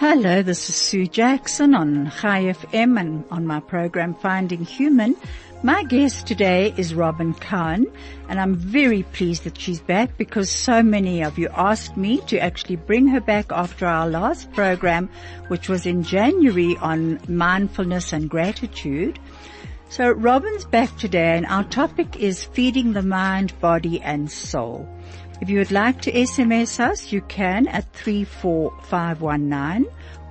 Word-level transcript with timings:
Hello, 0.00 0.42
this 0.42 0.68
is 0.68 0.76
Sue 0.76 1.08
Jackson 1.08 1.74
on 1.74 2.06
High 2.06 2.44
FM 2.44 3.00
and 3.00 3.24
on 3.32 3.44
my 3.44 3.58
program 3.58 4.14
Finding 4.14 4.64
Human. 4.64 5.16
My 5.64 5.82
guest 5.82 6.24
today 6.24 6.72
is 6.76 6.94
Robyn 6.94 7.34
Cowen 7.34 7.90
and 8.28 8.38
I'm 8.38 8.54
very 8.54 9.02
pleased 9.02 9.42
that 9.42 9.58
she's 9.60 9.80
back 9.80 10.16
because 10.16 10.50
so 10.50 10.84
many 10.84 11.24
of 11.24 11.36
you 11.36 11.48
asked 11.52 11.96
me 11.96 12.18
to 12.28 12.38
actually 12.38 12.76
bring 12.76 13.08
her 13.08 13.20
back 13.20 13.50
after 13.50 13.86
our 13.86 14.08
last 14.08 14.52
program 14.52 15.10
which 15.48 15.68
was 15.68 15.84
in 15.84 16.04
January 16.04 16.76
on 16.76 17.18
mindfulness 17.26 18.12
and 18.12 18.30
gratitude. 18.30 19.18
So 19.88 20.12
Robyn's 20.12 20.64
back 20.64 20.96
today 20.96 21.36
and 21.36 21.46
our 21.46 21.64
topic 21.64 22.14
is 22.14 22.44
feeding 22.44 22.92
the 22.92 23.02
mind, 23.02 23.58
body 23.58 24.00
and 24.00 24.30
soul. 24.30 24.88
If 25.40 25.48
you 25.48 25.58
would 25.58 25.70
like 25.70 26.00
to 26.02 26.12
SMS 26.12 26.80
us, 26.80 27.12
you 27.12 27.20
can 27.22 27.68
at 27.68 27.92
34519 27.92 29.86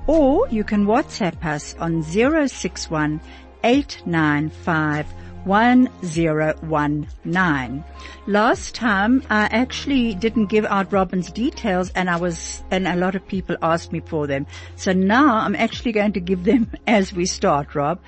or 0.05 0.47
you 0.49 0.63
can 0.63 0.85
WhatsApp 0.85 1.45
us 1.45 1.75
on 1.79 2.03
061 2.03 3.21
895 3.63 5.05
1019. 5.47 7.83
Last 8.27 8.75
time 8.75 9.23
I 9.29 9.45
actually 9.45 10.13
didn't 10.13 10.47
give 10.47 10.65
out 10.65 10.91
Robyn's 10.91 11.31
details 11.31 11.89
and 11.91 12.09
I 12.09 12.17
was, 12.17 12.61
and 12.69 12.85
a 12.87 12.95
lot 12.95 13.15
of 13.15 13.25
people 13.27 13.55
asked 13.61 13.93
me 13.93 14.01
for 14.01 14.27
them. 14.27 14.45
So 14.75 14.91
now 14.91 15.37
I'm 15.37 15.55
actually 15.55 15.93
going 15.93 16.11
to 16.13 16.19
give 16.19 16.43
them 16.43 16.69
as 16.87 17.13
we 17.13 17.25
start, 17.25 17.73
Rob. 17.73 17.99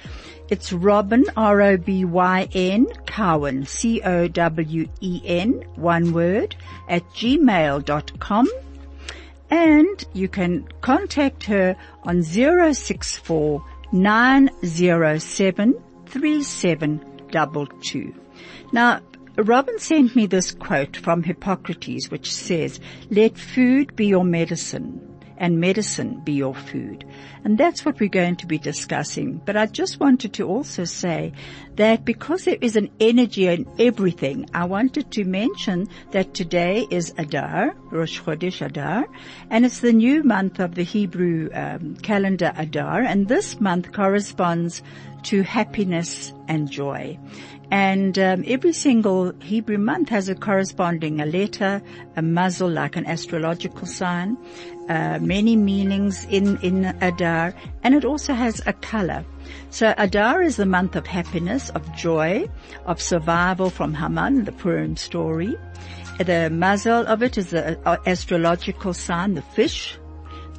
It's 0.50 0.74
Robyn, 0.74 1.24
R-O-B-Y-N, 1.38 2.88
Cowen, 3.06 3.66
C-O-W-E-N, 3.66 5.52
one 5.76 6.12
word, 6.12 6.56
at 6.88 7.08
gmail.com. 7.12 8.48
And 9.52 10.06
you 10.14 10.28
can 10.28 10.68
contact 10.82 11.44
her 11.46 11.76
on 12.04 12.22
064 12.24 13.64
907 13.92 15.76
3722. 17.32 18.14
Now, 18.72 19.02
Robyn 19.38 19.80
sent 19.80 20.16
me 20.16 20.26
this 20.26 20.52
quote 20.52 20.98
from 20.98 21.24
Hippocrates 21.24 22.12
which 22.12 22.34
says, 22.34 22.80
let 23.10 23.38
food 23.38 23.96
be 23.96 24.08
your 24.08 24.26
medicine 24.26 25.09
and 25.40 25.60
medicine 25.60 26.20
be 26.20 26.34
your 26.34 26.54
food. 26.54 27.06
And 27.44 27.58
that's 27.58 27.86
what 27.86 28.00
we're 28.00 28.10
going 28.10 28.36
to 28.38 28.46
be 28.46 28.58
discussing. 28.58 29.42
But 29.46 29.56
I 29.56 29.66
just 29.66 30.00
wanted 30.00 30.34
to 30.34 30.48
also 30.48 30.84
say 30.84 31.32
that 31.76 32.04
because 32.06 32.44
there 32.44 32.58
is 32.60 32.76
an 32.76 32.90
energy 33.00 33.48
in 33.48 33.66
everything, 33.80 34.50
I 34.54 34.66
wanted 34.66 35.12
to 35.12 35.24
mention 35.24 35.88
that 36.12 36.34
today 36.34 36.86
is 36.90 37.14
Adar, 37.18 37.74
Rosh 37.92 38.22
Chodesh 38.22 38.66
Adar, 38.66 39.08
and 39.50 39.66
it's 39.66 39.80
the 39.80 39.94
new 39.94 40.24
month 40.24 40.60
of 40.60 40.76
the 40.76 40.84
Hebrew 40.84 41.50
um, 41.54 41.96
calendar 41.98 42.54
Adar, 42.58 43.02
and 43.02 43.28
this 43.28 43.60
month 43.62 43.94
corresponds 43.94 44.84
to 45.24 45.42
happiness 45.44 46.34
and 46.48 46.70
joy. 46.70 47.18
And 47.72 48.18
um, 48.18 48.44
every 48.48 48.74
single 48.74 49.32
Hebrew 49.42 49.78
month 49.78 50.10
has 50.10 50.28
a 50.28 50.36
corresponding 50.36 51.22
a 51.22 51.26
letter, 51.26 51.82
a 52.16 52.22
mazel 52.22 52.70
like 52.70 52.96
an 52.96 53.06
astrological 53.06 53.86
sign, 53.86 54.38
uh, 54.90 55.20
many 55.22 55.56
meanings 55.56 56.26
in 56.26 56.58
in 56.62 56.86
Adar, 57.02 57.54
and 57.84 57.96
it 57.96 58.04
also 58.04 58.34
has 58.34 58.62
a 58.66 58.74
color. 58.74 59.24
So 59.70 59.94
Adar 59.98 60.42
is 60.42 60.58
the 60.58 60.66
month 60.66 60.96
of 60.96 61.06
happiness, 61.06 61.70
of 61.70 61.96
joy, 61.96 62.50
of 62.86 63.02
survival 63.02 63.70
from 63.70 63.94
Haman, 63.94 64.46
the 64.46 64.52
Purim 64.52 64.98
story. 64.98 65.56
The 66.18 66.50
mazel 66.50 67.08
of 67.08 67.24
it 67.24 67.38
is 67.38 67.52
the 67.52 67.80
uh, 67.88 67.98
astrological 68.06 68.94
sign, 68.94 69.36
the 69.36 69.42
fish, 69.42 69.98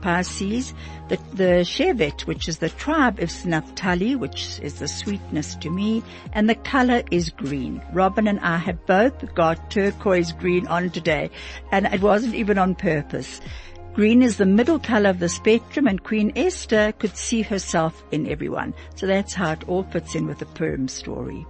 Pisces, 0.01 0.73
the, 1.09 1.19
the 1.35 1.65
Shevet, 1.65 2.23
which 2.27 2.49
is 2.49 2.59
the 2.59 2.71
tribe 2.71 3.19
of 3.19 3.45
Naphtali, 3.45 4.17
which 4.17 4.59
is 4.63 4.79
the 4.79 4.89
sweetness 4.89 5.55
to 5.57 5.71
me, 5.71 6.03
and 6.33 6.49
the 6.49 6.55
color 6.55 7.03
is 7.11 7.31
green. 7.31 7.83
Robin 7.93 8.27
and 8.27 8.41
I 8.41 8.57
have 8.57 8.87
both 8.87 9.35
got 9.35 9.71
turquoise 9.71 10.33
green 10.33 10.67
on 10.67 10.91
today, 10.91 11.31
and 11.71 11.87
it 11.87 12.01
wasn't 12.01 12.35
even 12.35 12.59
on 12.59 12.75
purpose. 12.75 13.41
Green 13.93 14.23
is 14.23 14.37
the 14.37 14.47
middle 14.47 14.79
color 14.79 15.11
of 15.11 15.19
the 15.19 15.29
spectrum 15.29 15.89
and 15.89 16.05
Queen 16.05 16.33
Esther 16.37 16.93
could 16.93 17.17
see 17.17 17.43
herself 17.43 18.05
in 18.13 18.29
everyone. 18.29 18.73
So 18.95 19.07
that's 19.07 19.35
how 19.35 19.53
it 19.53 19.69
all 19.69 19.83
fits 19.83 20.15
in 20.15 20.27
with 20.29 20.39
the 20.39 20.47
Purim 20.47 20.87
story. 20.87 21.45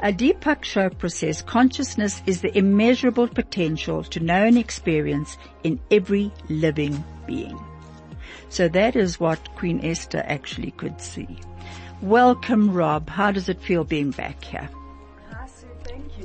A 0.00 0.10
Deepak 0.10 0.62
Chopra 0.62 1.12
says 1.12 1.42
consciousness 1.42 2.22
is 2.26 2.40
the 2.40 2.56
immeasurable 2.56 3.28
potential 3.28 4.02
to 4.04 4.20
know 4.20 4.44
and 4.44 4.56
experience 4.56 5.36
in 5.64 5.78
every 5.90 6.32
living 6.48 7.04
being. 7.26 7.58
So 8.48 8.68
that 8.68 8.96
is 8.96 9.20
what 9.20 9.54
Queen 9.56 9.84
Esther 9.84 10.22
actually 10.26 10.70
could 10.72 11.00
see. 11.00 11.38
Welcome, 12.00 12.72
Rob. 12.72 13.10
How 13.10 13.32
does 13.32 13.50
it 13.50 13.60
feel 13.60 13.84
being 13.84 14.12
back 14.12 14.42
here? 14.42 14.68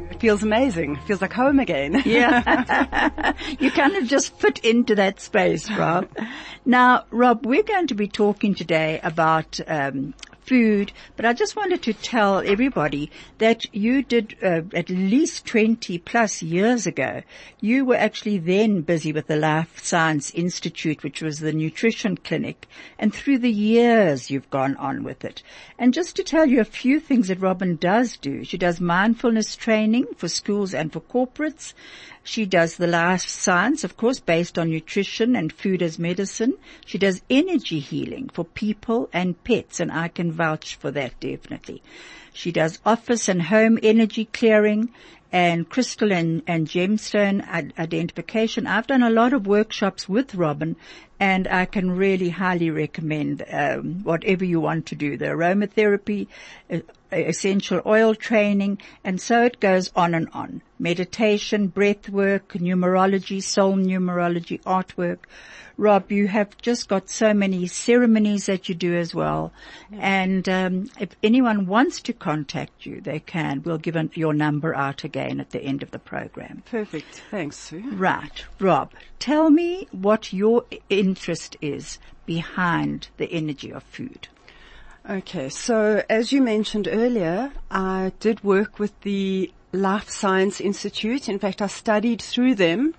It 0.09 0.19
feels 0.19 0.43
amazing. 0.43 0.95
It 0.95 1.03
feels 1.03 1.21
like 1.21 1.33
home 1.33 1.59
again. 1.59 2.01
yeah. 2.05 3.33
you 3.59 3.71
kind 3.71 3.95
of 3.95 4.07
just 4.07 4.35
fit 4.37 4.59
into 4.59 4.95
that 4.95 5.19
space, 5.19 5.69
Rob. 5.69 6.07
Now, 6.65 7.05
Rob, 7.11 7.45
we're 7.45 7.63
going 7.63 7.87
to 7.87 7.95
be 7.95 8.07
talking 8.07 8.55
today 8.55 8.99
about 9.03 9.59
um, 9.67 10.13
food, 10.51 10.91
but 11.15 11.23
I 11.23 11.31
just 11.31 11.55
wanted 11.55 11.81
to 11.83 11.93
tell 11.93 12.39
everybody 12.39 13.09
that 13.37 13.73
you 13.73 14.03
did 14.03 14.35
uh, 14.43 14.63
at 14.73 14.89
least 14.89 15.45
20 15.45 15.97
plus 15.99 16.43
years 16.43 16.85
ago, 16.85 17.21
you 17.61 17.85
were 17.85 17.95
actually 17.95 18.37
then 18.37 18.81
busy 18.81 19.13
with 19.13 19.27
the 19.27 19.37
Life 19.37 19.81
Science 19.81 20.29
Institute, 20.31 21.03
which 21.03 21.21
was 21.21 21.39
the 21.39 21.53
nutrition 21.53 22.17
clinic, 22.17 22.67
and 22.99 23.15
through 23.15 23.37
the 23.37 23.49
years 23.49 24.29
you've 24.29 24.49
gone 24.49 24.75
on 24.75 25.05
with 25.05 25.23
it. 25.23 25.41
And 25.79 25.93
just 25.93 26.17
to 26.17 26.23
tell 26.23 26.45
you 26.45 26.59
a 26.59 26.65
few 26.65 26.99
things 26.99 27.29
that 27.29 27.39
Robyn 27.39 27.77
does 27.77 28.17
do, 28.17 28.43
she 28.43 28.57
does 28.57 28.81
mindfulness 28.81 29.55
training 29.55 30.07
for 30.17 30.27
schools 30.27 30.73
and 30.73 30.91
for 30.91 30.99
corporates. 30.99 31.73
She 32.23 32.45
does 32.45 32.77
the 32.77 32.87
life 32.87 33.21
science, 33.21 33.83
of 33.83 33.97
course, 33.97 34.19
based 34.19 34.59
on 34.59 34.69
nutrition 34.69 35.35
and 35.35 35.51
food 35.51 35.81
as 35.81 35.97
medicine. 35.97 36.53
She 36.85 36.97
does 36.97 37.23
energy 37.29 37.79
healing 37.79 38.29
for 38.31 38.45
people 38.45 39.09
and 39.11 39.43
pets, 39.43 39.79
and 39.79 39.91
I 39.91 40.07
can 40.07 40.31
vouch 40.31 40.75
for 40.75 40.91
that 40.91 41.19
definitely. 41.19 41.81
She 42.31 42.51
does 42.51 42.79
office 42.85 43.27
and 43.27 43.41
home 43.41 43.79
energy 43.81 44.25
clearing 44.25 44.89
and 45.31 45.67
crystal 45.69 46.11
and, 46.11 46.43
and 46.45 46.67
gemstone 46.67 47.41
identification. 47.79 48.67
I've 48.67 48.87
done 48.87 49.03
a 49.03 49.09
lot 49.09 49.33
of 49.33 49.47
workshops 49.47 50.07
with 50.07 50.35
Robyn 50.35 50.75
and 51.21 51.47
I 51.47 51.65
can 51.65 51.91
really 51.91 52.29
highly 52.29 52.71
recommend 52.71 53.43
um, 53.51 54.01
whatever 54.03 54.43
you 54.43 54.59
want 54.59 54.87
to 54.87 54.95
do. 54.95 55.17
The 55.17 55.25
aromatherapy, 55.25 56.27
uh, 56.67 56.79
essential 57.11 57.79
oil 57.85 58.15
training, 58.15 58.79
and 59.03 59.21
so 59.21 59.43
it 59.43 59.59
goes 59.59 59.91
on 59.95 60.15
and 60.15 60.29
on. 60.33 60.63
Meditation, 60.79 61.67
breath 61.67 62.09
work, 62.09 62.53
numerology, 62.53 63.43
soul 63.43 63.75
numerology, 63.75 64.59
artwork. 64.63 65.19
Rob, 65.77 66.11
you 66.11 66.27
have 66.27 66.55
just 66.57 66.87
got 66.87 67.09
so 67.09 67.33
many 67.33 67.65
ceremonies 67.65 68.45
that 68.45 68.69
you 68.69 68.75
do 68.75 68.95
as 68.95 69.15
well. 69.15 69.51
And 69.91 70.47
um, 70.47 70.91
if 70.99 71.09
anyone 71.23 71.65
wants 71.65 72.01
to 72.01 72.13
contact 72.13 72.85
you, 72.85 73.01
they 73.01 73.19
can. 73.19 73.63
We'll 73.63 73.79
give 73.79 73.95
an, 73.95 74.11
your 74.13 74.33
number 74.33 74.75
out 74.75 75.03
again 75.03 75.39
at 75.39 75.49
the 75.49 75.59
end 75.59 75.81
of 75.81 75.89
the 75.89 75.97
program. 75.97 76.61
Perfect. 76.69 77.23
Thanks, 77.31 77.57
Sue. 77.57 77.83
Right. 77.93 78.45
Rob, 78.59 78.91
tell 79.17 79.49
me 79.49 79.87
what 79.91 80.31
your 80.31 80.65
interest 81.11 81.57
is 81.61 81.99
behind 82.25 83.09
the 83.17 83.29
energy 83.41 83.71
of 83.73 83.83
food. 83.83 84.21
Okay, 85.09 85.49
so 85.49 86.03
as 86.09 86.31
you 86.31 86.41
mentioned 86.41 86.87
earlier, 86.89 87.51
I 87.69 88.13
did 88.19 88.37
work 88.43 88.79
with 88.79 88.93
the 89.01 89.51
Life 89.73 90.09
Science 90.09 90.61
Institute. 90.61 91.27
In 91.27 91.39
fact, 91.39 91.61
I 91.61 91.67
studied 91.67 92.21
through 92.21 92.55
them 92.55 92.93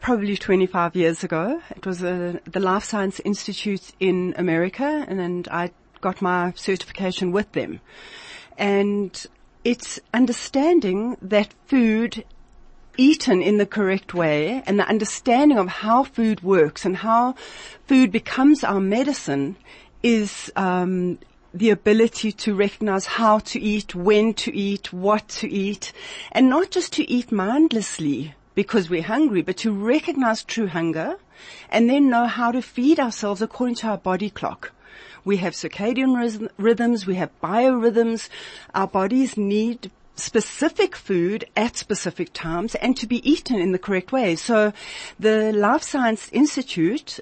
probably 0.00 0.36
25 0.36 0.96
years 0.96 1.24
ago. 1.24 1.62
It 1.78 1.86
was 1.86 2.02
a, 2.02 2.40
the 2.44 2.60
Life 2.60 2.84
Science 2.84 3.20
Institute 3.20 3.92
in 3.98 4.34
America 4.36 5.06
and, 5.08 5.20
and 5.20 5.48
I 5.48 5.70
got 6.00 6.20
my 6.20 6.52
certification 6.56 7.32
with 7.32 7.52
them. 7.52 7.80
And 8.58 9.12
it's 9.64 10.00
understanding 10.12 11.16
that 11.22 11.54
food 11.66 12.24
eaten 12.96 13.42
in 13.42 13.58
the 13.58 13.66
correct 13.66 14.14
way 14.14 14.62
and 14.66 14.78
the 14.78 14.88
understanding 14.88 15.58
of 15.58 15.68
how 15.68 16.04
food 16.04 16.42
works 16.42 16.84
and 16.84 16.96
how 16.98 17.34
food 17.86 18.12
becomes 18.12 18.62
our 18.64 18.80
medicine 18.80 19.56
is 20.02 20.52
um, 20.56 21.18
the 21.54 21.70
ability 21.70 22.32
to 22.32 22.54
recognize 22.54 23.06
how 23.06 23.38
to 23.38 23.60
eat, 23.60 23.94
when 23.94 24.34
to 24.34 24.54
eat, 24.54 24.92
what 24.92 25.28
to 25.28 25.48
eat, 25.48 25.92
and 26.32 26.48
not 26.48 26.70
just 26.70 26.92
to 26.94 27.10
eat 27.10 27.30
mindlessly 27.30 28.34
because 28.54 28.90
we're 28.90 29.02
hungry, 29.02 29.42
but 29.42 29.56
to 29.58 29.72
recognize 29.72 30.42
true 30.42 30.66
hunger 30.66 31.16
and 31.70 31.88
then 31.88 32.10
know 32.10 32.26
how 32.26 32.52
to 32.52 32.62
feed 32.62 33.00
ourselves 33.00 33.42
according 33.42 33.74
to 33.76 33.88
our 33.88 33.98
body 33.98 34.30
clock. 34.30 34.72
We 35.24 35.36
have 35.38 35.52
circadian 35.52 36.50
rhythms, 36.58 37.06
we 37.06 37.14
have 37.14 37.30
biorhythms. 37.42 38.28
Our 38.74 38.88
bodies 38.88 39.36
need 39.36 39.90
specific 40.14 40.94
food 40.94 41.44
at 41.56 41.76
specific 41.76 42.32
times 42.32 42.74
and 42.76 42.96
to 42.96 43.06
be 43.06 43.28
eaten 43.28 43.58
in 43.58 43.72
the 43.72 43.78
correct 43.78 44.12
way. 44.12 44.36
So 44.36 44.72
the 45.18 45.52
Life 45.52 45.82
Science 45.82 46.28
Institute 46.32 47.20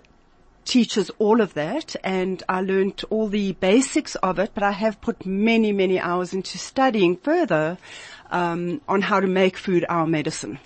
teaches 0.64 1.10
all 1.18 1.40
of 1.40 1.54
that 1.54 1.96
and 2.04 2.42
I 2.48 2.60
learned 2.60 3.02
all 3.10 3.28
the 3.28 3.52
basics 3.52 4.14
of 4.16 4.38
it, 4.38 4.52
but 4.54 4.62
I 4.62 4.72
have 4.72 5.00
put 5.00 5.26
many, 5.26 5.72
many 5.72 5.98
hours 5.98 6.32
into 6.32 6.58
studying 6.58 7.16
further 7.16 7.78
um, 8.30 8.80
on 8.88 9.02
how 9.02 9.20
to 9.20 9.26
make 9.26 9.56
food 9.56 9.84
our 9.88 10.06
medicine. 10.06 10.58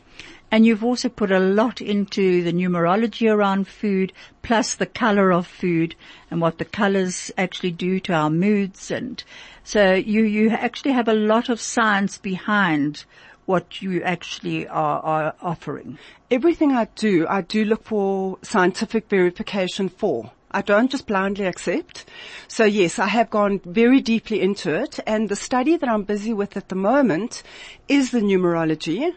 And 0.55 0.65
you've 0.65 0.85
also 0.85 1.09
put 1.09 1.33
a 1.33 1.41
lot 1.41 1.81
into 1.81 2.45
the 2.45 2.53
numerology 2.53 3.29
around 3.29 3.67
food, 3.67 4.12
plus 4.43 4.77
the 4.77 4.87
color 4.87 5.33
of 5.33 5.49
food 5.49 5.97
and 6.31 6.41
what 6.41 6.59
the 6.59 6.65
colors 6.65 7.33
actually 7.37 7.73
do 7.73 7.99
to 7.99 8.12
our 8.12 8.31
moods. 8.31 8.93
And 8.93 9.21
so 9.65 9.95
you, 9.95 10.23
you 10.23 10.51
actually 10.51 10.93
have 10.93 11.09
a 11.09 11.12
lot 11.12 11.49
of 11.49 11.61
science 11.61 12.19
behind 12.19 13.05
what 13.47 13.83
you 13.83 14.01
actually 14.05 14.69
are, 14.69 15.01
are 15.01 15.35
offering. 15.43 15.99
Everything 16.31 16.71
I 16.71 16.85
do, 16.95 17.27
I 17.29 17.41
do 17.41 17.65
look 17.65 17.83
for 17.83 18.39
scientific 18.43 19.09
verification 19.09 19.89
for. 19.89 20.31
I 20.53 20.62
don't 20.62 20.89
just 20.89 21.09
blindly 21.09 21.47
accept. 21.47 22.05
So 22.47 22.65
yes, 22.65 23.01
I 23.01 23.09
have 23.09 23.29
gone 23.29 23.61
very 23.65 24.01
deeply 24.01 24.41
into 24.41 24.73
it 24.73 25.01
and 25.05 25.29
the 25.29 25.35
study 25.35 25.77
that 25.77 25.89
I'm 25.89 26.05
busy 26.05 26.33
with 26.33 26.56
at 26.56 26.69
the 26.69 26.77
moment 26.77 27.43
is 27.89 28.12
the 28.12 28.21
numerology 28.21 29.12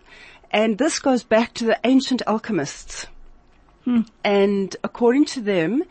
and 0.51 0.77
this 0.77 0.99
goes 0.99 1.23
back 1.23 1.53
to 1.55 1.65
the 1.65 1.79
ancient 1.83 2.21
alchemists. 2.27 3.07
Hmm. 3.85 4.01
And 4.23 4.75
according 4.83 5.25
to 5.25 5.41
them, 5.41 5.83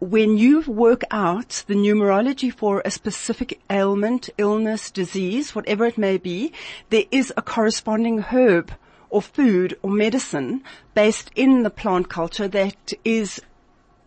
when 0.00 0.36
you 0.36 0.62
work 0.62 1.02
out 1.10 1.62
the 1.68 1.74
numerology 1.74 2.52
for 2.52 2.82
a 2.84 2.90
specific 2.90 3.60
ailment, 3.70 4.30
illness, 4.36 4.90
disease, 4.90 5.54
whatever 5.54 5.84
it 5.86 5.96
may 5.96 6.18
be, 6.18 6.52
there 6.90 7.04
is 7.10 7.32
a 7.36 7.42
corresponding 7.42 8.18
herb 8.18 8.72
or 9.10 9.22
food 9.22 9.78
or 9.82 9.90
medicine 9.90 10.64
based 10.94 11.30
in 11.36 11.62
the 11.62 11.70
plant 11.70 12.08
culture 12.08 12.48
that 12.48 12.92
is 13.04 13.40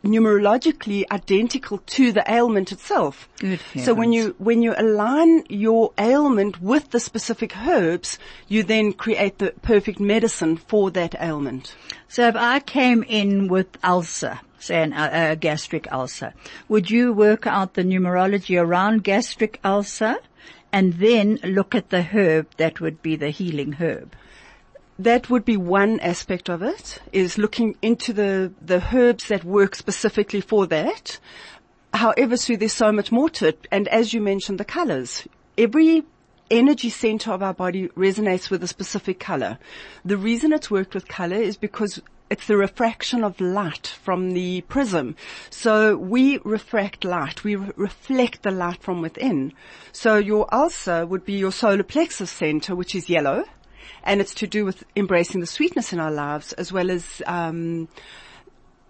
numerologically 0.06 1.04
identical 1.12 1.80
to 1.80 2.12
the 2.12 2.24
ailment 2.32 2.72
itself. 2.72 3.28
Good 3.40 3.60
so 3.84 3.94
when 3.94 4.14
you, 4.14 4.36
when 4.38 4.62
you 4.62 4.74
align 4.78 5.44
your 5.50 5.92
ailment 5.98 6.62
with 6.62 6.92
the 6.92 7.00
specific 7.00 7.58
herbs, 7.58 8.18
you 8.48 8.64
then 8.64 8.94
create 8.94 9.40
the 9.40 9.52
perfect 9.62 10.00
medicine 10.00 10.58
for 10.58 10.92
that 10.92 11.16
ailment. 11.20 11.76
So 12.08 12.28
if 12.28 12.36
I 12.36 12.60
came 12.60 13.04
in 13.04 13.48
with 13.48 13.68
ulcer, 13.84 14.40
say 14.60 14.84
an, 14.84 14.94
a, 14.94 15.32
a 15.32 15.36
gastric 15.36 15.92
ulcer, 15.92 16.34
would 16.70 16.90
you 16.90 17.12
work 17.12 17.48
out 17.48 17.74
the 17.74 17.84
numerology 17.84 18.62
around 18.62 19.04
gastric 19.04 19.60
ulcer 19.64 20.16
and 20.72 20.94
then 20.94 21.40
look 21.44 21.74
at 21.74 21.90
the 21.90 22.04
herb 22.04 22.48
that 22.58 22.80
would 22.80 23.02
be 23.02 23.16
the 23.16 23.30
healing 23.30 23.74
herb? 23.74 24.16
That 25.00 25.30
would 25.30 25.44
be 25.44 25.58
one 25.58 26.00
aspect 26.00 26.50
of 26.50 26.62
it, 26.62 27.02
is 27.12 27.38
looking 27.38 27.76
into 27.82 28.14
the, 28.14 28.54
the 28.62 28.84
herbs 28.94 29.28
that 29.28 29.44
work 29.44 29.76
specifically 29.76 30.42
for 30.42 30.66
that. 30.68 31.20
However, 31.94 32.38
Sue, 32.38 32.58
there's 32.58 32.74
so 32.74 32.92
much 32.92 33.12
more 33.12 33.30
to 33.32 33.48
it. 33.50 33.68
And 33.72 33.88
as 33.90 34.14
you 34.14 34.22
mentioned, 34.22 34.60
the 34.60 34.66
colors. 34.66 35.28
Every 35.58 36.04
energy 36.50 36.90
center 36.90 37.32
of 37.32 37.42
our 37.42 37.54
body 37.54 37.88
resonates 37.90 38.50
with 38.50 38.64
a 38.64 38.68
specific 38.68 39.20
color. 39.20 39.58
The 40.04 40.18
reason 40.18 40.54
it's 40.54 40.72
worked 40.72 40.94
with 40.94 41.08
color 41.08 41.38
is 41.38 41.58
because 41.58 42.02
it's 42.30 42.48
the 42.48 42.58
refraction 42.58 43.24
of 43.24 43.40
light 43.40 43.88
from 43.88 44.32
the 44.32 44.62
prism. 44.62 45.16
So 45.50 45.96
we 45.96 46.40
refract 46.40 47.04
light. 47.04 47.44
We 47.44 47.56
re- 47.56 47.72
reflect 47.76 48.44
the 48.44 48.52
light 48.52 48.82
from 48.82 49.02
within. 49.02 49.54
So 49.92 50.18
your 50.18 50.54
ulcer 50.54 51.06
would 51.06 51.26
be 51.26 51.34
your 51.34 51.52
solar 51.52 51.84
plexus 51.84 52.32
center, 52.32 52.76
which 52.76 52.96
is 52.96 53.10
yellow 53.10 53.46
and 54.04 54.22
it's 54.22 54.34
to 54.36 54.48
do 54.48 54.66
with 54.66 54.84
embracing 54.96 55.42
the 55.42 55.48
sweetness 55.48 55.94
in 55.94 56.00
our 56.00 56.12
lives 56.12 56.54
as 56.54 56.72
well 56.72 56.90
as 56.92 57.22
um, 57.26 57.88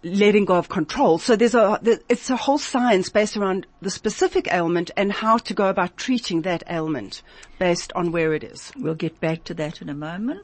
letting 0.06 0.46
go 0.46 0.56
of 0.56 0.70
control. 0.70 1.18
So 1.18 1.36
there's 1.36 1.56
a 1.56 1.80
it's 2.08 2.30
a 2.30 2.36
whole 2.36 2.60
science 2.60 3.10
based 3.10 3.36
around 3.36 3.66
the 3.82 3.90
specific 3.90 4.48
ailment 4.52 4.92
and 4.96 5.12
how 5.12 5.38
to 5.40 5.54
go 5.54 5.68
about 5.68 5.98
treating 5.98 6.44
that 6.44 6.64
ailment 6.70 7.24
based 7.60 7.92
on 7.94 8.12
where 8.12 8.34
it 8.34 8.44
is. 8.44 8.72
We'll 8.78 8.96
get 8.96 9.20
back 9.20 9.44
to 9.46 9.54
that 9.56 9.82
in 9.82 9.90
a 9.90 9.96
moment. 9.96 10.42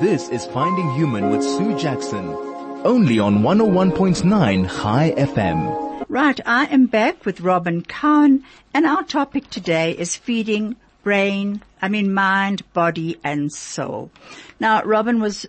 This 0.00 0.28
is 0.30 0.46
Finding 0.46 0.90
Human 0.94 1.30
with 1.30 1.42
Sue 1.44 1.78
Jackson, 1.78 2.30
only 2.84 3.18
on 3.18 3.42
101.9 3.42 4.66
High 4.66 5.12
FM. 5.12 6.04
Right, 6.08 6.40
I 6.44 6.66
am 6.66 6.86
back 6.86 7.24
with 7.24 7.40
Robyn 7.40 7.82
Cowen 7.82 8.44
and 8.72 8.86
our 8.86 9.04
topic 9.04 9.50
today 9.50 9.92
is 9.92 10.16
feeding 10.16 10.76
brain, 11.04 11.62
I 11.80 11.88
mean 11.88 12.12
mind, 12.12 12.62
body 12.72 13.20
and 13.22 13.52
soul. 13.52 14.10
Now 14.58 14.82
Robyn 14.82 15.20
was 15.20 15.46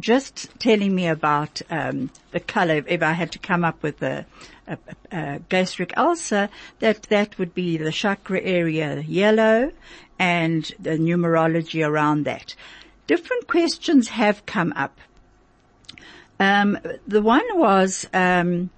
just 0.00 0.48
telling 0.58 0.94
me 0.94 1.06
about 1.06 1.62
um, 1.70 2.10
the 2.32 2.40
color. 2.40 2.82
If 2.86 3.02
I 3.02 3.12
had 3.12 3.30
to 3.32 3.38
come 3.38 3.62
up 3.62 3.82
with 3.82 4.02
a, 4.02 4.26
a, 4.66 4.78
a, 5.12 5.38
gastric 5.48 5.96
ulcer, 5.96 6.48
that 6.80 7.02
that 7.04 7.38
would 7.38 7.54
be 7.54 7.76
the 7.76 7.92
chakra 7.92 8.40
area 8.40 9.00
yellow 9.02 9.70
and 10.18 10.64
the 10.80 10.98
numerology 10.98 11.86
around 11.86 12.24
that. 12.24 12.56
Different 13.06 13.46
questions 13.46 14.08
have 14.08 14.46
come 14.46 14.72
up. 14.74 14.98
Um, 16.40 16.78
the 17.06 17.22
one 17.22 17.46
was, 17.54 18.08
um, 18.12 18.70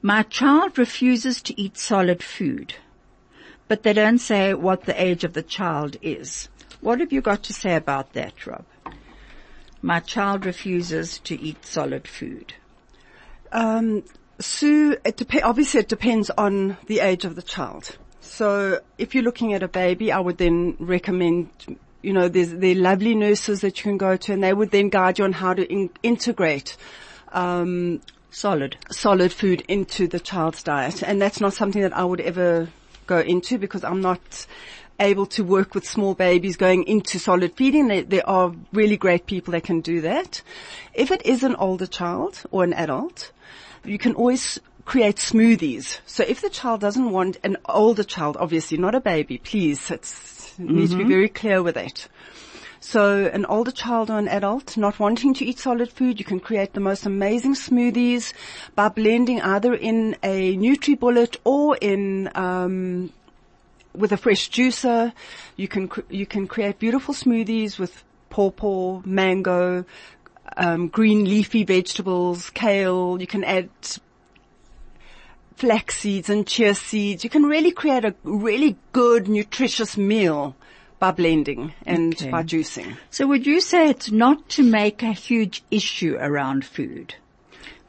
my 0.00 0.22
child 0.22 0.78
refuses 0.78 1.42
to 1.42 1.60
eat 1.60 1.76
solid 1.76 2.22
food 2.22 2.74
but 3.72 3.84
they 3.84 3.94
don't 3.94 4.18
say 4.18 4.52
what 4.52 4.84
the 4.84 5.02
age 5.02 5.24
of 5.24 5.32
the 5.32 5.42
child 5.42 5.96
is. 6.02 6.50
What 6.82 7.00
have 7.00 7.10
you 7.10 7.22
got 7.22 7.42
to 7.44 7.54
say 7.54 7.74
about 7.74 8.12
that, 8.12 8.46
Rob? 8.46 8.66
My 9.80 10.00
child 10.00 10.44
refuses 10.44 11.18
to 11.20 11.40
eat 11.40 11.64
solid 11.64 12.06
food. 12.06 12.52
Um, 13.50 14.04
Sue, 14.38 14.98
it 15.06 15.16
dep- 15.16 15.42
obviously 15.42 15.80
it 15.80 15.88
depends 15.88 16.28
on 16.36 16.76
the 16.86 17.00
age 17.00 17.24
of 17.24 17.34
the 17.34 17.40
child. 17.40 17.96
So 18.20 18.80
if 18.98 19.14
you're 19.14 19.24
looking 19.24 19.54
at 19.54 19.62
a 19.62 19.68
baby, 19.68 20.12
I 20.12 20.20
would 20.20 20.36
then 20.36 20.76
recommend, 20.78 21.48
you 22.02 22.12
know, 22.12 22.28
there's, 22.28 22.50
there 22.50 22.72
are 22.72 22.74
lovely 22.90 23.14
nurses 23.14 23.62
that 23.62 23.78
you 23.78 23.84
can 23.84 23.96
go 23.96 24.18
to 24.18 24.34
and 24.34 24.44
they 24.44 24.52
would 24.52 24.70
then 24.70 24.90
guide 24.90 25.18
you 25.18 25.24
on 25.24 25.32
how 25.32 25.54
to 25.54 25.64
in- 25.72 25.88
integrate, 26.02 26.76
um, 27.28 28.02
solid, 28.30 28.76
solid 28.90 29.32
food 29.32 29.62
into 29.66 30.08
the 30.08 30.20
child's 30.20 30.62
diet. 30.62 31.02
And 31.02 31.22
that's 31.22 31.40
not 31.40 31.54
something 31.54 31.80
that 31.80 31.96
I 31.96 32.04
would 32.04 32.20
ever 32.20 32.68
go 33.06 33.18
into 33.18 33.58
because 33.58 33.84
I'm 33.84 34.00
not 34.00 34.46
able 35.00 35.26
to 35.26 35.42
work 35.42 35.74
with 35.74 35.86
small 35.86 36.14
babies 36.14 36.56
going 36.56 36.84
into 36.84 37.18
solid 37.18 37.56
feeding. 37.56 37.88
There, 37.88 38.02
there, 38.02 38.28
are 38.28 38.54
really 38.72 38.96
great 38.96 39.26
people 39.26 39.52
that 39.52 39.64
can 39.64 39.80
do 39.80 40.00
that. 40.02 40.42
If 40.94 41.10
it 41.10 41.24
is 41.26 41.42
an 41.42 41.56
older 41.56 41.86
child 41.86 42.42
or 42.50 42.64
an 42.64 42.72
adult, 42.72 43.32
you 43.84 43.98
can 43.98 44.14
always 44.14 44.60
create 44.84 45.16
smoothies. 45.16 46.00
So 46.06 46.24
if 46.26 46.40
the 46.40 46.50
child 46.50 46.80
doesn't 46.80 47.10
want 47.10 47.38
an 47.42 47.56
older 47.66 48.04
child, 48.04 48.36
obviously 48.38 48.78
not 48.78 48.94
a 48.94 49.00
baby, 49.00 49.38
please, 49.38 49.90
it's, 49.90 50.54
mm-hmm. 50.54 50.74
need 50.74 50.90
to 50.90 50.96
be 50.96 51.04
very 51.04 51.28
clear 51.28 51.62
with 51.62 51.74
that. 51.74 52.08
So 52.84 53.26
an 53.26 53.46
older 53.46 53.70
child 53.70 54.10
or 54.10 54.18
an 54.18 54.26
adult 54.26 54.76
not 54.76 54.98
wanting 54.98 55.34
to 55.34 55.44
eat 55.44 55.60
solid 55.60 55.92
food, 55.92 56.18
you 56.18 56.24
can 56.24 56.40
create 56.40 56.72
the 56.72 56.80
most 56.80 57.06
amazing 57.06 57.54
smoothies 57.54 58.32
by 58.74 58.88
blending 58.88 59.40
either 59.40 59.72
in 59.72 60.16
a 60.24 60.56
NutriBullet 60.56 61.36
or 61.44 61.76
in 61.80 62.28
um, 62.34 63.12
with 63.94 64.10
a 64.10 64.16
fresh 64.16 64.50
juicer. 64.50 65.12
You 65.54 65.68
can 65.68 65.88
you 66.10 66.26
can 66.26 66.48
create 66.48 66.80
beautiful 66.80 67.14
smoothies 67.14 67.78
with 67.78 68.02
pawpaw, 68.30 69.02
mango, 69.04 69.84
um, 70.56 70.88
green 70.88 71.24
leafy 71.24 71.62
vegetables, 71.62 72.50
kale. 72.50 73.16
You 73.20 73.28
can 73.28 73.44
add 73.44 73.68
flax 75.54 76.00
seeds 76.00 76.28
and 76.28 76.48
chia 76.48 76.74
seeds. 76.74 77.22
You 77.22 77.30
can 77.30 77.44
really 77.44 77.70
create 77.70 78.04
a 78.04 78.16
really 78.24 78.76
good, 78.90 79.28
nutritious 79.28 79.96
meal 79.96 80.56
by 81.02 81.10
blending 81.10 81.72
and 81.84 82.14
okay. 82.14 82.30
by 82.30 82.44
juicing. 82.44 82.96
So 83.10 83.26
would 83.26 83.44
you 83.44 83.60
say 83.60 83.90
it's 83.90 84.12
not 84.12 84.48
to 84.50 84.62
make 84.62 85.02
a 85.02 85.10
huge 85.10 85.64
issue 85.68 86.16
around 86.20 86.64
food? 86.64 87.16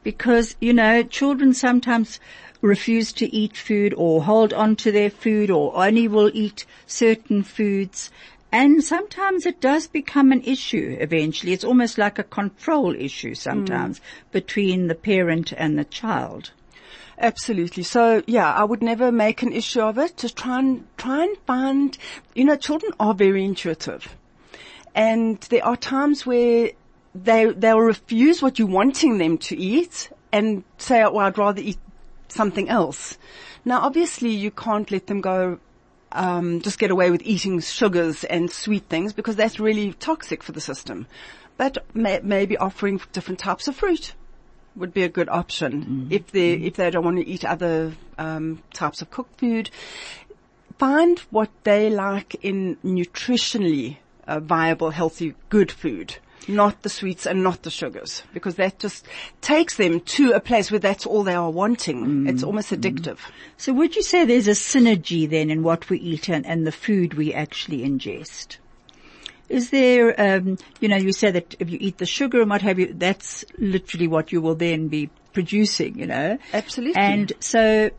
Because, 0.02 0.56
you 0.60 0.72
know, 0.72 1.04
children 1.04 1.54
sometimes 1.54 2.18
refuse 2.60 3.12
to 3.12 3.32
eat 3.32 3.56
food 3.56 3.94
or 3.96 4.24
hold 4.24 4.52
on 4.52 4.74
to 4.74 4.90
their 4.90 5.10
food 5.10 5.48
or 5.48 5.76
only 5.76 6.08
will 6.08 6.32
eat 6.34 6.66
certain 6.88 7.44
foods. 7.44 8.10
And 8.50 8.82
sometimes 8.82 9.46
it 9.46 9.60
does 9.60 9.86
become 9.86 10.32
an 10.32 10.42
issue 10.42 10.96
eventually. 10.98 11.52
It's 11.52 11.62
almost 11.62 11.98
like 11.98 12.18
a 12.18 12.24
control 12.24 12.96
issue 12.96 13.36
sometimes 13.36 14.00
mm. 14.00 14.32
between 14.32 14.88
the 14.88 14.96
parent 14.96 15.52
and 15.56 15.78
the 15.78 15.84
child. 15.84 16.50
Absolutely. 17.18 17.82
So 17.82 18.22
yeah, 18.26 18.52
I 18.52 18.64
would 18.64 18.82
never 18.82 19.12
make 19.12 19.42
an 19.42 19.52
issue 19.52 19.80
of 19.80 19.98
it. 19.98 20.16
Just 20.16 20.36
try 20.36 20.58
and 20.58 20.86
try 20.96 21.24
and 21.24 21.36
find. 21.46 21.96
You 22.34 22.44
know, 22.44 22.56
children 22.56 22.92
are 22.98 23.14
very 23.14 23.44
intuitive, 23.44 24.16
and 24.94 25.40
there 25.42 25.64
are 25.64 25.76
times 25.76 26.26
where 26.26 26.70
they 27.14 27.46
they'll 27.46 27.80
refuse 27.80 28.42
what 28.42 28.58
you're 28.58 28.68
wanting 28.68 29.18
them 29.18 29.38
to 29.38 29.56
eat 29.56 30.10
and 30.32 30.64
say, 30.78 31.02
"Well, 31.02 31.18
I'd 31.18 31.38
rather 31.38 31.62
eat 31.62 31.78
something 32.28 32.68
else." 32.68 33.16
Now, 33.64 33.80
obviously, 33.80 34.30
you 34.30 34.50
can't 34.50 34.90
let 34.90 35.06
them 35.06 35.20
go. 35.20 35.58
Um, 36.12 36.60
just 36.60 36.78
get 36.78 36.92
away 36.92 37.10
with 37.10 37.22
eating 37.24 37.58
sugars 37.58 38.22
and 38.24 38.48
sweet 38.48 38.84
things 38.88 39.12
because 39.12 39.34
that's 39.34 39.58
really 39.58 39.94
toxic 39.94 40.44
for 40.44 40.52
the 40.52 40.60
system. 40.60 41.06
But 41.56 41.84
may, 41.92 42.20
maybe 42.22 42.56
offering 42.56 43.00
different 43.12 43.40
types 43.40 43.66
of 43.66 43.74
fruit 43.74 44.14
would 44.76 44.92
be 44.92 45.02
a 45.02 45.08
good 45.08 45.28
option 45.28 46.08
if 46.10 46.30
they 46.32 46.52
if 46.52 46.74
they 46.74 46.90
don't 46.90 47.04
want 47.04 47.18
to 47.18 47.26
eat 47.26 47.44
other 47.44 47.92
um, 48.18 48.62
types 48.72 49.02
of 49.02 49.10
cooked 49.10 49.38
food. 49.38 49.70
Find 50.78 51.18
what 51.30 51.50
they 51.62 51.88
like 51.88 52.34
in 52.42 52.76
nutritionally 52.84 53.98
uh, 54.26 54.40
viable, 54.40 54.90
healthy, 54.90 55.34
good 55.48 55.70
food. 55.70 56.16
Not 56.46 56.82
the 56.82 56.90
sweets 56.90 57.24
and 57.24 57.42
not 57.42 57.62
the 57.62 57.70
sugars, 57.70 58.22
because 58.34 58.56
that 58.56 58.78
just 58.78 59.06
takes 59.40 59.76
them 59.76 60.00
to 60.00 60.32
a 60.32 60.40
place 60.40 60.70
where 60.70 60.80
that's 60.80 61.06
all 61.06 61.22
they 61.22 61.34
are 61.34 61.50
wanting. 61.50 62.26
It's 62.26 62.42
almost 62.42 62.70
addictive. 62.70 63.18
So 63.56 63.72
would 63.72 63.96
you 63.96 64.02
say 64.02 64.26
there's 64.26 64.48
a 64.48 64.50
synergy 64.50 65.30
then 65.30 65.48
in 65.48 65.62
what 65.62 65.88
we 65.88 65.98
eat 65.98 66.28
and, 66.28 66.44
and 66.44 66.66
the 66.66 66.72
food 66.72 67.14
we 67.14 67.32
actually 67.32 67.78
ingest? 67.78 68.58
Is 69.48 69.70
there, 69.70 70.18
um, 70.20 70.58
you 70.80 70.88
know, 70.88 70.96
you 70.96 71.12
say 71.12 71.30
that 71.30 71.54
if 71.58 71.68
you 71.70 71.78
eat 71.80 71.98
the 71.98 72.06
sugar 72.06 72.40
and 72.40 72.50
what 72.50 72.62
have 72.62 72.78
you, 72.78 72.94
that's 72.94 73.44
literally 73.58 74.06
what 74.06 74.32
you 74.32 74.40
will 74.40 74.54
then 74.54 74.88
be 74.88 75.10
producing, 75.32 75.98
you 75.98 76.06
know? 76.06 76.38
Absolutely. 76.52 77.00
And 77.00 77.32
so 77.40 77.90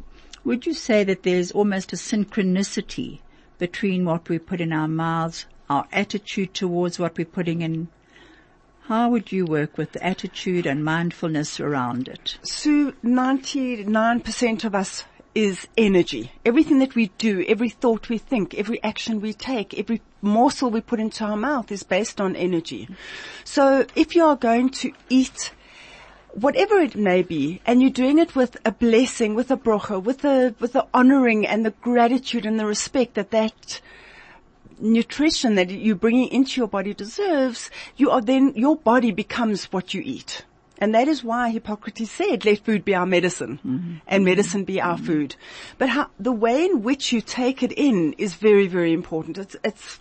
would 0.43 0.65
you 0.65 0.73
say 0.73 1.03
that 1.03 1.23
there's 1.23 1.51
almost 1.51 1.93
a 1.93 1.95
synchronicity 1.95 3.19
between 3.57 4.05
what 4.05 4.29
we 4.29 4.39
put 4.39 4.61
in 4.61 4.73
our 4.73 4.87
mouths, 4.87 5.45
our 5.69 5.87
attitude 5.91 6.53
towards 6.53 6.99
what 6.99 7.17
we're 7.17 7.25
putting 7.25 7.61
in? 7.61 7.87
How 8.81 9.09
would 9.09 9.31
you 9.31 9.45
work 9.45 9.77
with 9.77 9.93
the 9.93 10.05
attitude 10.05 10.67
and 10.67 10.85
mindfulness 10.85 11.59
around 11.59 12.07
it? 12.07 12.37
Sue, 12.43 12.91
99% 13.03 14.63
of 14.63 14.75
us 14.75 15.05
is 15.33 15.67
energy. 15.75 16.31
Everything 16.45 16.79
that 16.79 16.95
we 16.95 17.07
do, 17.17 17.43
every 17.47 17.69
thought 17.69 18.07
we 18.09 18.19
think, 18.19 18.53
every 18.53 18.81
action 18.83 19.19
we 19.19 19.33
take, 19.33 19.77
every 19.77 20.01
morsel 20.25 20.69
we 20.69 20.81
put 20.81 20.99
into 20.99 21.23
our 21.23 21.37
mouth 21.37 21.71
is 21.71 21.83
based 21.83 22.19
on 22.19 22.35
energy. 22.35 22.89
So 23.43 23.85
if 23.95 24.15
you 24.15 24.25
are 24.25 24.35
going 24.35 24.69
to 24.81 24.91
eat 25.09 25.51
whatever 26.33 26.79
it 26.79 26.95
may 26.95 27.21
be, 27.21 27.61
and 27.65 27.81
you're 27.81 27.89
doing 27.91 28.19
it 28.19 28.35
with 28.35 28.57
a 28.65 28.71
blessing, 28.71 29.35
with 29.35 29.51
a 29.51 29.57
brocha, 29.57 30.03
with 30.03 30.19
the, 30.19 30.53
with 30.59 30.73
the 30.73 30.85
honoring 30.93 31.47
and 31.47 31.65
the 31.65 31.71
gratitude 31.71 32.45
and 32.45 32.59
the 32.59 32.65
respect 32.65 33.13
that 33.13 33.31
that 33.31 33.79
nutrition 34.79 35.55
that 35.55 35.69
you're 35.69 35.95
bringing 35.95 36.27
into 36.27 36.59
your 36.59 36.67
body 36.67 36.93
deserves, 36.93 37.71
you 37.95 38.11
are 38.11 38.21
then, 38.21 38.53
your 38.55 38.75
body 38.75 39.11
becomes 39.11 39.65
what 39.71 39.93
you 39.93 40.01
eat. 40.03 40.43
And 40.77 40.93
that 40.93 41.07
is 41.07 41.23
why 41.23 41.51
Hippocrates 41.51 42.11
said, 42.11 42.43
let 42.43 42.59
food 42.59 42.83
be 42.83 42.93
our 42.93 43.05
medicine 43.05 43.59
mm-hmm. 43.59 43.93
and 44.07 44.19
mm-hmm. 44.19 44.25
medicine 44.25 44.65
be 44.65 44.81
our 44.81 44.95
mm-hmm. 44.95 45.05
food. 45.05 45.35
But 45.77 45.87
how, 45.87 46.09
the 46.19 46.33
way 46.33 46.65
in 46.65 46.83
which 46.83 47.13
you 47.13 47.21
take 47.21 47.63
it 47.63 47.71
in 47.71 48.13
is 48.17 48.33
very, 48.33 48.67
very 48.67 48.91
important. 48.91 49.37
It's, 49.37 49.55
it's, 49.63 49.99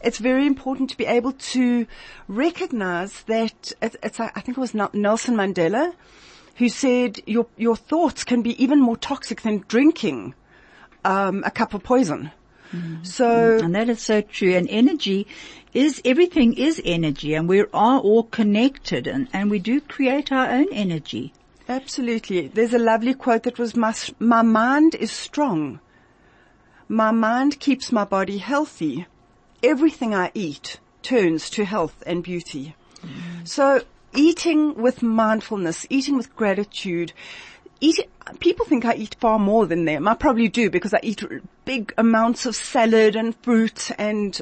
it's 0.00 0.18
very 0.18 0.46
important 0.46 0.90
to 0.90 0.96
be 0.96 1.06
able 1.06 1.32
to 1.32 1.86
recognize 2.28 3.22
that 3.24 3.72
it's, 3.82 3.96
it's 4.02 4.20
I 4.20 4.28
think 4.40 4.56
it 4.56 4.60
was 4.60 4.74
Nelson 4.74 5.36
Mandela 5.36 5.92
who 6.56 6.68
said 6.68 7.20
your, 7.26 7.46
your 7.56 7.76
thoughts 7.76 8.24
can 8.24 8.42
be 8.42 8.62
even 8.62 8.80
more 8.80 8.96
toxic 8.96 9.42
than 9.42 9.64
drinking, 9.68 10.34
um, 11.04 11.42
a 11.44 11.50
cup 11.50 11.74
of 11.74 11.82
poison. 11.82 12.30
So 13.02 13.58
And 13.62 13.74
that 13.74 13.90
is 13.90 14.00
so 14.00 14.22
true. 14.22 14.54
And 14.54 14.66
energy 14.70 15.26
is, 15.74 16.00
everything 16.04 16.54
is 16.54 16.80
energy 16.84 17.34
and 17.34 17.48
we 17.48 17.60
are 17.60 17.98
all 17.98 18.22
connected 18.22 19.06
and, 19.06 19.28
and 19.32 19.50
we 19.50 19.58
do 19.58 19.80
create 19.80 20.32
our 20.32 20.48
own 20.48 20.68
energy. 20.72 21.34
Absolutely. 21.68 22.48
There's 22.48 22.72
a 22.72 22.78
lovely 22.78 23.14
quote 23.14 23.42
that 23.42 23.58
was, 23.58 23.76
my, 23.76 23.94
my 24.18 24.42
mind 24.42 24.94
is 24.94 25.12
strong. 25.12 25.80
My 26.88 27.10
mind 27.10 27.60
keeps 27.60 27.92
my 27.92 28.04
body 28.04 28.38
healthy. 28.38 29.06
Everything 29.62 30.14
I 30.14 30.30
eat 30.34 30.78
turns 31.02 31.50
to 31.50 31.64
health 31.64 32.02
and 32.06 32.22
beauty. 32.22 32.74
So 33.44 33.82
eating 34.14 34.74
with 34.74 35.02
mindfulness, 35.02 35.86
eating 35.90 36.16
with 36.16 36.34
gratitude, 36.36 37.12
people 38.40 38.66
think 38.66 38.84
I 38.84 38.94
eat 38.94 39.16
far 39.20 39.38
more 39.38 39.66
than 39.66 39.84
them. 39.84 40.06
I 40.06 40.14
probably 40.14 40.48
do 40.48 40.70
because 40.70 40.94
I 40.94 41.00
eat 41.02 41.22
big 41.64 41.92
amounts 41.98 42.46
of 42.46 42.54
salad 42.54 43.16
and 43.16 43.34
fruit 43.42 43.90
and, 43.98 44.40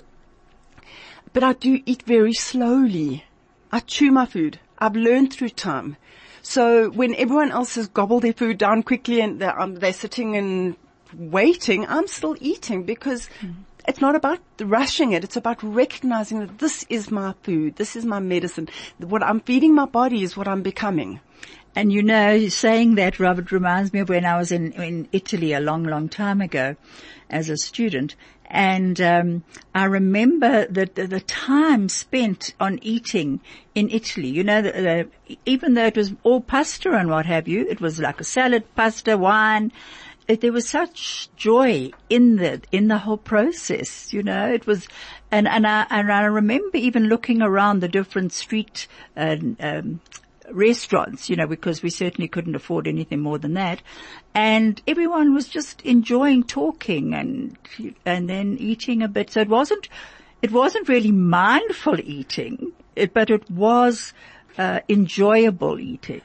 but 1.33 1.43
I 1.43 1.55
do 1.55 1.81
eat 1.87 2.03
very 2.03 2.35
slowly. 2.35 3.25
I 3.73 3.81
chew 3.81 4.11
my 4.11 4.27
food. 4.27 4.59
I've 4.79 4.97
learned 4.97 5.33
through 5.33 5.50
time. 5.50 5.97
So 6.43 6.91
when 6.91 7.15
everyone 7.17 7.50
else 7.50 7.75
has 7.75 7.89
gobbled 7.89 8.23
their 8.23 8.33
food 8.33 8.59
down 8.59 8.83
quickly 8.83 9.21
and 9.21 9.41
they're, 9.41 9.59
um, 9.59 9.77
they're 9.77 9.93
sitting 9.93 10.37
and 10.37 10.77
waiting, 11.15 11.87
I'm 11.87 12.07
still 12.07 12.37
eating 12.41 12.85
because 12.85 13.29
it's 13.87 14.00
not 14.00 14.16
about 14.16 14.40
rushing 14.60 15.12
it. 15.12 15.25
It's 15.25 15.37
about 15.37 15.62
recognizing 15.62 16.40
that 16.40 16.58
this 16.58 16.84
is 16.88 17.10
my 17.10 17.34
food. 17.42 17.76
This 17.76 17.96
is 17.96 18.04
my 18.04 18.18
medicine. 18.18 18.68
What 18.99 19.22
I'm 19.22 19.40
feeding 19.40 19.75
my 19.75 19.87
body 19.87 20.22
is 20.22 20.37
what 20.37 20.49
I'm 20.49 20.62
becoming. 20.62 21.20
And 21.75 21.92
you 21.92 22.02
know, 22.02 22.49
saying 22.49 22.96
that, 22.96 23.20
Robert, 23.20 23.52
reminds 23.52 23.92
me 23.92 24.00
of 24.00 24.08
when 24.08 24.25
I 24.25 24.37
was 24.37 24.50
in, 24.50 24.72
in 24.72 25.08
Italy 25.12 25.52
a 25.52 25.60
long, 25.60 25.84
long 25.84 26.08
time 26.08 26.40
ago 26.40 26.76
as 27.28 27.49
a 27.49 27.56
student. 27.56 28.16
And 28.46 29.00
um, 29.00 29.44
I 29.72 29.84
remember 29.84 30.66
that 30.66 30.96
the, 30.96 31.06
the 31.06 31.20
time 31.20 31.88
spent 31.88 32.54
on 32.58 32.80
eating 32.82 33.40
in 33.76 33.88
Italy, 33.90 34.28
you 34.28 34.42
know, 34.42 34.60
the, 34.60 34.72
the, 34.72 35.37
even 35.46 35.75
though 35.75 35.87
it 35.87 35.96
was 35.96 36.12
all 36.25 36.40
pasta 36.40 36.90
and 36.90 37.08
what 37.08 37.26
have 37.26 37.46
you, 37.46 37.64
it 37.68 37.80
was 37.80 38.00
like 38.00 38.20
a 38.20 38.25
salad, 38.25 38.64
pasta, 38.75 39.16
wine. 39.16 39.70
There 40.37 40.52
was 40.52 40.68
such 40.68 41.28
joy 41.37 41.90
in 42.08 42.37
the 42.37 42.62
in 42.72 42.88
the 42.88 42.99
whole 42.99 43.16
process, 43.16 44.12
you 44.12 44.22
know. 44.22 44.52
It 44.52 44.66
was, 44.66 44.88
and 45.30 45.49
and 45.49 45.66
I 45.66 45.87
and 45.90 46.12
I 46.12 46.22
remember 46.22 46.76
even 46.76 47.08
looking 47.08 47.42
around 47.42 47.80
the 47.80 47.88
different 47.88 48.32
street 48.32 48.87
uh, 49.16 49.37
um, 49.58 50.00
restaurants, 50.52 51.28
you 51.30 51.37
know, 51.37 51.46
because 51.46 51.82
we 51.82 51.90
certainly 51.90 52.28
couldn't 52.28 52.54
afford 52.54 52.87
anything 52.87 53.20
more 53.20 53.38
than 53.38 53.54
that. 53.54 53.82
And 54.34 54.80
everyone 54.87 55.34
was 55.34 55.49
just 55.49 55.82
enjoying 55.82 56.44
talking 56.44 57.14
and, 57.14 57.56
and 58.04 58.28
then 58.28 58.56
eating 58.58 59.02
a 59.02 59.08
bit. 59.08 59.30
So 59.30 59.40
it 59.40 59.49
wasn't, 59.49 59.88
it 60.42 60.52
wasn't 60.52 60.88
really 60.88 61.12
mindful 61.12 62.00
eating, 62.00 62.72
but 63.12 63.30
it 63.30 63.50
was, 63.50 64.12
uh, 64.58 64.80
enjoyable 64.88 65.78
eating. 65.78 66.22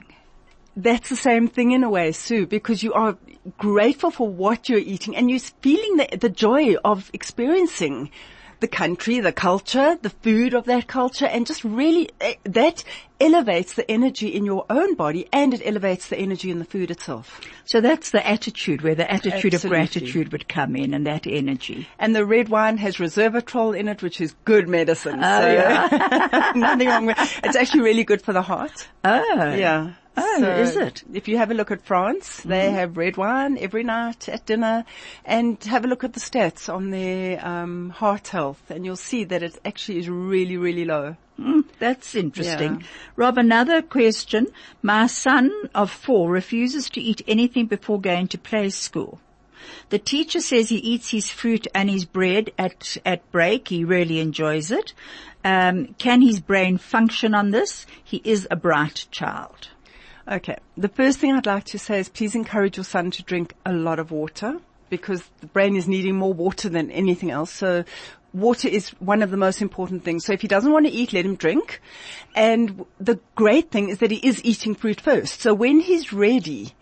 That's 0.75 1.09
the 1.09 1.15
same 1.15 1.47
thing 1.47 1.71
in 1.71 1.83
a 1.83 1.89
way, 1.89 2.11
Sue, 2.11 2.45
because 2.45 2.83
you 2.83 2.93
are 2.93 3.17
grateful 3.57 4.11
for 4.11 4.27
what 4.27 4.67
you're 4.67 4.79
eating 4.79 5.15
and 5.15 5.29
you're 5.29 5.39
feeling 5.39 5.97
the, 5.97 6.17
the 6.17 6.29
joy 6.29 6.75
of 6.83 7.09
experiencing 7.13 8.11
the 8.59 8.67
country, 8.67 9.19
the 9.19 9.31
culture, 9.31 9.97
the 10.01 10.09
food 10.09 10.53
of 10.53 10.65
that 10.65 10.87
culture, 10.87 11.25
and 11.25 11.45
just 11.45 11.63
really 11.63 12.09
eh, 12.21 12.35
that 12.43 12.83
elevates 13.19 13.75
the 13.75 13.89
energy 13.89 14.27
in 14.27 14.45
your 14.45 14.65
own 14.69 14.95
body 14.95 15.27
and 15.31 15.53
it 15.53 15.61
elevates 15.63 16.07
the 16.07 16.17
energy 16.17 16.51
in 16.51 16.59
the 16.59 16.65
food 16.65 16.91
itself. 16.91 17.39
So 17.65 17.79
that's 17.81 18.11
the 18.11 18.25
attitude 18.25 18.81
where 18.81 18.95
the 18.95 19.09
attitude 19.09 19.53
Absolutely. 19.53 19.67
of 19.67 19.69
gratitude 19.69 20.31
would 20.31 20.47
come 20.47 20.75
in 20.75 20.93
and 20.93 21.05
that 21.05 21.27
energy. 21.27 21.87
And 21.99 22.15
the 22.15 22.25
red 22.25 22.49
wine 22.49 22.77
has 22.77 22.97
resveratrol 22.97 23.77
in 23.77 23.87
it, 23.87 24.01
which 24.01 24.19
is 24.19 24.35
good 24.45 24.67
medicine. 24.67 25.19
Oh, 25.21 25.87
so 25.89 26.51
nothing 26.55 26.87
wrong 26.87 27.05
with 27.05 27.19
it. 27.19 27.39
It's 27.43 27.55
actually 27.55 27.81
really 27.81 28.03
good 28.03 28.21
for 28.21 28.33
the 28.33 28.41
heart. 28.41 28.87
Oh. 29.03 29.53
Yeah. 29.53 29.93
Oh, 30.17 30.37
So 30.39 30.55
is 30.55 30.75
it? 30.77 31.03
If 31.13 31.27
you 31.27 31.37
have 31.37 31.51
a 31.51 31.53
look 31.53 31.71
at 31.71 31.81
France, 31.81 32.41
they 32.41 32.71
have 32.71 32.97
red 32.97 33.17
wine 33.17 33.57
every 33.57 33.83
night 33.83 34.29
at 34.29 34.45
dinner, 34.45 34.85
and 35.25 35.61
have 35.65 35.83
a 35.85 35.87
look 35.87 36.03
at 36.03 36.13
the 36.13 36.19
stats 36.19 36.73
on 36.73 36.89
their 36.89 37.45
um, 37.45 37.89
heart 37.89 38.29
health, 38.29 38.61
and 38.69 38.85
you'll 38.85 38.95
see 38.95 39.23
that 39.25 39.43
it 39.43 39.59
actually 39.65 39.99
is 39.99 40.09
really, 40.09 40.57
really 40.57 40.85
low. 40.85 41.15
Mm, 41.39 41.65
that's 41.79 42.15
interesting. 42.15 42.79
Yeah. 42.79 42.87
Rob, 43.17 43.37
another 43.37 43.81
question. 43.81 44.47
My 44.81 45.07
son 45.07 45.51
of 45.73 45.91
four 45.91 46.31
refuses 46.31 46.89
to 46.91 47.01
eat 47.01 47.21
anything 47.27 47.65
before 47.65 47.99
going 47.99 48.27
to 48.29 48.37
play 48.37 48.69
school. 48.69 49.19
The 49.89 49.99
teacher 49.99 50.41
says 50.41 50.69
he 50.69 50.77
eats 50.77 51.09
his 51.09 51.29
fruit 51.29 51.67
and 51.73 51.89
his 51.89 52.05
bread 52.05 52.51
at, 52.57 52.97
at 53.05 53.29
break. 53.31 53.67
He 53.67 53.83
really 53.83 54.19
enjoys 54.19 54.71
it. 54.71 54.93
Um, 55.43 55.95
can 55.97 56.21
his 56.21 56.39
brain 56.39 56.77
function 56.77 57.35
on 57.35 57.51
this? 57.51 57.85
He 58.03 58.21
is 58.23 58.47
a 58.49 58.55
bright 58.55 59.07
child. 59.11 59.69
Okay. 60.27 60.57
The 60.77 60.89
first 60.89 61.19
thing 61.19 61.33
I'd 61.33 61.45
like 61.45 61.65
to 61.65 61.79
say 61.79 61.99
is 61.99 62.09
please 62.09 62.35
encourage 62.35 62.77
your 62.77 62.83
son 62.83 63.11
to 63.11 63.23
drink 63.23 63.53
a 63.65 63.73
lot 63.73 63.99
of 63.99 64.11
water 64.11 64.59
because 64.89 65.23
the 65.41 65.47
brain 65.47 65.75
is 65.75 65.87
needing 65.87 66.15
more 66.15 66.33
water 66.33 66.69
than 66.69 66.89
anything 66.91 67.31
else. 67.31 67.51
So 67.51 67.83
water 68.33 68.67
is 68.67 68.89
one 68.99 69.21
of 69.21 69.31
the 69.31 69.37
most 69.37 69.61
important 69.61 70.03
things. 70.03 70.25
So 70.25 70.33
if 70.33 70.41
he 70.41 70.47
doesn't 70.47 70.71
want 70.71 70.85
to 70.85 70.91
eat, 70.91 71.13
let 71.13 71.25
him 71.25 71.35
drink. 71.35 71.81
And 72.35 72.85
the 72.99 73.19
great 73.35 73.71
thing 73.71 73.89
is 73.89 73.99
that 73.99 74.11
he 74.11 74.17
is 74.17 74.43
eating 74.43 74.75
fruit 74.75 74.99
first. 74.99 75.41
So 75.41 75.53
when 75.53 75.79
he's 75.79 76.11
ready, 76.11 76.73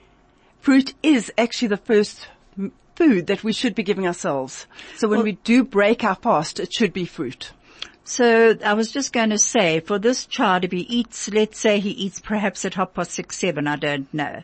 fruit 0.60 0.94
is 1.04 1.32
actually 1.38 1.70
the 1.70 1.78
first 1.78 2.28
food 2.96 3.28
that 3.28 3.44
we 3.44 3.54
should 3.54 3.76
be 3.76 3.84
giving 3.84 4.08
ourselves. 4.08 4.68
So 4.98 5.08
when 5.08 5.20
well, 5.20 5.26
we 5.26 5.34
do 5.44 5.64
break 5.64 6.04
our 6.04 6.16
fast, 6.16 6.60
it 6.60 6.74
should 6.74 6.94
be 6.94 7.06
fruit. 7.06 7.52
So 8.06 8.58
I 8.64 8.74
was 8.74 8.92
just 8.92 9.14
going 9.14 9.30
to 9.30 9.38
say, 9.38 9.80
for 9.80 9.98
this 9.98 10.26
child, 10.26 10.66
if 10.66 10.72
he 10.72 10.82
eats, 10.82 11.30
let's 11.32 11.58
say 11.58 11.80
he 11.80 11.92
eats 11.92 12.20
perhaps 12.20 12.66
at 12.66 12.74
half 12.74 12.94
past 12.94 13.12
six, 13.12 13.38
seven, 13.38 13.66
I 13.66 13.78
don't 13.78 14.14
know. 14.14 14.44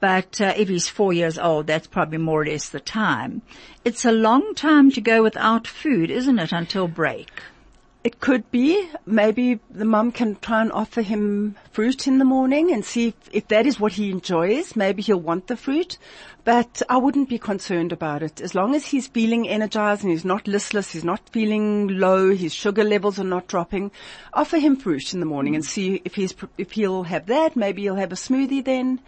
But 0.00 0.40
uh, 0.40 0.54
if 0.56 0.68
he's 0.68 0.88
four 0.88 1.12
years 1.12 1.38
old, 1.38 1.66
that's 1.66 1.86
probably 1.86 2.18
more 2.18 2.42
or 2.42 2.46
less 2.46 2.68
the 2.68 2.80
time. 2.80 3.42
It's 3.84 4.04
a 4.04 4.12
long 4.12 4.54
time 4.54 4.90
to 4.92 5.00
go 5.00 5.22
without 5.22 5.66
food, 5.66 6.10
isn't 6.10 6.38
it, 6.38 6.52
until 6.52 6.88
break? 6.88 7.30
It 8.04 8.20
could 8.20 8.50
be. 8.50 8.86
Maybe 9.06 9.60
the 9.70 9.86
mum 9.86 10.12
can 10.12 10.36
try 10.36 10.60
and 10.60 10.70
offer 10.72 11.00
him 11.00 11.56
fruit 11.72 12.06
in 12.06 12.18
the 12.18 12.24
morning 12.26 12.70
and 12.70 12.84
see 12.84 13.08
if, 13.08 13.14
if, 13.32 13.48
that 13.48 13.66
is 13.66 13.80
what 13.80 13.92
he 13.92 14.10
enjoys. 14.10 14.76
Maybe 14.76 15.00
he'll 15.00 15.20
want 15.20 15.46
the 15.46 15.56
fruit. 15.56 15.96
But 16.44 16.82
I 16.90 16.98
wouldn't 16.98 17.30
be 17.30 17.38
concerned 17.38 17.90
about 17.90 18.22
it. 18.22 18.40
As 18.40 18.54
long 18.54 18.74
as 18.74 18.86
he's 18.86 19.06
feeling 19.06 19.48
energized 19.48 20.02
and 20.02 20.10
he's 20.12 20.26
not 20.26 20.46
listless, 20.46 20.92
he's 20.92 21.04
not 21.04 21.26
feeling 21.30 21.88
low, 21.88 22.34
his 22.34 22.52
sugar 22.52 22.84
levels 22.84 23.18
are 23.18 23.24
not 23.24 23.46
dropping, 23.46 23.90
offer 24.34 24.58
him 24.58 24.76
fruit 24.76 25.14
in 25.14 25.20
the 25.20 25.26
morning 25.26 25.54
and 25.54 25.64
see 25.64 26.02
if 26.04 26.14
he's, 26.14 26.34
if 26.58 26.72
he'll 26.72 27.04
have 27.04 27.26
that. 27.26 27.56
Maybe 27.56 27.82
he'll 27.82 27.94
have 27.94 28.12
a 28.12 28.16
smoothie 28.16 28.62
then. 28.62 29.00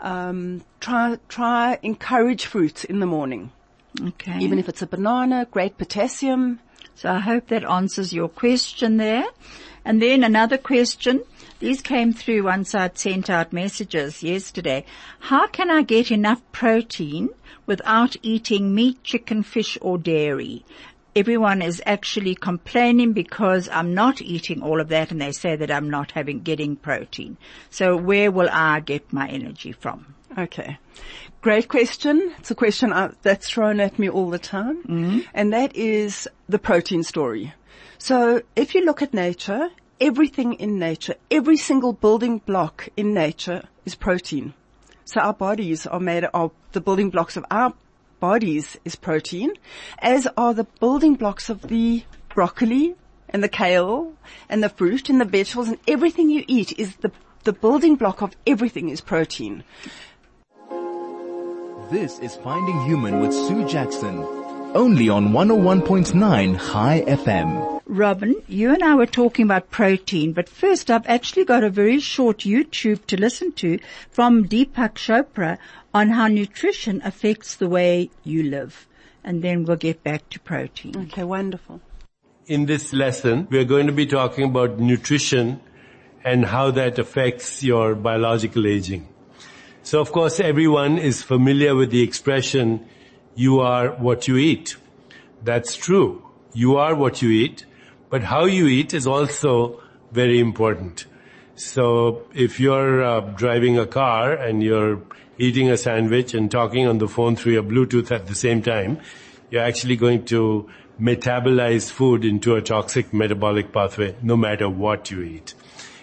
Um, 0.00 0.64
try, 0.80 1.18
try 1.28 1.78
encourage 1.82 2.46
fruit 2.46 2.84
in 2.84 2.98
the 2.98 3.06
morning. 3.06 3.52
Okay. 4.00 4.38
Even 4.40 4.58
if 4.58 4.68
it's 4.68 4.82
a 4.82 4.86
banana, 4.86 5.46
great 5.50 5.78
potassium. 5.78 6.58
So 6.96 7.10
I 7.10 7.20
hope 7.20 7.48
that 7.48 7.64
answers 7.64 8.12
your 8.12 8.28
question 8.28 8.96
there. 8.96 9.24
And 9.84 10.02
then 10.02 10.24
another 10.24 10.58
question. 10.58 11.22
These 11.60 11.82
came 11.82 12.14
through 12.14 12.44
once 12.44 12.74
I'd 12.74 12.96
sent 12.96 13.28
out 13.28 13.52
messages 13.52 14.22
yesterday. 14.22 14.86
How 15.18 15.46
can 15.46 15.70
I 15.70 15.82
get 15.82 16.10
enough 16.10 16.40
protein 16.52 17.28
without 17.66 18.16
eating 18.22 18.74
meat, 18.74 19.04
chicken, 19.04 19.42
fish 19.42 19.76
or 19.82 19.98
dairy? 19.98 20.64
Everyone 21.14 21.60
is 21.60 21.82
actually 21.84 22.34
complaining 22.34 23.12
because 23.12 23.68
I'm 23.68 23.92
not 23.92 24.22
eating 24.22 24.62
all 24.62 24.80
of 24.80 24.88
that 24.88 25.10
and 25.10 25.20
they 25.20 25.32
say 25.32 25.54
that 25.54 25.70
I'm 25.70 25.90
not 25.90 26.12
having, 26.12 26.40
getting 26.40 26.76
protein. 26.76 27.36
So 27.68 27.94
where 27.94 28.30
will 28.30 28.48
I 28.50 28.80
get 28.80 29.12
my 29.12 29.28
energy 29.28 29.72
from? 29.72 30.14
Okay. 30.38 30.78
Great 31.42 31.68
question. 31.68 32.32
It's 32.38 32.50
a 32.50 32.54
question 32.54 32.94
that's 33.20 33.50
thrown 33.50 33.80
at 33.80 33.98
me 33.98 34.08
all 34.08 34.30
the 34.30 34.38
time. 34.38 34.82
Mm-hmm. 34.84 35.18
And 35.34 35.52
that 35.52 35.76
is 35.76 36.26
the 36.48 36.58
protein 36.58 37.02
story. 37.02 37.52
So 37.98 38.40
if 38.56 38.74
you 38.74 38.86
look 38.86 39.02
at 39.02 39.12
nature, 39.12 39.68
everything 40.00 40.54
in 40.54 40.78
nature, 40.78 41.14
every 41.30 41.56
single 41.56 41.92
building 41.92 42.38
block 42.38 42.88
in 42.96 43.12
nature 43.12 43.64
is 43.84 43.94
protein. 43.94 44.54
So 45.04 45.20
our 45.20 45.34
bodies 45.34 45.86
are 45.86 46.00
made 46.00 46.24
of, 46.24 46.52
the 46.72 46.80
building 46.80 47.10
blocks 47.10 47.36
of 47.36 47.44
our 47.50 47.74
bodies 48.20 48.76
is 48.84 48.96
protein, 48.96 49.52
as 49.98 50.26
are 50.36 50.54
the 50.54 50.64
building 50.78 51.14
blocks 51.14 51.50
of 51.50 51.62
the 51.62 52.04
broccoli 52.34 52.94
and 53.28 53.42
the 53.42 53.48
kale 53.48 54.12
and 54.48 54.62
the 54.62 54.68
fruit 54.68 55.08
and 55.08 55.20
the 55.20 55.24
vegetables 55.24 55.68
and 55.68 55.78
everything 55.88 56.30
you 56.30 56.44
eat 56.46 56.78
is 56.78 56.96
the, 56.96 57.10
the 57.44 57.52
building 57.52 57.96
block 57.96 58.22
of 58.22 58.34
everything 58.46 58.88
is 58.88 59.00
protein. 59.00 59.64
This 61.90 62.20
is 62.20 62.36
Finding 62.36 62.84
Human 62.84 63.20
with 63.20 63.32
Sue 63.32 63.66
Jackson. 63.66 64.39
Only 64.74 65.08
on 65.08 65.32
101.9 65.32 66.54
High 66.54 67.00
FM. 67.00 67.80
Robyn, 67.86 68.36
you 68.46 68.72
and 68.72 68.84
I 68.84 68.94
were 68.94 69.04
talking 69.04 69.44
about 69.44 69.72
protein, 69.72 70.32
but 70.32 70.48
first 70.48 70.92
I've 70.92 71.06
actually 71.08 71.44
got 71.44 71.64
a 71.64 71.70
very 71.70 71.98
short 71.98 72.38
YouTube 72.38 73.04
to 73.06 73.20
listen 73.20 73.50
to 73.54 73.80
from 74.10 74.44
Deepak 74.44 74.94
Chopra 74.94 75.58
on 75.92 76.10
how 76.10 76.28
nutrition 76.28 77.02
affects 77.04 77.56
the 77.56 77.68
way 77.68 78.10
you 78.22 78.44
live. 78.44 78.86
And 79.24 79.42
then 79.42 79.64
we'll 79.64 79.76
get 79.76 80.04
back 80.04 80.28
to 80.30 80.38
protein. 80.38 80.96
Okay, 80.96 81.24
wonderful. 81.24 81.80
In 82.46 82.66
this 82.66 82.92
lesson, 82.92 83.48
we 83.50 83.58
are 83.58 83.64
going 83.64 83.88
to 83.88 83.92
be 83.92 84.06
talking 84.06 84.44
about 84.44 84.78
nutrition 84.78 85.60
and 86.24 86.44
how 86.44 86.70
that 86.70 86.96
affects 87.00 87.64
your 87.64 87.96
biological 87.96 88.68
aging. 88.68 89.08
So 89.82 90.00
of 90.00 90.12
course 90.12 90.38
everyone 90.38 90.98
is 90.98 91.24
familiar 91.24 91.74
with 91.74 91.90
the 91.90 92.02
expression, 92.02 92.86
you 93.34 93.60
are 93.60 93.90
what 93.90 94.28
you 94.28 94.36
eat. 94.36 94.76
That's 95.42 95.76
true. 95.76 96.22
You 96.52 96.76
are 96.76 96.94
what 96.94 97.22
you 97.22 97.30
eat, 97.30 97.64
but 98.08 98.24
how 98.24 98.44
you 98.44 98.66
eat 98.66 98.92
is 98.92 99.06
also 99.06 99.80
very 100.12 100.40
important. 100.40 101.06
So 101.54 102.26
if 102.34 102.58
you're 102.58 103.02
uh, 103.02 103.20
driving 103.20 103.78
a 103.78 103.86
car 103.86 104.32
and 104.32 104.62
you're 104.62 105.02
eating 105.38 105.70
a 105.70 105.76
sandwich 105.76 106.34
and 106.34 106.50
talking 106.50 106.86
on 106.86 106.98
the 106.98 107.08
phone 107.08 107.36
through 107.36 107.52
your 107.52 107.62
Bluetooth 107.62 108.10
at 108.10 108.26
the 108.26 108.34
same 108.34 108.62
time, 108.62 109.00
you're 109.50 109.62
actually 109.62 109.96
going 109.96 110.24
to 110.26 110.68
metabolize 111.00 111.90
food 111.90 112.24
into 112.24 112.56
a 112.56 112.62
toxic 112.62 113.12
metabolic 113.12 113.72
pathway 113.72 114.14
no 114.22 114.36
matter 114.36 114.68
what 114.68 115.10
you 115.10 115.22
eat. 115.22 115.54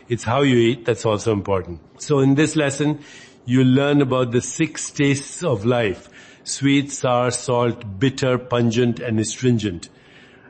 It's 0.10 0.24
how 0.24 0.42
you 0.42 0.58
eat 0.58 0.86
that's 0.86 1.06
also 1.06 1.34
important. 1.34 1.82
So 2.02 2.20
in 2.20 2.36
this 2.36 2.56
lesson, 2.56 3.00
you 3.46 3.64
learn 3.64 4.02
about 4.02 4.32
the 4.32 4.42
six 4.42 4.90
tastes 4.90 5.44
of 5.44 5.66
life, 5.66 6.10
sweet, 6.48 6.92
sour, 6.92 7.30
salt, 7.30 8.00
bitter, 8.00 8.38
pungent, 8.38 9.00
and 9.02 9.20
astringent, 9.20 9.90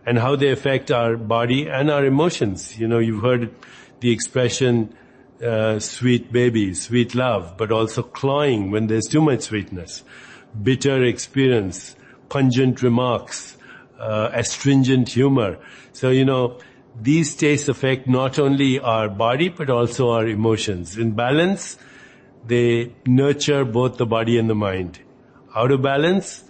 and 0.05 0.19
how 0.19 0.35
they 0.35 0.51
affect 0.51 0.91
our 0.91 1.17
body 1.17 1.67
and 1.67 1.89
our 1.89 2.05
emotions. 2.05 2.77
You 2.79 2.87
know, 2.87 2.99
you've 2.99 3.23
heard 3.23 3.53
the 3.99 4.11
expression, 4.11 4.95
uh, 5.43 5.79
sweet 5.79 6.31
baby, 6.31 6.75
sweet 6.75 7.15
love, 7.15 7.57
but 7.57 7.71
also 7.71 8.03
cloying 8.03 8.69
when 8.69 8.87
there's 8.87 9.07
too 9.07 9.21
much 9.21 9.41
sweetness, 9.41 10.03
bitter 10.61 11.03
experience, 11.03 11.95
pungent 12.29 12.83
remarks, 12.83 13.57
uh, 13.99 14.29
astringent 14.33 15.09
humor. 15.09 15.57
So, 15.93 16.11
you 16.11 16.25
know, 16.25 16.59
these 17.01 17.35
tastes 17.35 17.69
affect 17.69 18.07
not 18.07 18.37
only 18.37 18.79
our 18.79 19.09
body, 19.09 19.49
but 19.49 19.71
also 19.71 20.11
our 20.11 20.27
emotions. 20.27 20.95
In 20.95 21.13
balance, 21.13 21.77
they 22.45 22.93
nurture 23.07 23.65
both 23.65 23.97
the 23.97 24.05
body 24.05 24.37
and 24.37 24.47
the 24.47 24.55
mind. 24.55 24.99
Out 25.57 25.71
of 25.71 25.81
balance, 25.81 26.43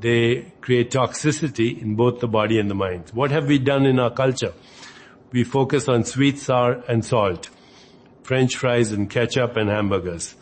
they 0.00 0.50
create 0.62 0.90
toxicity 0.90 1.82
in 1.82 1.96
both 1.96 2.20
the 2.20 2.28
body 2.28 2.58
and 2.58 2.70
the 2.70 2.74
mind. 2.74 3.10
What 3.12 3.30
have 3.30 3.46
we 3.46 3.58
done 3.58 3.84
in 3.84 3.98
our 3.98 4.10
culture? 4.10 4.54
We 5.32 5.44
focus 5.44 5.86
on 5.86 6.04
sweet, 6.04 6.38
sour, 6.38 6.82
and 6.88 7.04
salt. 7.04 7.50
French 8.22 8.56
fries 8.56 8.90
and 8.90 9.10
ketchup 9.10 9.58
and 9.58 9.68
hamburgers. 9.68 10.34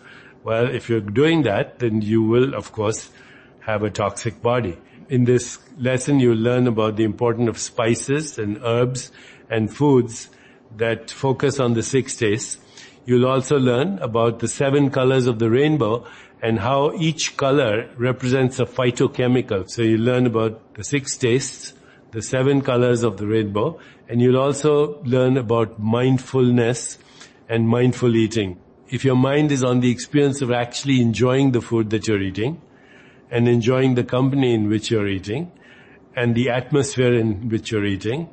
Well, 0.45 0.73
if 0.73 0.89
you're 0.89 1.01
doing 1.01 1.43
that, 1.43 1.81
then 1.81 2.01
you 2.01 2.23
will, 2.23 2.55
of 2.55 2.71
course, 2.71 3.11
have 3.63 3.83
a 3.83 3.91
toxic 3.91 4.41
body. 4.41 4.79
In 5.09 5.25
this 5.25 5.59
lesson, 5.77 6.21
you'll 6.21 6.37
learn 6.37 6.69
about 6.69 6.95
the 6.95 7.03
importance 7.03 7.49
of 7.49 7.59
spices 7.59 8.39
and 8.39 8.63
herbs 8.63 9.11
and 9.51 9.69
foods 9.69 10.29
that 10.77 11.11
focus 11.11 11.59
on 11.59 11.75
the 11.75 11.83
six 11.83 12.15
tastes 12.15 12.59
You'll 13.07 13.29
also 13.29 13.57
learn 13.57 14.01
about 14.01 14.41
the 14.41 14.49
seven 14.49 14.91
colors 14.91 15.29
of 15.29 15.39
the 15.39 15.49
rainbow 15.49 16.05
and 16.43 16.61
how 16.61 16.93
each 16.95 17.37
color 17.37 17.89
represents 17.97 18.59
a 18.59 18.67
phytochemical. 18.67 19.69
So 19.69 19.83
you 19.83 19.99
learn 19.99 20.27
about 20.27 20.75
the 20.75 20.85
six 20.85 21.17
tastes, 21.17 21.73
the 22.13 22.23
seven 22.23 22.63
colors 22.63 23.03
of 23.03 23.17
the 23.17 23.27
rainbow, 23.27 23.79
and 24.09 24.21
you'll 24.21 24.39
also 24.39 25.03
learn 25.03 25.37
about 25.37 25.81
mindfulness 25.81 26.99
and 27.49 27.69
mindful 27.69 28.15
eating. 28.17 28.61
If 28.89 29.05
your 29.05 29.17
mind 29.17 29.51
is 29.51 29.65
on 29.65 29.81
the 29.81 29.91
experience 29.91 30.43
of 30.43 30.53
actually 30.53 31.01
enjoying 31.01 31.53
the 31.53 31.61
food 31.61 31.91
that 31.91 32.07
you're 32.07 32.23
eating 32.23 32.61
and 33.31 33.49
enjoying 33.49 33.95
the 33.95 34.05
company 34.05 34.55
in 34.55 34.69
which 34.69 34.91
you're 34.91 35.09
eating 35.09 35.51
and 36.15 36.35
the 36.35 36.51
atmosphere 36.51 37.15
in 37.15 37.49
which 37.49 37.73
you're 37.73 37.85
eating, 37.85 38.29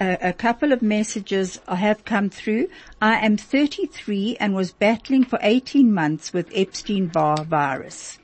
A, 0.00 0.18
a 0.20 0.32
couple 0.32 0.72
of 0.72 0.82
messages 0.82 1.60
have 1.68 2.04
come 2.04 2.30
through. 2.30 2.68
I 3.00 3.24
am 3.24 3.36
33 3.36 4.36
and 4.38 4.54
was 4.54 4.72
battling 4.72 5.24
for 5.24 5.38
18 5.42 5.92
months 5.92 6.32
with 6.32 6.50
Epstein-Barr 6.54 7.44
virus 7.44 8.18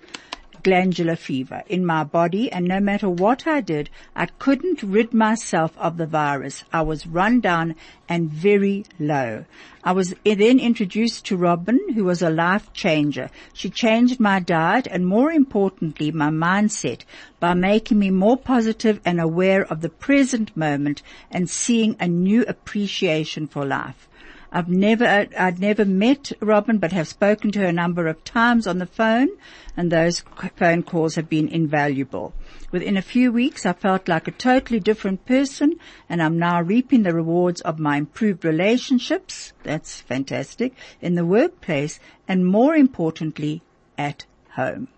glandular 0.62 1.16
fever 1.16 1.62
in 1.68 1.84
my 1.84 2.04
body 2.04 2.50
and 2.50 2.66
no 2.66 2.80
matter 2.80 3.08
what 3.08 3.46
I 3.46 3.60
did, 3.60 3.90
I 4.14 4.26
couldn't 4.26 4.82
rid 4.82 5.14
myself 5.14 5.72
of 5.78 5.96
the 5.96 6.06
virus. 6.06 6.64
I 6.72 6.82
was 6.82 7.06
run 7.06 7.40
down 7.40 7.74
and 8.08 8.30
very 8.30 8.84
low. 8.98 9.44
I 9.82 9.92
was 9.92 10.14
then 10.24 10.58
introduced 10.58 11.24
to 11.26 11.36
Robyn, 11.36 11.94
who 11.94 12.04
was 12.04 12.20
a 12.20 12.28
life 12.28 12.72
changer. 12.72 13.30
She 13.54 13.70
changed 13.70 14.20
my 14.20 14.40
diet 14.40 14.86
and 14.90 15.06
more 15.06 15.32
importantly, 15.32 16.10
my 16.12 16.28
mindset 16.28 17.04
by 17.38 17.54
making 17.54 17.98
me 17.98 18.10
more 18.10 18.36
positive 18.36 19.00
and 19.04 19.20
aware 19.20 19.64
of 19.64 19.80
the 19.80 19.88
present 19.88 20.56
moment 20.56 21.02
and 21.30 21.48
seeing 21.48 21.96
a 21.98 22.06
new 22.06 22.42
appreciation 22.42 23.46
for 23.46 23.64
life. 23.64 24.08
I've 24.52 24.68
never, 24.68 25.28
I'd 25.38 25.60
never 25.60 25.84
met 25.84 26.32
Robyn, 26.40 26.78
but 26.78 26.90
have 26.92 27.06
spoken 27.06 27.52
to 27.52 27.60
her 27.60 27.66
a 27.66 27.72
number 27.72 28.08
of 28.08 28.24
times 28.24 28.66
on 28.66 28.78
the 28.78 28.86
phone, 28.86 29.28
and 29.76 29.92
those 29.92 30.24
phone 30.56 30.82
calls 30.82 31.14
have 31.14 31.28
been 31.28 31.48
invaluable. 31.48 32.34
Within 32.72 32.96
a 32.96 33.02
few 33.02 33.30
weeks, 33.30 33.64
I 33.64 33.72
felt 33.72 34.08
like 34.08 34.26
a 34.26 34.32
totally 34.32 34.80
different 34.80 35.24
person, 35.24 35.78
and 36.08 36.20
I'm 36.20 36.38
now 36.38 36.60
reaping 36.62 37.04
the 37.04 37.14
rewards 37.14 37.60
of 37.60 37.78
my 37.78 37.96
improved 37.96 38.44
relationships. 38.44 39.52
That's 39.62 40.00
fantastic 40.00 40.74
in 41.00 41.14
the 41.14 41.24
workplace, 41.24 42.00
and 42.26 42.44
more 42.44 42.74
importantly, 42.74 43.62
at 43.96 44.26
home. 44.50 44.88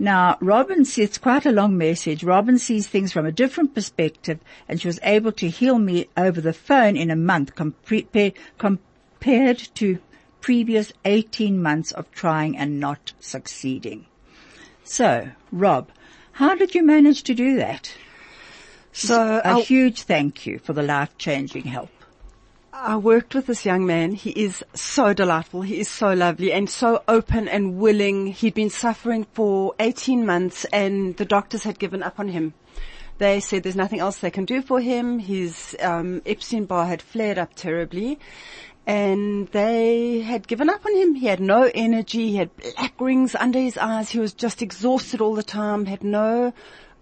Now, 0.00 0.38
Robyn 0.40 0.86
sees, 0.86 1.04
it's 1.04 1.18
quite 1.18 1.44
a 1.44 1.52
long 1.52 1.76
message. 1.76 2.24
Robyn 2.24 2.58
sees 2.58 2.86
things 2.86 3.12
from 3.12 3.26
a 3.26 3.32
different 3.32 3.74
perspective 3.74 4.40
and 4.66 4.80
she 4.80 4.88
was 4.88 4.98
able 5.02 5.30
to 5.32 5.50
heal 5.50 5.78
me 5.78 6.08
over 6.16 6.40
the 6.40 6.54
phone 6.54 6.96
in 6.96 7.10
a 7.10 7.16
month 7.16 7.54
compared, 7.54 8.32
compared 8.56 9.58
to 9.74 9.98
previous 10.40 10.94
18 11.04 11.60
months 11.60 11.92
of 11.92 12.10
trying 12.12 12.56
and 12.56 12.80
not 12.80 13.12
succeeding. 13.20 14.06
So, 14.84 15.32
Rob, 15.52 15.90
how 16.32 16.54
did 16.54 16.74
you 16.74 16.82
manage 16.82 17.22
to 17.24 17.34
do 17.34 17.56
that? 17.56 17.92
So 18.92 19.36
a 19.44 19.48
I'll- 19.48 19.62
huge 19.62 20.04
thank 20.04 20.46
you 20.46 20.58
for 20.60 20.72
the 20.72 20.82
life-changing 20.82 21.64
help. 21.64 21.90
I 22.72 22.96
worked 22.96 23.34
with 23.34 23.46
this 23.46 23.66
young 23.66 23.84
man. 23.84 24.12
He 24.12 24.30
is 24.30 24.64
so 24.74 25.12
delightful. 25.12 25.62
He 25.62 25.80
is 25.80 25.88
so 25.88 26.12
lovely 26.14 26.52
and 26.52 26.70
so 26.70 27.02
open 27.08 27.48
and 27.48 27.78
willing. 27.78 28.28
He'd 28.28 28.54
been 28.54 28.70
suffering 28.70 29.26
for 29.32 29.74
18 29.80 30.24
months 30.24 30.64
and 30.66 31.16
the 31.16 31.24
doctors 31.24 31.64
had 31.64 31.80
given 31.80 32.02
up 32.02 32.20
on 32.20 32.28
him. 32.28 32.54
They 33.18 33.40
said 33.40 33.64
there's 33.64 33.76
nothing 33.76 33.98
else 33.98 34.18
they 34.18 34.30
can 34.30 34.44
do 34.44 34.62
for 34.62 34.80
him. 34.80 35.18
His 35.18 35.76
um, 35.80 36.22
Epstein-Barr 36.24 36.86
had 36.86 37.02
flared 37.02 37.38
up 37.38 37.54
terribly 37.54 38.20
and 38.86 39.48
they 39.48 40.20
had 40.20 40.46
given 40.46 40.70
up 40.70 40.86
on 40.86 40.94
him. 40.96 41.14
He 41.16 41.26
had 41.26 41.40
no 41.40 41.70
energy. 41.74 42.28
He 42.28 42.36
had 42.36 42.56
black 42.56 43.00
rings 43.00 43.34
under 43.34 43.58
his 43.58 43.76
eyes. 43.78 44.10
He 44.10 44.20
was 44.20 44.32
just 44.32 44.62
exhausted 44.62 45.20
all 45.20 45.34
the 45.34 45.42
time, 45.42 45.86
had 45.86 46.04
no 46.04 46.52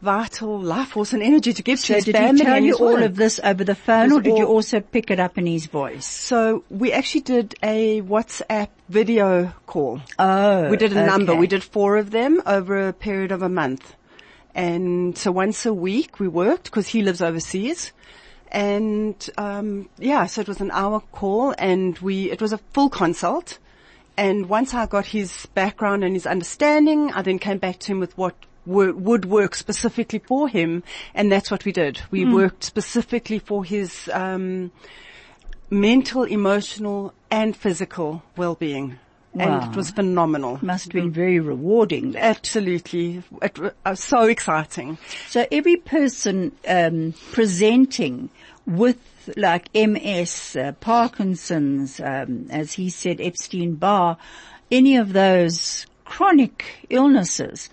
vital 0.00 0.60
life 0.60 0.90
force 0.90 1.12
and 1.12 1.22
energy 1.22 1.52
to 1.52 1.62
give 1.62 1.80
to 1.80 1.86
So 1.86 1.94
his 1.94 2.04
did 2.04 2.14
family 2.14 2.38
he 2.40 2.44
tell 2.44 2.62
you 2.62 2.74
all 2.74 3.02
of 3.02 3.16
this 3.16 3.40
over 3.42 3.64
the 3.64 3.74
phone 3.74 4.12
or 4.12 4.20
did 4.20 4.38
you 4.38 4.46
also 4.46 4.80
pick 4.80 5.10
it 5.10 5.18
up 5.18 5.36
in 5.38 5.46
his 5.46 5.66
voice? 5.66 6.06
So 6.06 6.64
we 6.70 6.92
actually 6.92 7.22
did 7.22 7.54
a 7.62 8.02
WhatsApp 8.02 8.68
video 8.88 9.52
call. 9.66 10.00
Oh, 10.18 10.70
we 10.70 10.76
did 10.76 10.92
a 10.92 11.06
number. 11.06 11.34
We 11.34 11.46
did 11.46 11.64
four 11.64 11.96
of 11.96 12.10
them 12.10 12.42
over 12.46 12.88
a 12.88 12.92
period 12.92 13.32
of 13.32 13.42
a 13.42 13.48
month. 13.48 13.96
And 14.54 15.16
so 15.16 15.32
once 15.32 15.66
a 15.66 15.74
week 15.74 16.20
we 16.20 16.28
worked 16.28 16.64
because 16.64 16.88
he 16.88 17.02
lives 17.02 17.20
overseas. 17.20 17.92
And, 18.50 19.28
um, 19.36 19.90
yeah, 19.98 20.26
so 20.26 20.40
it 20.40 20.48
was 20.48 20.60
an 20.60 20.70
hour 20.70 21.00
call 21.12 21.54
and 21.58 21.98
we, 21.98 22.30
it 22.30 22.40
was 22.40 22.52
a 22.52 22.58
full 22.72 22.88
consult. 22.88 23.58
And 24.16 24.48
once 24.48 24.74
I 24.74 24.86
got 24.86 25.06
his 25.06 25.46
background 25.54 26.02
and 26.02 26.14
his 26.14 26.26
understanding, 26.26 27.12
I 27.12 27.22
then 27.22 27.38
came 27.38 27.58
back 27.58 27.78
to 27.80 27.92
him 27.92 28.00
with 28.00 28.16
what 28.16 28.34
would 28.68 29.24
work 29.24 29.54
specifically 29.54 30.18
for 30.20 30.48
him. 30.48 30.82
And 31.14 31.32
that's 31.32 31.50
what 31.50 31.64
we 31.64 31.72
did. 31.72 32.00
We 32.10 32.24
Hmm. 32.24 32.32
worked 32.32 32.64
specifically 32.64 33.38
for 33.38 33.64
his, 33.64 34.08
um, 34.12 34.70
mental, 35.70 36.24
emotional 36.24 37.12
and 37.30 37.56
physical 37.56 38.22
well-being. 38.36 38.98
Wow. 39.34 39.60
And 39.60 39.70
it 39.70 39.76
was 39.76 39.90
phenomenal. 39.90 40.58
Must 40.62 40.84
have 40.86 40.92
been 40.92 41.10
very 41.10 41.38
rewarding. 41.38 42.12
that. 42.12 42.22
Absolutely. 42.24 43.22
It 43.42 43.58
was 43.58 44.02
so 44.02 44.22
exciting. 44.22 44.98
So 45.28 45.46
every 45.52 45.76
person 45.76 46.52
um, 46.66 47.14
presenting 47.32 48.30
with 48.66 48.98
like 49.36 49.68
MS, 49.74 50.56
uh, 50.56 50.72
Parkinson's, 50.80 52.00
um, 52.00 52.46
as 52.50 52.72
he 52.72 52.88
said, 52.88 53.20
Epstein 53.20 53.74
Barr, 53.74 54.16
any 54.70 54.96
of 54.96 55.12
those 55.12 55.86
chronic 56.06 56.86
illnesses, 56.88 57.68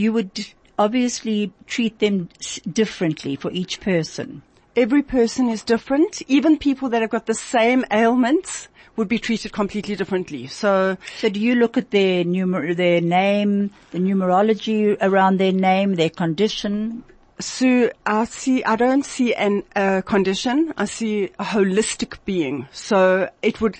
you 0.00 0.12
would 0.12 0.46
obviously 0.78 1.52
treat 1.66 1.98
them 1.98 2.28
differently 2.72 3.36
for 3.36 3.50
each 3.52 3.80
person. 3.80 4.42
Every 4.74 5.02
person 5.02 5.48
is 5.50 5.62
different. 5.62 6.22
Even 6.26 6.56
people 6.56 6.88
that 6.90 7.02
have 7.02 7.10
got 7.10 7.26
the 7.26 7.34
same 7.34 7.84
ailments 7.90 8.68
would 8.96 9.08
be 9.08 9.18
treated 9.18 9.52
completely 9.52 9.94
differently. 9.96 10.46
So 10.46 10.96
So 11.18 11.28
do 11.28 11.40
you 11.40 11.54
look 11.54 11.76
at 11.76 11.90
their 11.90 12.24
numer- 12.24 12.74
their 12.74 13.00
name, 13.00 13.70
the 13.90 13.98
numerology 13.98 14.96
around 15.00 15.38
their 15.38 15.52
name, 15.52 15.96
their 15.96 16.10
condition? 16.10 17.04
So 17.38 17.90
I 18.06 18.24
see, 18.24 18.64
I 18.64 18.76
don't 18.76 19.04
see 19.04 19.34
an 19.34 19.62
uh, 19.74 20.02
condition. 20.02 20.72
I 20.76 20.86
see 20.86 21.30
a 21.38 21.44
holistic 21.44 22.18
being. 22.24 22.68
So 22.72 23.28
it 23.42 23.60
would 23.60 23.78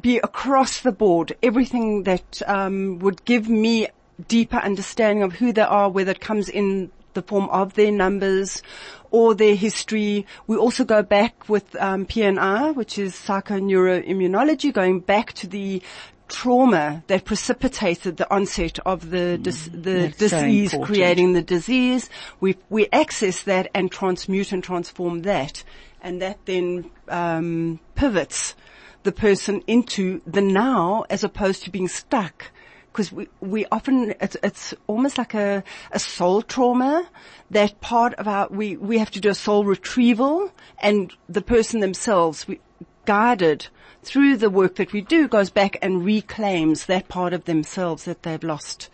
be 0.00 0.18
across 0.18 0.80
the 0.80 0.92
board, 0.92 1.36
everything 1.42 2.04
that 2.04 2.42
um, 2.46 2.98
would 3.00 3.24
give 3.24 3.48
me 3.48 3.88
deeper 4.28 4.58
understanding 4.58 5.22
of 5.22 5.34
who 5.34 5.52
they 5.52 5.62
are, 5.62 5.88
whether 5.88 6.12
it 6.12 6.20
comes 6.20 6.48
in 6.48 6.90
the 7.14 7.22
form 7.22 7.48
of 7.50 7.74
their 7.74 7.90
numbers 7.90 8.62
or 9.10 9.34
their 9.34 9.54
history. 9.54 10.26
We 10.46 10.56
also 10.56 10.84
go 10.84 11.02
back 11.02 11.48
with 11.48 11.74
um, 11.76 12.06
PNI, 12.06 12.74
which 12.74 12.98
is 12.98 13.14
psychoneuroimmunology, 13.14 14.72
going 14.72 15.00
back 15.00 15.32
to 15.34 15.46
the 15.46 15.82
trauma 16.28 17.02
that 17.08 17.24
precipitated 17.24 18.16
the 18.16 18.32
onset 18.32 18.78
of 18.86 19.10
the 19.10 19.36
dis- 19.36 19.68
the 19.72 20.02
That's 20.02 20.16
disease 20.16 20.72
important. 20.72 20.94
creating 20.94 21.32
the 21.32 21.42
disease. 21.42 22.08
We 22.38 22.56
we 22.68 22.88
access 22.92 23.42
that 23.42 23.68
and 23.74 23.90
transmute 23.90 24.52
and 24.52 24.62
transform 24.62 25.22
that, 25.22 25.64
and 26.00 26.22
that 26.22 26.38
then 26.46 26.90
um, 27.08 27.80
pivots 27.96 28.54
the 29.02 29.12
person 29.12 29.62
into 29.66 30.20
the 30.26 30.40
now 30.40 31.04
as 31.10 31.24
opposed 31.24 31.64
to 31.64 31.70
being 31.70 31.88
stuck. 31.88 32.50
Because 32.92 33.12
we, 33.12 33.28
we 33.40 33.66
often, 33.70 34.14
it's, 34.20 34.36
it's 34.42 34.74
almost 34.86 35.16
like 35.16 35.34
a, 35.34 35.62
a 35.92 35.98
soul 35.98 36.42
trauma 36.42 37.08
that 37.50 37.80
part 37.80 38.14
of 38.14 38.26
our, 38.26 38.48
we, 38.50 38.76
we 38.76 38.98
have 38.98 39.10
to 39.12 39.20
do 39.20 39.28
a 39.28 39.34
soul 39.34 39.64
retrieval 39.64 40.52
and 40.78 41.12
the 41.28 41.42
person 41.42 41.80
themselves, 41.80 42.48
we, 42.48 42.60
guided 43.04 43.66
through 44.02 44.36
the 44.36 44.50
work 44.50 44.76
that 44.76 44.92
we 44.92 45.00
do 45.00 45.28
goes 45.28 45.50
back 45.50 45.76
and 45.82 46.04
reclaims 46.04 46.86
that 46.86 47.08
part 47.08 47.32
of 47.32 47.44
themselves 47.44 48.04
that 48.04 48.22
they've 48.22 48.44
lost. 48.44 48.88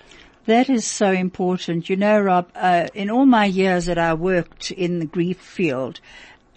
That 0.46 0.70
is 0.70 0.86
so 0.86 1.10
important. 1.10 1.90
You 1.90 1.96
know, 1.96 2.20
Rob, 2.20 2.50
uh, 2.54 2.88
in 2.94 3.10
all 3.10 3.26
my 3.26 3.44
years 3.46 3.86
that 3.86 3.98
I 3.98 4.14
worked 4.14 4.70
in 4.70 5.00
the 5.00 5.06
grief 5.06 5.38
field, 5.38 6.00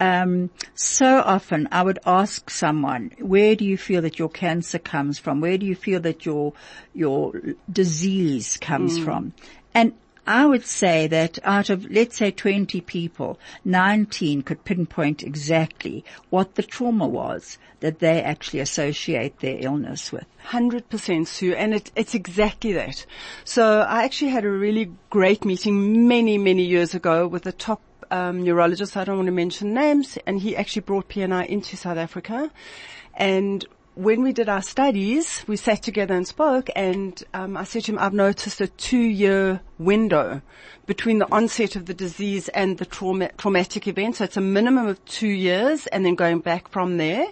um, 0.00 0.50
so 0.74 1.20
often 1.20 1.68
I 1.70 1.82
would 1.82 1.98
ask 2.06 2.50
someone, 2.50 3.12
where 3.20 3.54
do 3.54 3.64
you 3.64 3.76
feel 3.76 4.02
that 4.02 4.18
your 4.18 4.30
cancer 4.30 4.78
comes 4.78 5.18
from? 5.18 5.40
Where 5.40 5.58
do 5.58 5.66
you 5.66 5.76
feel 5.76 6.00
that 6.00 6.24
your, 6.24 6.54
your 6.94 7.34
disease 7.70 8.56
comes 8.56 8.98
from? 8.98 9.34
And 9.74 9.92
I 10.26 10.46
would 10.46 10.64
say 10.64 11.06
that 11.08 11.38
out 11.44 11.70
of, 11.70 11.90
let's 11.90 12.16
say 12.16 12.30
20 12.30 12.80
people, 12.82 13.38
19 13.64 14.42
could 14.42 14.64
pinpoint 14.64 15.22
exactly 15.22 16.04
what 16.30 16.54
the 16.54 16.62
trauma 16.62 17.06
was 17.06 17.58
that 17.80 17.98
they 17.98 18.22
actually 18.22 18.60
associate 18.60 19.40
their 19.40 19.58
illness 19.60 20.12
with. 20.12 20.26
Hundred 20.44 20.88
percent, 20.88 21.28
Sue, 21.28 21.54
and 21.54 21.74
it, 21.74 21.90
it's 21.96 22.14
exactly 22.14 22.72
that. 22.72 23.04
So 23.44 23.80
I 23.80 24.04
actually 24.04 24.30
had 24.30 24.44
a 24.44 24.50
really 24.50 24.92
great 25.08 25.44
meeting 25.44 26.06
many, 26.06 26.38
many 26.38 26.64
years 26.64 26.94
ago 26.94 27.26
with 27.26 27.46
a 27.46 27.52
top 27.52 27.80
um, 28.10 28.42
neurologist. 28.42 28.96
I 28.96 29.04
don't 29.04 29.16
want 29.16 29.26
to 29.26 29.32
mention 29.32 29.74
names, 29.74 30.18
and 30.26 30.40
he 30.40 30.56
actually 30.56 30.82
brought 30.82 31.08
PNI 31.08 31.46
into 31.46 31.76
South 31.76 31.98
Africa. 31.98 32.50
And 33.14 33.64
when 33.94 34.22
we 34.22 34.32
did 34.32 34.48
our 34.48 34.62
studies, 34.62 35.44
we 35.46 35.56
sat 35.56 35.82
together 35.82 36.14
and 36.14 36.26
spoke, 36.26 36.70
and 36.76 37.22
um, 37.34 37.56
I 37.56 37.64
said 37.64 37.84
to 37.84 37.92
him, 37.92 37.98
"I've 37.98 38.14
noticed 38.14 38.60
a 38.60 38.68
two-year 38.68 39.60
window 39.78 40.42
between 40.86 41.18
the 41.18 41.30
onset 41.32 41.76
of 41.76 41.86
the 41.86 41.94
disease 41.94 42.48
and 42.50 42.78
the 42.78 42.86
trauma, 42.86 43.30
traumatic 43.36 43.86
event. 43.86 44.16
So 44.16 44.24
it's 44.24 44.36
a 44.36 44.40
minimum 44.40 44.86
of 44.86 45.04
two 45.04 45.28
years, 45.28 45.86
and 45.88 46.04
then 46.04 46.14
going 46.14 46.40
back 46.40 46.68
from 46.68 46.96
there." 46.96 47.26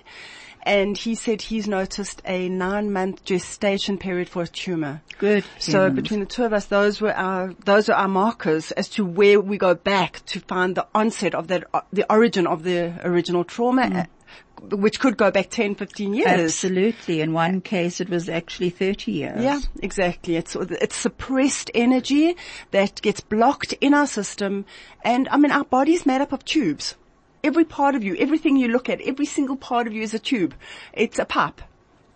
And 0.68 0.98
he 0.98 1.14
said 1.14 1.40
he's 1.40 1.66
noticed 1.66 2.20
a 2.26 2.48
nine 2.50 2.92
month 2.92 3.24
gestation 3.24 3.96
period 3.96 4.28
for 4.28 4.42
a 4.42 4.46
tumor. 4.46 5.00
Good. 5.16 5.44
So 5.59 5.85
heavens. 5.85 6.02
between 6.02 6.20
the 6.20 6.26
two 6.26 6.44
of 6.44 6.52
us, 6.52 6.66
those 6.66 7.00
were 7.00 7.14
our, 7.14 7.54
those 7.64 7.88
are 7.88 7.94
our 7.94 8.09
markers 8.09 8.70
as 8.72 8.90
to 8.90 9.04
where 9.04 9.40
we 9.40 9.57
go 9.57 9.74
back 9.74 10.24
to 10.26 10.40
find 10.40 10.74
the 10.74 10.87
onset 10.94 11.35
of 11.35 11.48
that, 11.48 11.64
uh, 11.72 11.81
the 11.90 12.04
origin 12.12 12.46
of 12.46 12.64
the 12.64 13.00
original 13.02 13.44
trauma, 13.44 13.83
uh, 13.83 14.76
which 14.76 15.00
could 15.00 15.16
go 15.16 15.31
back 15.31 15.48
10, 15.48 15.74
15 15.74 16.12
years. 16.12 16.26
Absolutely. 16.26 17.22
In 17.22 17.33
one 17.33 17.62
case, 17.62 17.98
it 18.02 18.11
was 18.11 18.28
actually 18.28 18.68
30 18.68 19.11
years. 19.11 19.42
Yeah, 19.42 19.61
exactly. 19.83 20.37
It's 20.37 20.54
it's 20.54 20.96
suppressed 20.96 21.70
energy 21.74 22.37
that 22.72 23.00
gets 23.00 23.20
blocked 23.20 23.72
in 23.81 23.94
our 23.94 24.07
system, 24.07 24.66
and 25.02 25.28
I 25.31 25.38
mean 25.38 25.50
our 25.50 25.64
body's 25.64 26.04
made 26.04 26.20
up 26.20 26.33
of 26.33 26.44
tubes. 26.44 26.94
Every 27.44 27.64
part 27.64 27.94
of 27.94 28.03
you, 28.03 28.16
everything 28.16 28.57
you 28.57 28.68
look 28.68 28.88
at, 28.88 29.01
every 29.01 29.27
single 29.27 29.57
part 29.57 29.87
of 29.87 29.92
you 29.92 30.03
is 30.03 30.14
a 30.14 30.18
tube. 30.18 30.55
It's 30.92 31.18
a 31.18 31.24
pipe. 31.24 31.62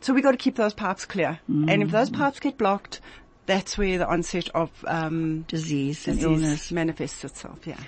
So 0.00 0.12
we 0.12 0.20
got 0.20 0.32
to 0.32 0.36
keep 0.36 0.56
those 0.56 0.74
pipes 0.74 1.04
clear. 1.04 1.38
And 1.46 1.82
if 1.82 1.90
those 1.92 2.10
pipes 2.10 2.40
get 2.40 2.58
blocked, 2.58 3.00
that's 3.46 3.78
where 3.78 3.98
the 3.98 4.08
onset 4.08 4.48
of 4.54 4.70
um, 4.86 5.42
Disease 5.42 6.08
and 6.08 6.18
disease 6.18 6.42
illness. 6.42 6.72
manifests 6.72 7.24
itself. 7.24 7.58
Yeah. 7.64 7.78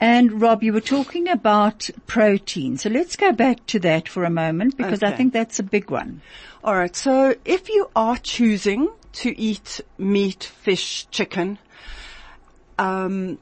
And 0.00 0.40
Rob, 0.42 0.64
you 0.64 0.72
were 0.72 0.80
talking 0.80 1.28
about 1.28 1.88
protein. 2.08 2.76
So 2.78 2.90
let's 2.90 3.14
go 3.14 3.30
back 3.30 3.64
to 3.66 3.78
that 3.80 4.08
for 4.08 4.24
a 4.24 4.30
moment 4.30 4.76
because 4.76 5.04
I 5.04 5.12
think 5.12 5.32
that's 5.32 5.60
a 5.60 5.62
big 5.62 5.90
one. 5.90 6.20
All 6.64 6.74
right. 6.74 6.94
So 6.96 7.36
if 7.44 7.68
you 7.68 7.88
are 7.94 8.16
choosing 8.16 8.88
to 9.12 9.38
eat 9.38 9.80
meat, 9.98 10.42
fish, 10.42 11.06
chicken, 11.12 11.58
um, 12.80 13.38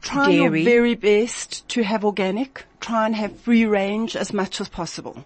try 0.00 0.30
Dairy. 0.32 0.62
your 0.62 0.70
very 0.70 0.94
best 0.94 1.68
to 1.68 1.82
have 1.82 2.06
organic. 2.06 2.64
Try 2.80 3.06
and 3.06 3.14
have 3.16 3.38
free 3.40 3.66
range 3.66 4.16
as 4.16 4.32
much 4.32 4.60
as 4.60 4.68
possible. 4.68 5.24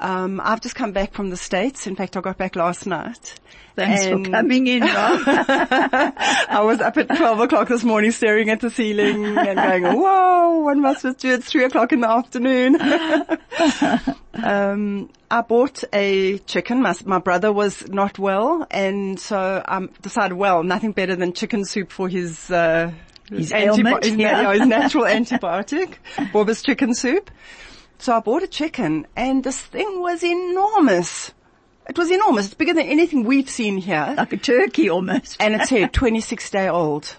Um, 0.00 0.40
I've 0.42 0.62
just 0.62 0.74
come 0.74 0.92
back 0.92 1.12
from 1.12 1.28
the 1.28 1.36
States. 1.36 1.86
In 1.86 1.94
fact, 1.94 2.16
I 2.16 2.22
got 2.22 2.38
back 2.38 2.56
last 2.56 2.86
night. 2.86 3.34
Thanks 3.76 4.04
And 4.06 4.26
for 4.26 4.32
coming 4.32 4.66
in, 4.66 4.82
I 4.86 6.60
was 6.62 6.80
up 6.80 6.96
at 6.96 7.08
12 7.08 7.40
o'clock 7.40 7.68
this 7.68 7.84
morning 7.84 8.10
staring 8.10 8.48
at 8.48 8.60
the 8.60 8.70
ceiling 8.70 9.36
and 9.36 9.56
going, 9.58 10.00
whoa, 10.00 10.60
one 10.60 10.80
must 10.80 11.02
do 11.18 11.34
it 11.34 11.44
3 11.44 11.64
o'clock 11.64 11.92
in 11.92 12.00
the 12.00 12.10
afternoon. 12.10 12.76
um, 14.42 15.10
I 15.30 15.42
bought 15.42 15.84
a 15.92 16.38
chicken. 16.38 16.80
My, 16.80 16.94
my 17.04 17.18
brother 17.18 17.52
was 17.52 17.86
not 17.88 18.18
well 18.18 18.66
and 18.70 19.20
so 19.20 19.62
I 19.64 19.76
um, 19.76 19.90
decided, 20.00 20.34
well, 20.34 20.62
nothing 20.62 20.92
better 20.92 21.14
than 21.14 21.34
chicken 21.34 21.64
soup 21.66 21.92
for 21.92 22.08
his, 22.08 22.50
uh, 22.50 22.90
His 23.30 23.52
antibi- 23.52 24.04
his, 24.04 24.14
yeah. 24.16 24.42
yeah, 24.42 24.52
his 24.58 24.66
natural 24.66 25.04
antibiotic, 25.18 25.94
Boba's 26.32 26.62
chicken 26.62 26.94
soup. 26.94 27.30
So 27.98 28.16
I 28.16 28.20
bought 28.20 28.42
a 28.42 28.46
chicken 28.48 29.06
and 29.16 29.44
this 29.44 29.60
thing 29.60 30.00
was 30.00 30.22
enormous. 30.24 31.32
It 31.88 31.98
was 31.98 32.10
enormous. 32.10 32.46
It's 32.46 32.54
bigger 32.54 32.74
than 32.74 32.86
anything 32.86 33.24
we've 33.24 33.48
seen 33.50 33.76
here 33.76 34.14
like 34.16 34.32
a 34.32 34.36
turkey 34.36 34.88
almost. 34.88 35.36
and 35.40 35.54
it 35.54 35.66
said 35.68 35.92
26 35.92 36.50
day 36.50 36.68
old. 36.68 37.16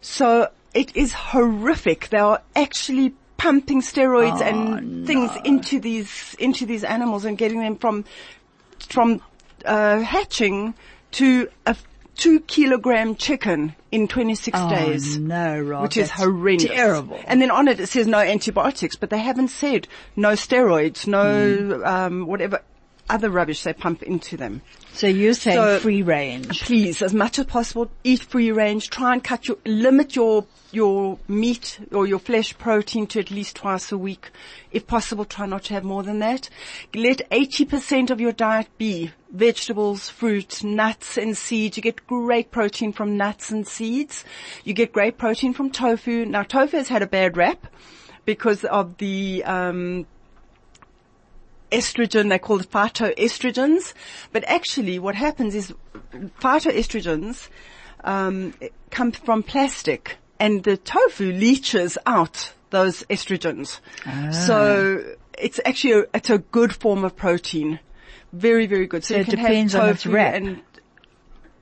So 0.00 0.50
it 0.74 0.96
is 0.96 1.12
horrific. 1.12 2.08
They 2.08 2.18
are 2.18 2.42
actually 2.56 3.14
pumping 3.36 3.82
steroids 3.82 4.40
Oh, 4.40 4.44
and 4.44 5.06
things 5.06 5.30
into 5.44 5.78
these 5.80 6.34
into 6.38 6.66
these 6.66 6.82
animals 6.84 7.24
and 7.24 7.36
getting 7.38 7.60
them 7.60 7.76
from 7.76 8.04
from 8.88 9.20
uh, 9.64 10.00
hatching 10.00 10.74
to 11.12 11.48
a 11.66 11.76
two 12.16 12.40
kilogram 12.40 13.14
chicken 13.16 13.74
in 13.92 14.08
26 14.08 14.58
Oh, 14.60 14.68
days. 14.70 15.18
no, 15.18 15.58
Rob. 15.60 15.82
Which 15.82 15.96
is 15.96 16.10
horrendous. 16.10 16.68
Terrible. 16.70 17.18
And 17.26 17.40
then 17.40 17.50
on 17.50 17.68
it 17.68 17.80
it 17.80 17.88
says 17.88 18.06
no 18.06 18.18
antibiotics, 18.18 18.96
but 18.96 19.10
they 19.10 19.18
haven't 19.18 19.48
said 19.48 19.88
no 20.16 20.30
steroids, 20.32 21.06
no 21.06 21.56
Hmm. 21.78 21.84
um, 21.84 22.26
whatever 22.26 22.60
other 23.08 23.30
rubbish 23.30 23.62
they 23.62 23.72
pump 23.72 24.02
into 24.02 24.36
them 24.36 24.62
so 24.94 25.08
you're 25.08 25.34
saying 25.34 25.56
So- 25.56 25.80
free 25.80 26.02
range. 26.02 26.60
please, 26.62 27.02
as 27.02 27.12
much 27.12 27.40
as 27.40 27.46
possible, 27.46 27.90
eat 28.04 28.20
free 28.20 28.52
range. 28.52 28.90
Try 28.90 29.12
and 29.12 29.24
cut 29.24 29.48
your, 29.48 29.56
limit 29.66 30.14
your, 30.14 30.46
your 30.70 31.18
meat 31.26 31.80
or 31.90 32.06
your 32.06 32.20
flesh 32.20 32.56
protein 32.56 33.08
to 33.08 33.18
at 33.18 33.32
least 33.32 33.56
twice 33.56 33.90
a 33.90 33.98
week. 33.98 34.30
If 34.70 34.86
possible, 34.86 35.24
try 35.24 35.46
not 35.46 35.64
to 35.64 35.74
have 35.74 35.82
more 35.82 36.04
than 36.04 36.20
that. 36.20 36.48
Let 36.94 37.28
80% 37.30 38.10
of 38.10 38.20
your 38.20 38.30
diet 38.30 38.68
be 38.78 39.10
vegetables, 39.32 40.08
fruit, 40.10 40.62
nuts 40.62 41.18
and 41.18 41.36
seeds. 41.36 41.76
You 41.76 41.82
get 41.82 42.06
great 42.06 42.52
protein 42.52 42.92
from 42.92 43.16
nuts 43.16 43.50
and 43.50 43.66
seeds. 43.66 44.24
You 44.62 44.74
get 44.74 44.92
great 44.92 45.18
protein 45.18 45.54
from 45.54 45.70
tofu. 45.70 46.24
Now 46.24 46.44
tofu 46.44 46.76
has 46.76 46.86
had 46.86 47.02
a 47.02 47.08
bad 47.08 47.36
rap 47.36 47.66
because 48.26 48.64
of 48.64 48.96
the, 48.98 49.42
um, 49.42 50.06
estrogen, 51.78 52.28
they 52.28 52.38
call 52.38 52.60
it 52.60 52.70
phytoestrogens. 52.70 53.92
But 54.32 54.44
actually 54.44 54.98
what 54.98 55.14
happens 55.14 55.54
is 55.54 55.74
phytoestrogens 56.40 57.48
um, 58.04 58.54
come 58.90 59.12
from 59.12 59.42
plastic 59.42 60.16
and 60.38 60.62
the 60.64 60.76
tofu 60.76 61.32
leaches 61.32 61.98
out 62.06 62.52
those 62.70 63.02
estrogens. 63.04 63.80
So 64.32 65.02
it's 65.38 65.60
actually 65.64 65.92
a, 65.92 66.04
it's 66.14 66.30
a 66.30 66.38
good 66.38 66.72
form 66.74 67.04
of 67.04 67.16
protein. 67.16 67.78
Very, 68.32 68.66
very 68.66 68.86
good. 68.86 69.04
So, 69.04 69.14
So 69.14 69.20
it 69.20 69.28
depends 69.28 69.74
on 69.74 69.88
its 69.90 70.06
wrap. 70.06 70.34
and 70.34 70.60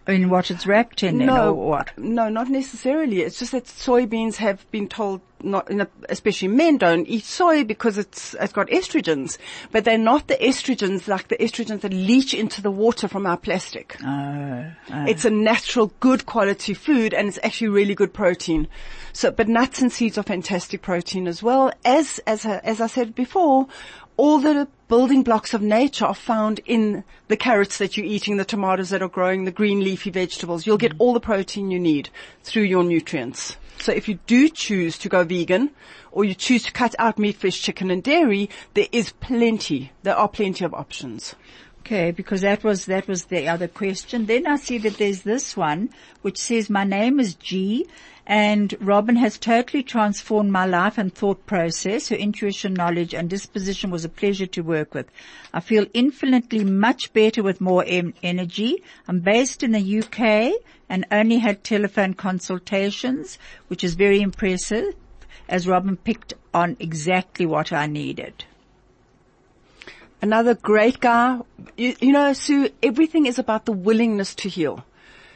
In 0.06 0.30
what 0.30 0.50
it's 0.50 0.66
wrapped 0.66 1.04
in 1.04 1.18
no, 1.18 1.54
or 1.54 1.68
what? 1.68 1.96
No, 1.96 2.28
not 2.28 2.48
necessarily. 2.48 3.20
It's 3.22 3.38
just 3.38 3.52
that 3.52 3.64
soybeans 3.64 4.36
have 4.36 4.68
been 4.72 4.88
told 4.88 5.20
not, 5.44 5.68
especially 6.08 6.48
men 6.48 6.78
don't 6.78 7.06
eat 7.06 7.24
soy 7.24 7.64
because 7.64 7.98
it's, 7.98 8.34
it's 8.40 8.52
got 8.52 8.68
estrogens, 8.68 9.38
but 9.70 9.84
they're 9.84 9.98
not 9.98 10.28
the 10.28 10.36
estrogens 10.36 11.08
like 11.08 11.28
the 11.28 11.36
estrogens 11.36 11.80
that 11.80 11.92
leach 11.92 12.34
into 12.34 12.62
the 12.62 12.70
water 12.70 13.08
from 13.08 13.26
our 13.26 13.36
plastic. 13.36 13.96
Oh, 14.04 14.64
oh. 14.92 15.04
It's 15.06 15.24
a 15.24 15.30
natural, 15.30 15.92
good 16.00 16.26
quality 16.26 16.74
food 16.74 17.14
and 17.14 17.28
it's 17.28 17.38
actually 17.42 17.68
really 17.68 17.94
good 17.94 18.12
protein. 18.12 18.68
So, 19.12 19.30
but 19.30 19.48
nuts 19.48 19.82
and 19.82 19.92
seeds 19.92 20.18
are 20.18 20.22
fantastic 20.22 20.82
protein 20.82 21.26
as 21.26 21.42
well. 21.42 21.72
As, 21.84 22.18
as, 22.26 22.46
as 22.46 22.80
I 22.80 22.86
said 22.86 23.14
before, 23.14 23.66
all 24.16 24.38
the 24.38 24.68
building 24.88 25.22
blocks 25.22 25.54
of 25.54 25.62
nature 25.62 26.04
are 26.04 26.14
found 26.14 26.60
in 26.66 27.02
the 27.28 27.36
carrots 27.36 27.78
that 27.78 27.96
you're 27.96 28.06
eating, 28.06 28.36
the 28.36 28.44
tomatoes 28.44 28.90
that 28.90 29.02
are 29.02 29.08
growing, 29.08 29.44
the 29.44 29.50
green 29.50 29.80
leafy 29.80 30.10
vegetables. 30.10 30.66
You'll 30.66 30.76
get 30.76 30.92
mm. 30.92 30.96
all 30.98 31.12
the 31.12 31.20
protein 31.20 31.70
you 31.70 31.80
need 31.80 32.10
through 32.42 32.64
your 32.64 32.84
nutrients. 32.84 33.56
So 33.78 33.90
if 33.92 34.08
you 34.08 34.18
do 34.26 34.48
choose 34.48 34.98
to 34.98 35.08
go 35.08 35.24
vegan 35.24 35.70
or 36.12 36.24
you 36.24 36.34
choose 36.34 36.62
to 36.64 36.72
cut 36.72 36.94
out 36.98 37.18
meat, 37.18 37.36
fish, 37.36 37.62
chicken 37.62 37.90
and 37.90 38.02
dairy, 38.02 38.50
there 38.74 38.88
is 38.92 39.12
plenty. 39.12 39.92
There 40.02 40.16
are 40.16 40.28
plenty 40.28 40.64
of 40.64 40.74
options. 40.74 41.34
Okay, 41.80 42.12
because 42.12 42.42
that 42.42 42.62
was, 42.62 42.84
that 42.84 43.08
was 43.08 43.24
the 43.24 43.48
other 43.48 43.66
question. 43.66 44.26
Then 44.26 44.46
I 44.46 44.54
see 44.54 44.78
that 44.78 44.98
there's 44.98 45.22
this 45.22 45.56
one, 45.56 45.90
which 46.20 46.38
says, 46.38 46.70
my 46.70 46.84
name 46.84 47.18
is 47.18 47.34
G, 47.34 47.88
and 48.26 48.74
Robyn 48.80 49.16
has 49.16 49.36
totally 49.36 49.82
transformed 49.82 50.52
my 50.52 50.64
life 50.64 50.96
and 50.96 51.12
thought 51.12 51.44
process. 51.44 52.08
Her 52.08 52.16
intuition, 52.16 52.72
knowledge, 52.72 53.14
and 53.14 53.28
disposition 53.28 53.90
was 53.90 54.04
a 54.04 54.08
pleasure 54.08 54.46
to 54.46 54.62
work 54.62 54.94
with. 54.94 55.10
I 55.52 55.60
feel 55.60 55.86
infinitely 55.92 56.64
much 56.64 57.12
better 57.12 57.42
with 57.42 57.60
more 57.60 57.84
em- 57.86 58.14
energy. 58.22 58.82
I'm 59.08 59.20
based 59.20 59.62
in 59.62 59.72
the 59.72 59.98
UK 59.98 60.52
and 60.88 61.04
only 61.10 61.38
had 61.38 61.64
telephone 61.64 62.14
consultations, 62.14 63.38
which 63.66 63.82
is 63.82 63.94
very 63.94 64.20
impressive, 64.20 64.94
as 65.48 65.66
Robyn 65.66 65.96
picked 65.96 66.34
on 66.54 66.76
exactly 66.78 67.44
what 67.44 67.72
I 67.72 67.86
needed. 67.86 68.44
Another 70.20 70.54
great 70.54 71.00
guy. 71.00 71.40
You, 71.76 71.96
you 72.00 72.12
know, 72.12 72.32
Sue, 72.32 72.70
everything 72.80 73.26
is 73.26 73.40
about 73.40 73.64
the 73.64 73.72
willingness 73.72 74.36
to 74.36 74.48
heal. 74.48 74.84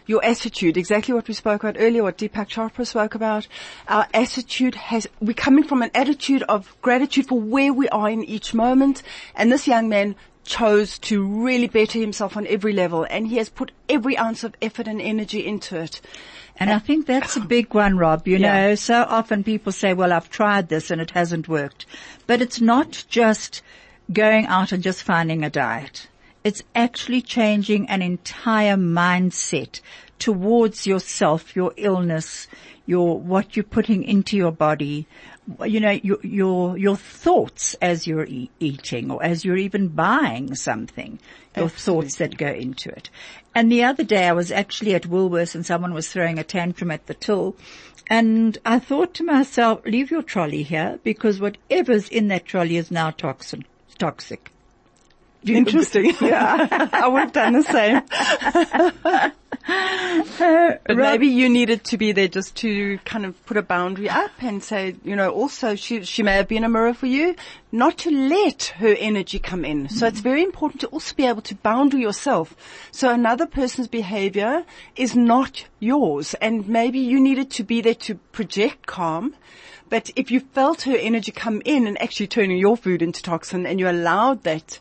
Your 0.06 0.24
attitude, 0.24 0.76
exactly 0.76 1.14
what 1.14 1.26
we 1.26 1.34
spoke 1.34 1.64
about 1.64 1.80
earlier, 1.80 2.02
what 2.04 2.16
Deepak 2.18 2.48
Chopra 2.48 2.86
spoke 2.86 3.14
about. 3.14 3.48
Our 3.88 4.06
attitude 4.14 4.76
has, 4.76 5.08
we're 5.20 5.34
coming 5.34 5.64
from 5.64 5.82
an 5.82 5.90
attitude 5.94 6.44
of 6.44 6.76
gratitude 6.80 7.26
for 7.26 7.40
where 7.40 7.72
we 7.72 7.88
are 7.88 8.08
in 8.08 8.22
each 8.24 8.54
moment. 8.54 9.02
And 9.34 9.50
this 9.50 9.66
young 9.66 9.88
man 9.88 10.14
chose 10.44 10.98
to 11.00 11.24
really 11.26 11.66
better 11.66 11.98
himself 11.98 12.36
on 12.36 12.46
every 12.46 12.72
level 12.72 13.04
and 13.10 13.26
he 13.26 13.36
has 13.36 13.48
put 13.48 13.72
every 13.88 14.16
ounce 14.16 14.44
of 14.44 14.54
effort 14.62 14.86
and 14.86 15.02
energy 15.02 15.44
into 15.44 15.76
it. 15.80 16.00
And 16.58 16.70
I 16.70 16.78
think 16.78 17.06
that's 17.06 17.36
a 17.36 17.40
big 17.40 17.74
one, 17.74 17.98
Rob. 17.98 18.26
You 18.28 18.38
Yeah. 18.38 18.68
know, 18.68 18.74
so 18.76 19.04
often 19.08 19.42
people 19.44 19.72
say, 19.72 19.92
well, 19.92 20.12
I've 20.12 20.30
tried 20.30 20.68
this 20.68 20.90
and 20.90 21.00
it 21.00 21.10
hasn't 21.10 21.48
worked. 21.48 21.84
But 22.26 22.40
it's 22.40 22.60
not 22.60 23.04
just 23.08 23.60
going 24.12 24.46
out 24.46 24.72
and 24.72 24.82
just 24.82 25.02
finding 25.02 25.44
a 25.44 25.50
diet. 25.50 26.06
It's 26.46 26.62
actually 26.76 27.22
changing 27.22 27.88
an 27.88 28.02
entire 28.02 28.76
mindset 28.76 29.80
towards 30.20 30.86
yourself, 30.86 31.56
your 31.56 31.72
illness, 31.76 32.46
your, 32.86 33.18
what 33.18 33.56
you're 33.56 33.64
putting 33.64 34.04
into 34.04 34.36
your 34.36 34.52
body, 34.52 35.08
you 35.64 35.80
know, 35.80 35.90
your, 35.90 36.18
your, 36.22 36.78
your 36.78 36.94
thoughts 36.94 37.74
as 37.82 38.06
you're 38.06 38.26
e- 38.26 38.48
eating 38.60 39.10
or 39.10 39.20
as 39.24 39.44
you're 39.44 39.56
even 39.56 39.88
buying 39.88 40.54
something, 40.54 41.18
your 41.56 41.68
thoughts 41.68 42.18
that 42.18 42.36
go 42.36 42.46
into 42.46 42.90
it. 42.90 43.10
And 43.52 43.72
the 43.72 43.82
other 43.82 44.04
day 44.04 44.28
I 44.28 44.32
was 44.32 44.52
actually 44.52 44.94
at 44.94 45.02
Woolworths 45.02 45.56
and 45.56 45.66
someone 45.66 45.94
was 45.94 46.12
throwing 46.12 46.38
a 46.38 46.44
tantrum 46.44 46.92
at 46.92 47.08
the 47.08 47.14
till 47.14 47.56
and 48.08 48.56
I 48.64 48.78
thought 48.78 49.14
to 49.14 49.24
myself, 49.24 49.84
leave 49.84 50.12
your 50.12 50.22
trolley 50.22 50.62
here 50.62 51.00
because 51.02 51.40
whatever's 51.40 52.08
in 52.08 52.28
that 52.28 52.44
trolley 52.44 52.76
is 52.76 52.92
now 52.92 53.10
toxin, 53.10 53.64
toxic. 53.98 54.52
Interesting. 55.54 56.14
yeah, 56.20 56.88
I 56.92 57.08
would 57.08 57.20
have 57.20 57.32
done 57.32 57.52
the 57.52 57.62
same. 57.62 58.02
but 60.86 60.96
maybe 60.96 61.26
you 61.26 61.48
needed 61.48 61.84
to 61.84 61.96
be 61.96 62.12
there 62.12 62.28
just 62.28 62.56
to 62.56 62.98
kind 63.04 63.24
of 63.24 63.46
put 63.46 63.56
a 63.56 63.62
boundary 63.62 64.08
up 64.08 64.30
and 64.40 64.62
say, 64.62 64.96
you 65.04 65.16
know, 65.16 65.30
also 65.30 65.74
she, 65.74 66.02
she 66.04 66.22
may 66.22 66.34
have 66.34 66.48
been 66.48 66.64
a 66.64 66.68
mirror 66.68 66.94
for 66.94 67.06
you, 67.06 67.34
not 67.72 67.98
to 67.98 68.10
let 68.10 68.74
her 68.78 68.94
energy 68.98 69.38
come 69.38 69.64
in. 69.64 69.88
So 69.88 70.06
it's 70.06 70.20
very 70.20 70.42
important 70.42 70.80
to 70.82 70.88
also 70.88 71.14
be 71.14 71.26
able 71.26 71.42
to 71.42 71.54
boundary 71.56 72.00
yourself. 72.00 72.54
So 72.90 73.12
another 73.12 73.46
person's 73.46 73.88
behavior 73.88 74.64
is 74.96 75.16
not 75.16 75.66
yours 75.78 76.34
and 76.34 76.68
maybe 76.68 76.98
you 76.98 77.20
needed 77.20 77.50
to 77.52 77.64
be 77.64 77.80
there 77.80 77.94
to 77.94 78.16
project 78.32 78.86
calm. 78.86 79.34
But 79.88 80.10
if 80.16 80.30
you 80.32 80.40
felt 80.40 80.82
her 80.82 80.96
energy 80.96 81.30
come 81.30 81.62
in 81.64 81.86
and 81.86 82.00
actually 82.02 82.26
turning 82.26 82.58
your 82.58 82.76
food 82.76 83.02
into 83.02 83.22
toxin 83.22 83.66
and 83.66 83.78
you 83.78 83.88
allowed 83.88 84.42
that 84.42 84.80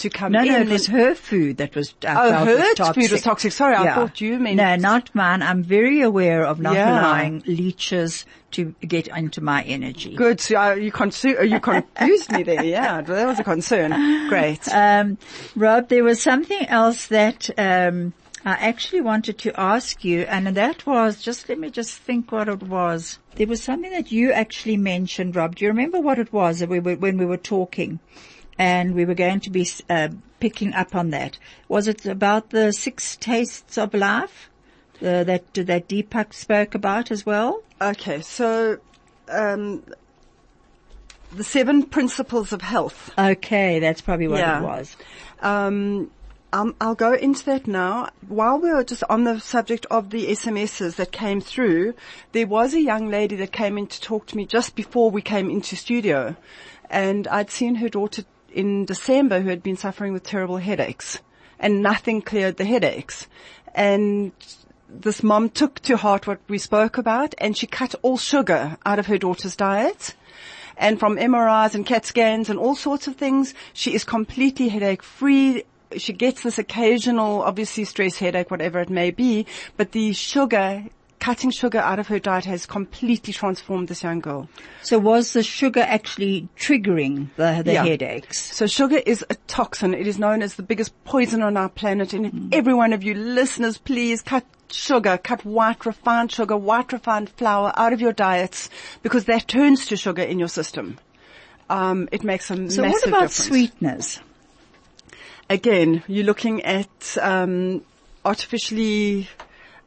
to 0.00 0.10
come 0.10 0.32
no, 0.32 0.40
in. 0.40 0.48
No, 0.48 0.60
it 0.60 0.68
was 0.68 0.86
her 0.88 1.14
food 1.14 1.58
that 1.58 1.74
was. 1.74 1.94
I 2.06 2.14
oh, 2.14 2.44
her 2.44 2.56
was 2.56 2.74
toxic. 2.74 3.02
food 3.02 3.12
was 3.12 3.22
toxic. 3.22 3.52
Sorry, 3.52 3.74
yeah. 3.74 3.92
I 3.92 3.94
thought 3.94 4.20
you 4.20 4.38
meant. 4.38 4.56
No, 4.56 4.76
not 4.76 5.14
mine. 5.14 5.42
I'm 5.42 5.62
very 5.62 6.00
aware 6.00 6.44
of 6.44 6.60
not 6.60 6.74
Yeah. 6.74 7.00
allowing 7.00 7.42
leeches 7.46 8.24
to 8.52 8.74
get 8.80 9.08
into 9.08 9.40
my 9.40 9.62
energy. 9.62 10.14
Good. 10.14 10.40
So, 10.40 10.56
uh, 10.56 10.74
you, 10.74 10.90
consu- 10.90 11.48
you 11.48 11.60
confused 11.60 12.32
me 12.32 12.42
there. 12.42 12.64
Yeah, 12.64 13.00
that 13.02 13.26
was 13.26 13.38
a 13.38 13.44
concern. 13.44 14.28
Great. 14.28 14.68
Um, 14.72 15.18
Rob, 15.54 15.88
there 15.88 16.04
was 16.04 16.20
something 16.20 16.66
else 16.66 17.06
that 17.06 17.48
um, 17.58 18.12
I 18.44 18.52
actually 18.52 19.02
wanted 19.02 19.38
to 19.40 19.60
ask 19.60 20.02
you, 20.04 20.22
and 20.22 20.46
that 20.48 20.86
was 20.86 21.22
just 21.22 21.48
let 21.48 21.58
me 21.58 21.70
just 21.70 21.96
think 21.98 22.32
what 22.32 22.48
it 22.48 22.62
was. 22.62 23.18
There 23.36 23.46
was 23.46 23.62
something 23.62 23.90
that 23.92 24.10
you 24.10 24.32
actually 24.32 24.76
mentioned, 24.76 25.36
Rob. 25.36 25.56
Do 25.56 25.64
you 25.64 25.70
remember 25.70 26.00
what 26.00 26.18
it 26.18 26.32
was 26.32 26.58
that 26.58 26.68
we 26.68 26.80
were, 26.80 26.96
when 26.96 27.18
we 27.18 27.26
were 27.26 27.36
talking? 27.36 28.00
And 28.60 28.94
we 28.94 29.06
were 29.06 29.14
going 29.14 29.40
to 29.40 29.50
be 29.50 29.66
uh, 29.88 30.10
picking 30.38 30.74
up 30.74 30.94
on 30.94 31.08
that. 31.10 31.38
Was 31.68 31.88
it 31.88 32.04
about 32.04 32.50
the 32.50 32.72
six 32.74 33.16
tastes 33.16 33.78
of 33.78 33.94
life 33.94 34.50
uh, 35.00 35.24
that 35.24 35.54
that 35.54 35.88
Deepak 35.88 36.34
spoke 36.34 36.74
about 36.74 37.10
as 37.10 37.24
well? 37.24 37.62
Okay, 37.80 38.20
so 38.20 38.76
um, 39.30 39.82
the 41.32 41.42
seven 41.42 41.84
principles 41.84 42.52
of 42.52 42.60
health. 42.60 43.10
Okay, 43.16 43.78
that's 43.78 44.02
probably 44.02 44.28
what 44.28 44.40
Yeah. 44.40 44.60
it 44.60 44.62
was. 44.62 44.94
Um, 45.40 46.10
um, 46.52 46.74
I'll 46.82 46.94
go 46.94 47.14
into 47.14 47.46
that 47.46 47.66
now. 47.66 48.10
While 48.28 48.58
we 48.58 48.70
were 48.70 48.84
just 48.84 49.04
on 49.08 49.24
the 49.24 49.40
subject 49.40 49.86
of 49.90 50.10
the 50.10 50.26
SMSs 50.26 50.96
that 50.96 51.12
came 51.12 51.40
through, 51.40 51.94
there 52.32 52.46
was 52.46 52.74
a 52.74 52.80
young 52.82 53.08
lady 53.08 53.36
that 53.36 53.52
came 53.52 53.78
in 53.78 53.86
to 53.86 54.00
talk 54.02 54.26
to 54.26 54.36
me 54.36 54.44
just 54.44 54.74
before 54.74 55.10
we 55.10 55.22
came 55.22 55.48
into 55.48 55.76
studio, 55.76 56.36
and 56.90 57.26
I'd 57.28 57.50
seen 57.50 57.76
her 57.76 57.88
daughter 57.88 58.24
in 58.52 58.84
December 58.84 59.40
who 59.40 59.48
had 59.48 59.62
been 59.62 59.76
suffering 59.76 60.12
with 60.12 60.22
terrible 60.22 60.58
headaches, 60.58 61.18
and 61.58 61.82
nothing 61.82 62.22
cleared 62.22 62.56
the 62.56 62.64
headaches, 62.64 63.26
and 63.74 64.32
this 64.88 65.22
mom 65.22 65.48
took 65.48 65.78
to 65.80 65.96
heart 65.96 66.26
what 66.26 66.40
we 66.48 66.58
spoke 66.58 66.98
about, 66.98 67.34
and 67.38 67.56
she 67.56 67.66
cut 67.66 67.94
all 68.02 68.18
sugar 68.18 68.76
out 68.84 68.98
of 68.98 69.06
her 69.06 69.18
daughter's 69.18 69.56
diet. 69.56 70.14
And 70.76 70.98
from 70.98 71.16
MRIs 71.16 71.74
and 71.74 71.84
CAT 71.84 72.06
scans 72.06 72.48
and 72.48 72.58
all 72.58 72.74
sorts 72.74 73.06
of 73.06 73.16
things, 73.16 73.54
she 73.72 73.94
is 73.94 74.02
completely 74.02 74.68
headache 74.68 75.02
free. 75.02 75.64
She 75.96 76.12
gets 76.12 76.42
this 76.42 76.58
occasional, 76.58 77.42
obviously 77.42 77.84
stress 77.84 78.16
headache, 78.16 78.50
whatever 78.50 78.80
it 78.80 78.90
may 78.90 79.10
be, 79.10 79.46
but 79.76 79.92
the 79.92 80.12
sugar, 80.12 80.84
cutting 81.20 81.50
sugar 81.50 81.78
out 81.78 81.98
of 81.98 82.08
her 82.08 82.18
diet 82.18 82.46
has 82.46 82.66
completely 82.66 83.32
transformed 83.32 83.88
this 83.88 84.02
young 84.02 84.20
girl. 84.20 84.48
So 84.82 84.98
was 84.98 85.32
the 85.34 85.42
sugar 85.42 85.80
actually 85.80 86.48
triggering 86.58 87.28
the, 87.36 87.62
the 87.64 87.74
Yeah. 87.74 87.84
headaches? 87.84 88.38
So 88.56 88.66
sugar 88.66 89.00
is 89.06 89.24
a 89.30 89.34
toxin. 89.46 89.94
It 89.94 90.06
is 90.06 90.18
known 90.18 90.42
as 90.42 90.54
the 90.54 90.62
biggest 90.62 90.92
poison 91.04 91.42
on 91.42 91.56
our 91.56 91.68
planet. 91.68 92.12
And 92.12 92.52
every 92.52 92.74
one 92.74 92.92
of 92.92 93.02
you 93.04 93.14
listeners, 93.14 93.78
please 93.78 94.22
cut 94.22 94.44
sugar, 94.72 95.18
cut 95.18 95.44
white 95.44 95.84
refined 95.84 96.32
sugar, 96.32 96.56
white 96.56 96.92
refined 96.92 97.28
flour 97.28 97.72
out 97.76 97.92
of 97.92 98.00
your 98.00 98.12
diets 98.12 98.70
because 99.02 99.26
that 99.26 99.46
turns 99.46 99.86
to 99.86 99.96
sugar 99.96 100.22
in 100.22 100.38
your 100.38 100.48
system. 100.48 100.98
Um, 101.68 102.08
it 102.10 102.24
makes 102.24 102.50
a 102.50 102.56
So 102.70 102.82
massive 102.82 102.82
what 102.92 103.06
about 103.08 103.20
difference. 103.28 103.46
sweeteners? 103.46 104.20
Again, 105.48 106.02
you're 106.06 106.24
looking 106.24 106.62
at 106.62 107.16
um, 107.20 107.82
artificially 108.24 109.28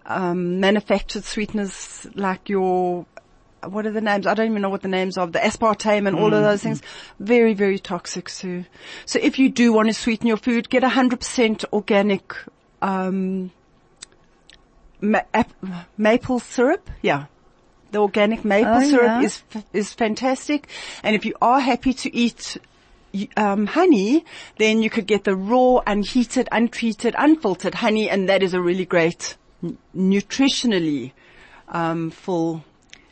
um, 0.06 0.60
manufactured 0.60 1.24
sweeteners 1.24 2.08
like 2.16 2.50
your 2.50 3.06
what 3.68 3.86
are 3.86 3.92
the 3.92 4.02
names? 4.02 4.28
I 4.28 4.34
don't 4.34 4.50
even 4.50 4.62
know 4.62 4.70
what 4.70 4.82
the 4.82 4.90
names 4.90 5.18
of 5.18 5.32
the 5.32 5.40
aspartame 5.40 6.06
and 6.08 6.18
all 6.18 6.34
of 6.34 6.44
those 6.44 6.62
things. 6.62 6.82
Very, 7.20 7.54
very 7.54 7.80
toxic, 7.80 8.28
Sue. 8.28 8.66
So 9.06 9.20
if 9.22 9.40
you 9.40 9.50
do 9.50 9.72
want 9.72 9.88
to 9.88 9.94
sweeten 9.94 10.28
your 10.28 10.36
food, 10.36 10.70
get 10.70 10.84
100% 10.84 11.64
organic 11.72 12.34
um, 12.82 13.52
ma- 15.02 15.22
ap- 15.34 15.54
maple 15.98 16.40
syrup. 16.40 16.90
Yeah. 17.02 17.26
The 17.92 18.00
organic 18.00 18.44
maple 18.44 18.74
Oh, 18.74 18.90
syrup 18.90 19.04
yeah. 19.04 19.22
is 19.22 19.44
f- 19.56 19.66
is 19.72 19.94
fantastic. 19.94 20.68
And 21.04 21.16
if 21.16 21.26
you 21.26 21.34
are 21.42 21.60
happy 21.60 21.94
to 21.94 22.14
eat 22.14 22.58
um, 23.38 23.68
honey, 23.68 24.26
then 24.58 24.82
you 24.82 24.90
could 24.90 25.06
get 25.08 25.24
the 25.24 25.36
raw, 25.36 25.82
unheated, 25.86 26.50
untreated, 26.52 27.16
unfiltered 27.18 27.76
honey, 27.76 28.10
and 28.10 28.28
that 28.28 28.42
is 28.44 28.54
a 28.54 28.62
really 28.62 28.86
great 28.86 29.38
n- 29.64 29.78
nutritionally 29.96 31.14
um, 31.70 32.12
full. 32.12 32.64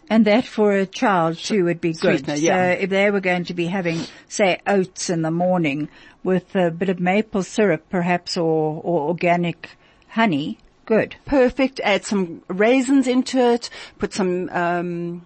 And 0.09 0.25
that 0.25 0.45
for 0.45 0.73
a 0.73 0.85
child 0.85 1.37
too 1.37 1.63
would 1.63 1.79
be 1.79 1.93
good. 1.93 2.25
Sweetener, 2.25 2.35
yeah. 2.35 2.75
So 2.75 2.81
if 2.81 2.89
they 2.89 3.09
were 3.11 3.21
going 3.21 3.45
to 3.45 3.53
be 3.53 3.67
having, 3.67 4.01
say, 4.27 4.59
oats 4.67 5.09
in 5.09 5.21
the 5.21 5.31
morning 5.31 5.87
with 6.21 6.53
a 6.53 6.69
bit 6.69 6.89
of 6.89 6.99
maple 6.99 7.43
syrup 7.43 7.85
perhaps 7.89 8.35
or, 8.35 8.81
or 8.83 9.07
organic 9.07 9.69
honey, 10.09 10.57
good. 10.85 11.15
Perfect. 11.23 11.79
Add 11.81 12.03
some 12.03 12.41
raisins 12.49 13.07
into 13.07 13.39
it. 13.39 13.69
Put 13.99 14.13
some. 14.13 14.49
Um, 14.49 15.25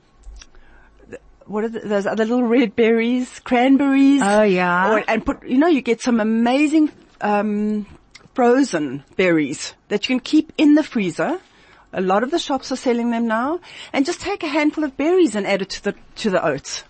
what 1.47 1.63
are 1.63 1.69
the, 1.69 1.79
those 1.79 2.05
other 2.05 2.25
little 2.25 2.43
red 2.43 2.75
berries? 2.75 3.39
Cranberries. 3.39 4.21
Oh, 4.23 4.43
yeah. 4.43 4.93
Or, 4.93 5.03
and 5.07 5.25
put. 5.25 5.47
You 5.47 5.57
know, 5.57 5.67
you 5.67 5.81
get 5.81 6.01
some 6.01 6.19
amazing 6.19 6.91
um, 7.21 7.88
frozen 8.36 9.04
berries 9.15 9.74
that 9.88 10.08
you 10.08 10.15
can 10.15 10.19
keep 10.19 10.54
in 10.58 10.76
the 10.76 10.84
freezer. 10.84 11.39
A 11.93 12.02
lot 12.02 12.24
of 12.24 12.30
the 12.32 12.39
shops 12.39 12.71
are 12.71 12.76
selling 12.76 13.10
them 13.12 13.28
now. 13.28 13.62
And 13.93 14.06
just 14.06 14.19
take 14.21 14.43
a 14.43 14.48
handful 14.48 14.84
of 14.84 14.98
berries 14.98 15.36
and 15.36 15.48
add 15.48 15.62
it 15.62 15.69
to 15.71 15.84
the 15.86 15.95
to 16.17 16.30
the 16.30 16.45
oats. 16.45 16.84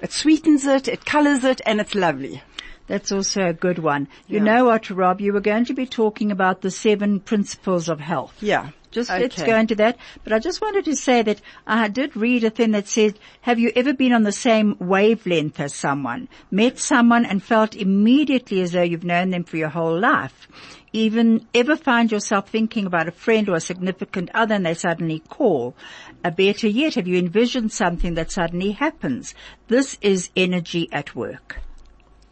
It 0.00 0.12
sweetens 0.12 0.64
it, 0.66 0.88
it 0.88 1.04
colors 1.04 1.44
it, 1.44 1.60
and 1.66 1.80
it's 1.80 1.94
lovely. 1.94 2.42
That's 2.86 3.10
also 3.12 3.46
a 3.48 3.52
good 3.52 3.78
one. 3.78 4.08
You 4.28 4.38
Yeah. 4.38 4.44
know 4.44 4.64
what, 4.66 4.88
Rob? 4.90 5.20
You 5.20 5.32
were 5.32 5.40
going 5.40 5.64
to 5.66 5.74
be 5.74 5.86
talking 5.86 6.30
about 6.30 6.60
the 6.60 6.70
seven 6.70 7.20
principles 7.20 7.88
of 7.88 8.00
health. 8.00 8.34
Yeah. 8.40 8.70
Just 8.92 9.10
let's 9.10 9.42
go 9.42 9.56
into 9.56 9.74
that. 9.74 9.98
But 10.24 10.32
I 10.32 10.38
just 10.38 10.62
wanted 10.62 10.84
to 10.86 10.96
say 10.96 11.20
that 11.22 11.40
I 11.66 11.88
did 11.88 12.16
read 12.16 12.44
a 12.44 12.50
thing 12.50 12.70
that 12.70 12.88
said, 12.88 13.18
have 13.42 13.58
you 13.58 13.70
ever 13.76 13.92
been 13.92 14.12
on 14.12 14.22
the 14.22 14.32
same 14.32 14.76
wavelength 14.78 15.60
as 15.60 15.74
someone? 15.74 16.28
Met 16.50 16.78
someone 16.78 17.26
and 17.26 17.42
felt 17.42 17.74
immediately 17.74 18.60
as 18.62 18.72
though 18.72 18.82
you've 18.82 19.04
known 19.04 19.30
them 19.30 19.44
for 19.44 19.56
your 19.58 19.68
whole 19.68 19.98
life? 19.98 20.48
Even 20.96 21.46
ever 21.52 21.76
find 21.76 22.10
yourself 22.10 22.48
thinking 22.48 22.86
about 22.86 23.06
a 23.06 23.10
friend 23.10 23.50
or 23.50 23.56
a 23.56 23.60
significant 23.60 24.30
other 24.32 24.54
and 24.54 24.64
they 24.64 24.72
suddenly 24.72 25.18
call? 25.18 25.76
A 26.24 26.30
better 26.30 26.68
yet, 26.68 26.94
have 26.94 27.06
you 27.06 27.18
envisioned 27.18 27.70
something 27.70 28.14
that 28.14 28.32
suddenly 28.32 28.70
happens? 28.70 29.34
This 29.68 29.98
is 30.00 30.30
energy 30.34 30.88
at 30.90 31.14
work. 31.14 31.58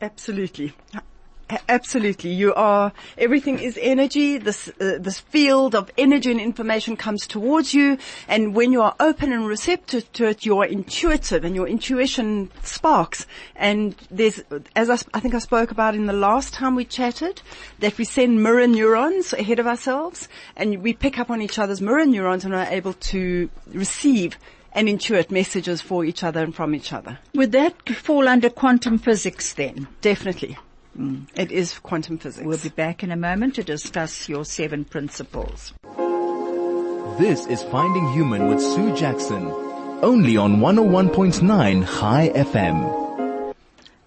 Absolutely. 0.01 0.73
Absolutely. 1.69 2.31
You 2.31 2.55
are, 2.55 2.93
everything 3.19 3.59
is 3.59 3.79
energy. 3.81 4.39
This, 4.39 4.69
uh, 4.81 4.99
this 4.99 5.21
field 5.21 5.75
of 5.75 5.91
energy 5.99 6.31
and 6.31 6.41
information 6.41 6.97
comes 6.97 7.27
towards 7.27 7.75
you. 7.75 7.99
And 8.29 8.55
when 8.55 8.73
you 8.73 8.81
are 8.83 8.95
open 8.99 9.33
and 9.33 9.47
receptive 9.47 10.11
to 10.15 10.27
it, 10.27 10.47
you 10.47 10.59
are 10.59 10.65
intuitive 10.65 11.45
and 11.45 11.55
your 11.55 11.69
intuition 11.69 12.51
sparks. 12.63 13.27
And 13.57 13.95
there's, 14.11 14.43
as 14.75 14.89
I, 14.89 14.99
I 15.13 15.21
think 15.21 15.35
I 15.35 15.39
spoke 15.39 15.71
about 15.71 15.95
in 15.95 16.07
the 16.07 16.13
last 16.13 16.55
time 16.55 16.75
we 16.75 16.85
chatted, 16.85 17.43
that 17.81 17.99
we 17.99 18.05
send 18.05 18.43
mirror 18.43 18.67
neurons 18.67 19.33
ahead 19.33 19.59
of 19.59 19.67
ourselves 19.67 20.29
and 20.57 20.83
we 20.83 20.95
pick 20.95 21.19
up 21.19 21.31
on 21.31 21.43
each 21.43 21.59
other's 21.59 21.81
mirror 21.81 22.07
neurons 22.07 22.45
and 22.45 22.55
are 22.55 22.67
able 22.67 22.95
to 22.95 23.51
receive 23.69 24.39
and 24.73 24.89
intuit 24.89 25.31
messages 25.31 25.81
for 25.81 26.05
each 26.05 26.25
other 26.25 26.43
and 26.43 26.55
from 26.55 26.75
each 26.75 26.93
other. 26.93 27.19
Would 27.35 27.53
that 27.53 27.89
fall 27.91 28.27
under 28.27 28.51
quantum 28.51 28.99
physics 28.99 29.53
then? 29.55 29.87
Definitely. 30.01 30.59
It 31.37 31.51
is 31.51 31.79
quantum 31.79 32.19
physics. 32.19 32.47
We'll 32.47 32.59
be 32.59 32.69
back 32.69 33.03
in 33.03 33.11
a 33.11 33.17
moment 33.17 33.57
to 33.57 33.65
discuss 33.65 34.29
your 34.29 34.45
seven 34.45 34.85
principles. 34.85 35.73
This 37.19 37.47
is 37.47 37.63
Finding 37.65 38.13
Human 38.13 38.49
with 38.49 38.61
Sue 38.61 38.95
Jackson. 38.95 39.47
Only 40.03 40.37
on 40.37 40.57
101.9 40.57 41.85
High 41.85 42.29
FM. 42.31 43.55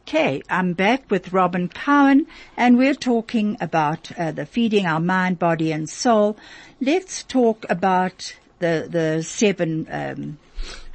Okay, 0.07 0.41
I'm 0.49 0.73
back 0.73 1.11
with 1.11 1.33
Robyn 1.33 1.67
Cowen 1.67 2.27
and 2.55 2.77
we're 2.77 2.93
talking 2.93 3.57
about 3.59 4.11
uh, 4.17 4.31
the 4.31 4.45
feeding 4.45 4.85
our 4.85 5.01
mind, 5.01 5.39
body 5.39 5.73
and 5.73 5.89
soul. 5.89 6.37
Let's 6.79 7.23
talk 7.23 7.65
about 7.69 8.33
the, 8.59 8.87
the 8.89 9.23
seven 9.23 9.87
um, 9.91 10.37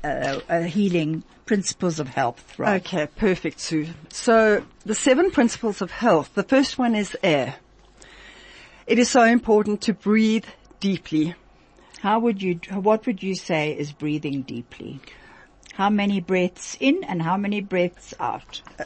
uh, 0.03 0.41
uh, 0.49 0.63
healing 0.63 1.25
principles 1.47 1.99
of 1.99 2.09
health, 2.09 2.59
right? 2.59 2.81
Okay, 2.81 3.07
perfect, 3.17 3.61
Sue. 3.61 3.89
So 4.09 4.65
the 4.85 4.95
seven 4.95 5.31
principles 5.31 5.83
of 5.83 5.91
health. 5.91 6.35
The 6.35 6.43
first 6.43 6.79
one 6.79 6.95
is 6.95 7.17
air. 7.23 7.57
It 8.87 8.99
is 8.99 9.11
so 9.11 9.23
important 9.23 9.81
to 9.83 9.95
breathe 9.95 10.45
deeply. 10.81 11.35
How 12.01 12.19
would 12.19 12.43
you, 12.43 12.61
what 12.73 13.07
would 13.07 13.23
you 13.23 13.35
say 13.35 13.73
is 13.77 13.93
breathing 13.93 14.43
deeply? 14.43 15.01
How 15.75 15.89
many 15.89 16.21
breaths 16.21 16.77
in 16.81 17.03
and 17.05 17.23
how 17.23 17.37
many 17.37 17.61
breaths 17.61 18.13
out? 18.19 18.61
Uh, 18.79 18.85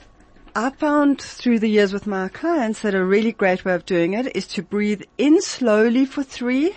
I 0.54 0.70
found 0.70 1.20
through 1.20 1.58
the 1.58 1.68
years 1.68 1.92
with 1.92 2.06
my 2.06 2.28
clients 2.28 2.82
that 2.82 2.94
a 2.94 3.04
really 3.04 3.32
great 3.32 3.64
way 3.64 3.74
of 3.74 3.84
doing 3.84 4.14
it 4.14 4.34
is 4.36 4.46
to 4.48 4.62
breathe 4.62 5.02
in 5.18 5.42
slowly 5.42 6.06
for 6.06 6.22
three, 6.22 6.76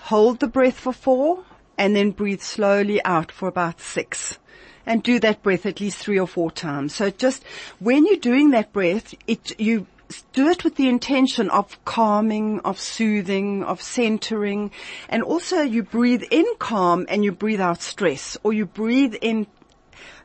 hold 0.00 0.40
the 0.40 0.48
breath 0.48 0.78
for 0.78 0.92
four, 0.92 1.44
and 1.78 1.94
then 1.94 2.10
breathe 2.10 2.40
slowly 2.40 3.02
out 3.04 3.30
for 3.30 3.48
about 3.48 3.80
six. 3.80 4.38
And 4.86 5.02
do 5.02 5.18
that 5.20 5.42
breath 5.42 5.66
at 5.66 5.80
least 5.80 5.98
three 5.98 6.18
or 6.18 6.28
four 6.28 6.50
times. 6.50 6.94
So 6.94 7.10
just 7.10 7.42
when 7.80 8.06
you're 8.06 8.16
doing 8.16 8.52
that 8.52 8.72
breath, 8.72 9.14
it, 9.26 9.58
you 9.58 9.86
do 10.32 10.48
it 10.48 10.62
with 10.62 10.76
the 10.76 10.88
intention 10.88 11.50
of 11.50 11.84
calming, 11.84 12.60
of 12.60 12.78
soothing, 12.78 13.64
of 13.64 13.82
centering, 13.82 14.70
and 15.08 15.22
also 15.22 15.62
you 15.62 15.82
breathe 15.82 16.22
in 16.30 16.46
calm 16.58 17.06
and 17.08 17.24
you 17.24 17.32
breathe 17.32 17.60
out 17.60 17.82
stress, 17.82 18.36
or 18.42 18.52
you 18.52 18.66
breathe 18.66 19.14
in 19.20 19.46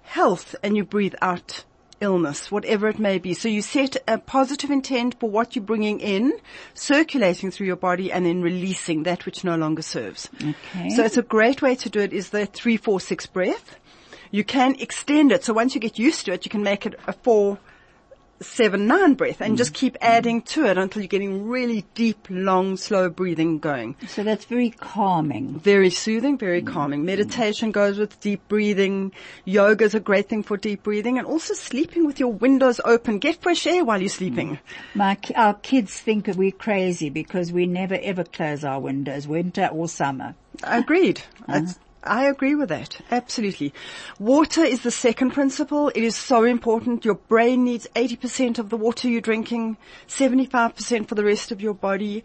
health 0.04 0.56
and 0.62 0.78
you 0.78 0.84
breathe 0.84 1.16
out 1.22 1.64
illness, 2.02 2.52
whatever 2.52 2.90
it 2.90 3.00
may 3.00 3.18
be. 3.20 3.34
So 3.34 3.48
you 3.48 3.62
set 3.62 3.96
a 4.08 4.18
positive 4.18 4.72
intent 4.72 5.20
for 5.20 5.30
what 5.30 5.56
you're 5.56 5.64
bringing 5.64 6.00
in, 6.00 6.34
circulating 6.74 7.52
through 7.52 7.68
your 7.68 7.76
body, 7.76 8.12
and 8.12 8.26
then 8.26 8.42
releasing 8.42 9.04
that 9.04 9.26
which 9.26 9.44
no 9.44 9.56
longer 9.56 9.84
serves. 9.84 10.30
Okay. 10.36 10.90
So 10.90 11.04
it's 11.04 11.18
a 11.18 11.22
great 11.22 11.62
way 11.62 11.76
to 11.76 11.90
do 11.90 12.00
it 12.00 12.12
is 12.12 12.32
the 12.32 12.46
three, 12.46 12.78
four, 12.78 13.00
six 13.00 13.26
breath. 13.26 13.78
You 14.32 14.44
can 14.44 14.76
extend 14.80 15.32
it. 15.32 15.44
So 15.44 15.54
once 15.54 15.76
you 15.76 15.82
get 15.82 16.00
used 16.00 16.26
to 16.26 16.34
it, 16.34 16.46
you 16.46 16.50
can 16.50 16.64
make 16.64 16.86
it 16.86 17.00
a 17.06 17.14
four, 17.14 17.60
seven, 18.42 18.88
nine 18.88 19.14
breath 19.14 19.42
and 19.42 19.54
mm. 19.54 19.58
just 19.58 19.74
keep 19.74 19.98
adding 20.02 20.42
to 20.42 20.66
it 20.66 20.78
until 20.78 21.02
you're 21.02 21.08
getting 21.08 21.48
really 21.48 21.86
deep, 21.94 22.28
long, 22.30 22.78
slow 22.78 23.10
breathing 23.10 23.60
going. 23.60 23.96
So 24.08 24.24
that's 24.24 24.46
very 24.46 24.72
calming. 24.72 25.60
Very 25.60 25.90
soothing, 25.90 26.38
very 26.38 26.62
mm. 26.62 26.68
calming. 26.68 27.06
Meditation 27.06 27.72
goes 27.72 27.98
with 27.98 28.20
deep 28.22 28.48
breathing. 28.48 29.12
Yoga 29.46 29.86
is 29.86 29.96
a 29.96 30.00
great 30.00 30.30
thing 30.30 30.44
for 30.44 30.58
deep 30.58 30.84
breathing 30.84 31.18
and 31.18 31.28
also 31.28 31.54
sleeping 31.54 32.06
with 32.06 32.20
your 32.20 32.32
windows 32.32 32.80
open. 32.86 33.20
Get 33.20 33.42
fresh 33.42 33.68
air 33.68 33.86
while 33.86 34.00
you're 34.00 34.10
sleeping. 34.10 34.56
Mm. 34.56 34.60
My, 34.96 35.18
our 35.36 35.54
kids 35.56 35.94
think 35.94 36.26
that 36.26 36.36
we're 36.36 36.52
crazy 36.52 37.10
because 37.10 37.52
we 37.52 37.66
never 37.66 37.98
ever 38.02 38.24
close 38.24 38.64
our 38.64 38.80
windows, 38.80 39.28
winter 39.28 39.68
or 39.68 39.88
summer. 39.88 40.36
Agreed. 40.64 41.20
Uh-huh. 41.20 41.54
That's- 41.54 41.80
I 42.04 42.26
agree 42.26 42.56
with 42.56 42.70
that. 42.70 43.00
Absolutely. 43.12 43.74
Water 44.20 44.64
is 44.64 44.82
the 44.82 44.92
second 44.92 45.32
principle. 45.32 45.90
It 45.90 46.04
is 46.04 46.16
so 46.16 46.44
important. 46.44 47.06
Your 47.06 47.16
brain 47.16 47.64
needs 47.64 47.88
80% 47.96 48.58
of 48.58 48.70
the 48.70 48.78
water 48.78 49.08
you're 49.08 49.22
drinking, 49.22 49.78
75% 50.08 51.08
for 51.08 51.16
the 51.16 51.24
rest 51.24 51.52
of 51.52 51.62
your 51.62 51.76
body. 51.76 52.24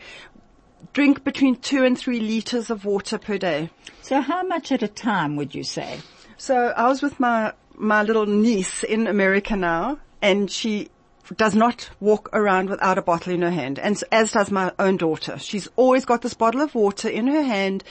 Drink 0.95 1.25
between 1.25 1.57
two 1.57 1.85
and 1.85 1.99
three 1.99 2.21
liters 2.21 2.71
of 2.71 2.85
water 2.85 3.19
per 3.19 3.37
day. 3.37 3.71
So 4.01 4.21
how 4.21 4.43
much 4.45 4.73
at 4.73 4.83
a 4.83 4.89
time 4.89 5.37
would 5.37 5.55
you 5.55 5.65
say? 5.65 6.01
So 6.39 6.73
I 6.77 6.89
was 6.89 7.03
with 7.03 7.21
my, 7.21 7.53
my 7.75 8.03
little 8.03 8.27
niece 8.27 8.83
in 8.83 9.07
America 9.07 9.57
now 9.57 9.99
and 10.23 10.51
she 10.51 10.89
does 11.37 11.55
not 11.55 11.91
walk 11.99 12.31
around 12.33 12.71
without 12.71 12.99
a 12.99 13.03
bottle 13.03 13.33
in 13.33 13.43
her 13.43 13.51
hand 13.51 13.79
and 13.79 14.03
as 14.13 14.33
does 14.33 14.51
my 14.51 14.73
own 14.79 14.97
daughter. 14.97 15.39
She's 15.39 15.69
always 15.77 16.05
got 16.05 16.23
this 16.23 16.35
bottle 16.35 16.61
of 16.61 16.75
water 16.75 17.09
in 17.09 17.27
her 17.27 17.43
hand 17.43 17.83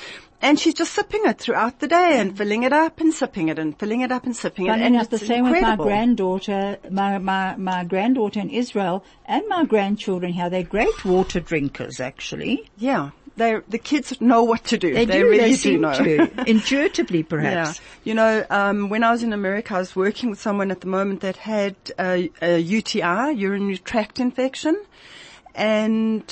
and 0.46 0.60
she's 0.60 0.76
just 0.76 0.94
sipping 0.94 1.22
it 1.26 1.40
throughout 1.40 1.80
the 1.80 1.88
day 1.88 2.20
and 2.20 2.38
filling 2.38 2.62
it 2.64 2.72
up 2.72 3.00
and 3.00 3.12
sipping 3.12 3.50
it 3.50 3.58
and 3.58 3.78
filling 3.80 4.02
it 4.02 4.12
up 4.12 4.26
and 4.26 4.36
sipping 4.36 4.68
it. 4.68 4.70
Funny 4.70 4.84
And 4.84 4.96
enough, 4.96 5.10
the 5.10 5.16
it's 5.16 5.26
same 5.26 5.50
with 5.50 5.60
my 5.62 5.76
granddaughter, 5.76 6.78
my, 6.92 7.18
my, 7.18 7.56
my 7.56 7.84
granddaughter 7.84 8.40
in 8.40 8.52
Israel 8.52 9.04
and 9.26 9.44
my 9.48 9.66
grandchildren 9.66 10.34
here. 10.34 10.50
They're 10.52 10.62
great 10.64 11.04
water 11.04 11.40
drinkers 11.40 12.00
actually. 12.00 12.70
Yeah. 12.78 13.10
They, 13.38 13.60
the 13.68 13.80
kids 13.80 14.22
know 14.22 14.44
what 14.44 14.64
to 14.66 14.78
do. 14.78 14.94
They, 14.94 15.06
They, 15.06 15.20
do, 15.20 15.26
really 15.30 15.56
they 15.56 15.58
do 15.58 15.78
know. 15.80 15.94
to. 15.94 16.48
Intuitively 16.50 17.26
Yeah. 17.32 17.74
You 18.06 18.14
know, 18.14 18.46
um, 18.50 18.90
when 18.90 19.04
I 19.04 19.12
was 19.12 19.24
in 19.24 19.34
America, 19.34 19.76
I 19.76 19.80
was 19.80 19.96
working 19.96 20.30
with 20.30 20.40
someone 20.40 20.72
at 20.72 20.80
the 20.82 20.88
moment 20.88 21.22
that 21.22 21.38
had 21.38 21.76
a, 22.00 22.30
a 22.42 22.60
UTI, 22.60 23.34
urinary 23.36 23.78
tract 23.80 24.20
infection, 24.22 24.82
and 25.54 26.24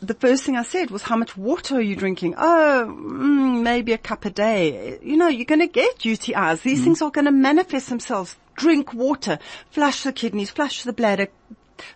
the 0.00 0.14
first 0.14 0.44
thing 0.44 0.56
I 0.56 0.62
said 0.62 0.90
was, 0.90 1.02
how 1.02 1.16
much 1.16 1.36
water 1.36 1.76
are 1.76 1.80
you 1.80 1.96
drinking? 1.96 2.34
Oh, 2.36 2.86
mm, 2.88 3.62
maybe 3.62 3.92
a 3.92 3.98
cup 3.98 4.24
a 4.24 4.30
day. 4.30 4.98
You 5.02 5.16
know, 5.16 5.28
you're 5.28 5.44
going 5.46 5.60
to 5.60 5.66
get 5.66 6.00
UTIs. 6.00 6.62
These 6.62 6.84
things 6.84 7.00
are 7.02 7.10
going 7.10 7.24
to 7.26 7.30
manifest 7.32 7.88
themselves. 7.88 8.36
Drink 8.56 8.92
water, 8.94 9.38
flush 9.70 10.02
the 10.04 10.12
kidneys, 10.12 10.50
flush 10.50 10.82
the 10.84 10.92
bladder. 10.92 11.28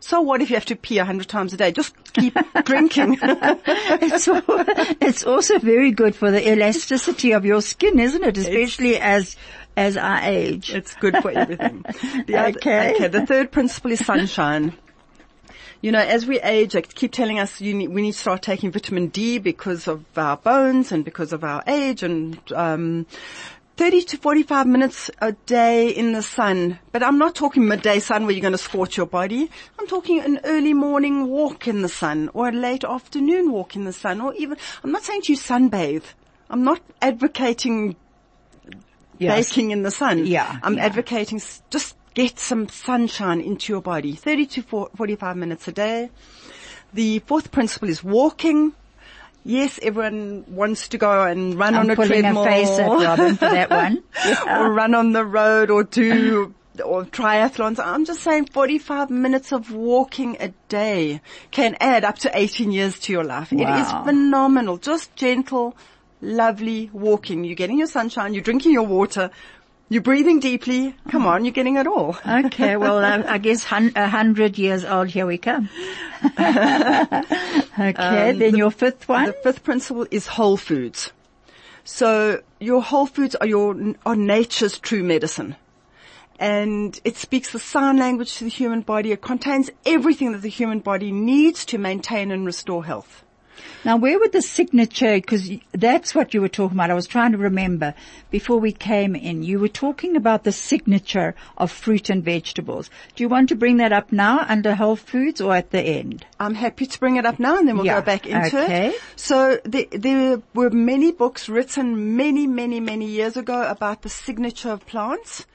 So 0.01 0.21
what 0.23 0.43
if 0.43 0.51
you 0.51 0.57
have 0.57 0.65
to 0.67 0.77
pee 0.77 0.99
a 0.99 1.05
hundred 1.05 1.29
times 1.29 1.53
a 1.53 1.57
day? 1.57 1.71
Just 1.71 1.95
keep 2.13 2.37
drinking. 2.65 3.19
It's, 4.01 4.29
it's 5.01 5.25
also 5.25 5.59
very 5.61 5.93
good 5.93 6.17
for 6.17 6.31
the 6.33 6.51
elasticity 6.51 7.33
of 7.33 7.45
your 7.45 7.61
skin, 7.63 7.99
isn't 8.01 8.25
it? 8.25 8.37
Especially 8.39 8.97
as, 8.99 9.37
as 9.77 9.97
I 9.97 10.29
age. 10.31 10.71
It's 10.71 10.95
good 10.97 11.17
for 11.23 11.31
everything. 11.31 11.85
The 12.27 12.37
other- 12.37 12.49
Okay. 12.59 12.95
okay. 12.97 13.09
The 13.09 13.25
third 13.27 13.53
principle 13.53 13.93
is 13.93 14.05
sunshine. 14.05 14.73
You 15.81 15.93
know, 15.93 16.01
as 16.01 16.27
we 16.27 16.41
age, 16.41 16.73
they 16.73 16.83
keep 16.83 17.13
telling 17.13 17.39
us 17.39 17.61
you 17.61 17.73
need, 17.73 17.89
we 17.89 18.03
need 18.03 18.13
to 18.13 18.19
start 18.19 18.43
taking 18.43 18.73
vitamin 18.73 19.09
D 19.09 19.39
because 19.39 19.87
of 19.87 20.05
our 20.17 20.37
bones 20.37 20.91
and 20.91 21.05
because 21.05 21.33
of 21.33 21.45
our 21.45 21.63
age 21.69 22.03
and, 22.03 22.41
um, 22.53 23.07
30 23.77 24.03
to 24.03 24.17
45 24.17 24.67
minutes 24.67 25.09
a 25.21 25.31
day 25.47 25.89
in 25.89 26.11
the 26.13 26.23
sun. 26.23 26.81
But 26.91 27.05
I'm 27.05 27.17
not 27.17 27.37
talking 27.37 27.69
midday 27.69 28.01
sun 28.01 28.25
where 28.25 28.33
you're 28.33 28.43
going 28.43 28.51
to 28.51 28.59
scorch 28.59 28.97
your 28.97 29.07
body. 29.07 29.49
I'm 29.79 29.87
talking 29.87 30.19
an 30.19 30.41
early 30.43 30.75
morning 30.75 31.29
walk 31.29 31.69
in 31.69 31.83
the 31.83 31.89
sun 31.89 32.29
or 32.35 32.49
a 32.49 32.53
late 32.53 32.83
afternoon 32.83 33.53
walk 33.53 33.77
in 33.77 33.85
the 33.85 33.93
sun 33.93 34.21
or 34.21 34.35
even, 34.35 34.57
I'm 34.83 34.91
not 34.91 35.05
saying 35.05 35.23
to 35.23 35.33
you 35.33 35.39
sunbathe. 35.39 36.03
I'm 36.51 36.65
not 36.65 36.81
advocating 37.01 37.95
Yes. 39.21 39.49
baking 39.51 39.71
in 39.73 39.83
the 39.83 39.91
sun. 39.91 40.27
Yeah, 40.27 40.59
I'm 40.63 40.77
yeah. 40.77 40.87
advocating 40.87 41.41
just 41.71 41.97
get 42.19 42.37
some 42.39 42.69
sunshine 42.69 43.41
into 43.41 43.73
your 43.73 43.81
body. 43.81 44.13
30 44.13 44.47
to 44.47 44.63
45 44.63 45.37
minutes 45.37 45.69
a 45.69 45.73
day. 45.73 46.11
The 46.93 47.21
fourth 47.21 47.53
principle 47.53 47.89
is 47.89 48.03
walking. 48.03 48.73
Yes, 49.45 49.79
everyone 49.81 50.45
wants 50.49 50.89
to 50.89 50.99
go 50.99 51.23
and 51.23 51.55
run 51.57 51.75
I'm 51.77 51.83
on 51.83 51.91
a 51.91 51.95
pulling 51.97 52.23
treadmill. 52.23 52.43
a 52.43 52.47
face 52.47 52.77
at 52.79 52.89
Robyn 52.89 53.37
for 53.37 53.49
that 53.49 53.71
one. 53.71 54.03
or 54.49 54.73
run 54.73 54.95
on 54.97 55.13
the 55.13 55.25
road 55.25 55.71
or 55.71 55.85
do 55.85 56.55
or 56.85 57.05
triathlons. 57.05 57.79
I'm 57.85 58.05
just 58.05 58.23
saying 58.23 58.47
45 58.47 59.11
minutes 59.11 59.53
of 59.53 59.71
walking 59.73 60.37
a 60.41 60.49
day 60.69 61.21
can 61.53 61.77
add 61.81 62.05
up 62.05 62.19
to 62.21 62.37
18 62.37 62.73
years 62.73 62.99
to 63.01 63.13
your 63.13 63.25
life. 63.25 63.53
It 63.53 63.59
Wow. 63.61 63.81
is 63.81 63.91
phenomenal. 64.05 64.77
Just 64.77 65.15
gentle, 65.15 65.77
lovely 66.21 66.91
walking. 66.93 67.45
You're 67.45 67.55
getting 67.57 67.79
your 67.79 67.87
sunshine, 67.89 68.35
you're 68.35 68.43
drinking 68.43 68.73
your 68.73 68.87
water, 68.87 69.31
you're 69.89 70.03
breathing 70.03 70.41
deeply. 70.41 70.95
Come 71.11 71.27
on, 71.27 71.45
you're 71.45 71.53
getting 71.53 71.77
it 71.77 71.87
all. 71.87 72.17
Okay, 72.27 72.77
well, 72.77 72.99
uh, 72.99 73.23
I 73.27 73.39
guess 73.39 73.65
hun- 73.65 73.93
a 73.97 74.09
hundred 74.09 74.59
years 74.59 74.85
old, 74.85 75.09
here 75.09 75.27
we 75.27 75.39
come. 75.39 75.69
okay, 77.79 78.33
then 78.33 78.57
your 78.57 78.71
fifth 78.71 79.09
one? 79.09 79.27
The 79.27 79.33
fifth 79.33 79.65
principle 79.65 80.07
is 80.11 80.27
whole 80.27 80.57
foods. 80.57 81.13
So 81.85 82.43
your 82.61 82.83
whole 82.83 83.07
foods 83.07 83.35
are 83.37 83.47
your, 83.47 83.95
are 84.05 84.17
nature's 84.17 84.79
true 84.79 85.03
medicine. 85.03 85.57
And 86.39 87.01
it 87.05 87.17
speaks 87.17 87.51
the 87.51 87.59
sign 87.59 87.97
language 87.97 88.37
to 88.37 88.45
the 88.45 88.51
human 88.51 88.83
body. 88.83 89.11
It 89.11 89.23
contains 89.23 89.71
everything 89.85 90.33
that 90.33 90.43
the 90.43 90.49
human 90.51 90.81
body 90.81 91.11
needs 91.11 91.65
to 91.67 91.79
maintain 91.79 92.31
and 92.31 92.47
restore 92.47 92.85
health. 92.85 93.25
Now, 93.85 93.97
where 93.97 94.19
would 94.19 94.33
the 94.33 94.43
signature, 94.43 95.15
because 95.15 95.51
that's 95.73 96.15
what 96.15 96.35
you 96.35 96.41
were 96.41 96.49
talking 96.49 96.77
about. 96.77 96.91
I 96.91 96.95
was 96.95 97.07
trying 97.07 97.33
to 97.33 97.39
remember 97.39 97.95
before 98.31 98.59
we 98.59 98.73
came 98.73 99.15
in. 99.15 99.43
You 99.43 99.59
were 99.61 99.69
talking 99.69 100.17
about 100.17 100.45
the 100.45 100.53
signature 100.53 101.35
of 101.57 101.71
fruit 101.71 102.11
and 102.11 102.25
vegetables. 102.25 102.91
Do 103.15 103.23
you 103.23 103.29
want 103.29 103.49
to 103.51 103.55
bring 103.55 103.79
that 103.79 103.93
up 103.93 104.13
now 104.13 104.45
under 104.49 104.75
Whole 104.75 104.97
Foods 104.97 105.41
or 105.41 105.55
at 105.55 105.71
the 105.71 105.81
end? 105.81 106.27
I'm 106.41 106.55
happy 106.55 106.87
to 106.87 107.01
bring 107.01 107.17
it 107.17 107.25
up 107.27 107.39
now 107.39 107.59
and 107.59 107.69
then 107.69 107.77
we'll 107.77 107.87
Yeah, 107.87 108.01
go 108.01 108.07
back 108.07 108.27
into 108.27 108.65
okay. 108.65 108.89
it. 108.89 109.01
So 109.17 109.61
there, 109.65 109.87
there 109.93 110.43
were 110.55 110.71
many 110.71 111.13
books 111.13 111.49
written 111.49 112.17
many, 112.17 112.47
many, 112.47 112.81
many 112.81 113.07
years 113.07 113.37
ago 113.37 113.63
about 113.63 114.03
the 114.03 114.09
signature 114.09 114.71
of 114.71 114.87
plants. 114.87 115.47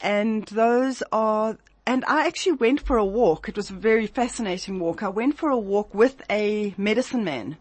And 0.00 0.44
those 0.46 1.02
are, 1.10 1.58
and 1.86 2.04
I 2.06 2.26
actually 2.26 2.52
went 2.52 2.80
for 2.80 2.96
a 2.96 3.04
walk. 3.04 3.48
It 3.48 3.56
was 3.56 3.70
a 3.70 3.74
very 3.74 4.08
fascinating 4.08 4.80
walk. 4.80 5.02
I 5.02 5.08
went 5.08 5.38
for 5.38 5.50
a 5.50 5.58
walk 5.58 5.94
with 5.94 6.20
a 6.28 6.74
medicine 6.76 7.22
man. 7.24 7.56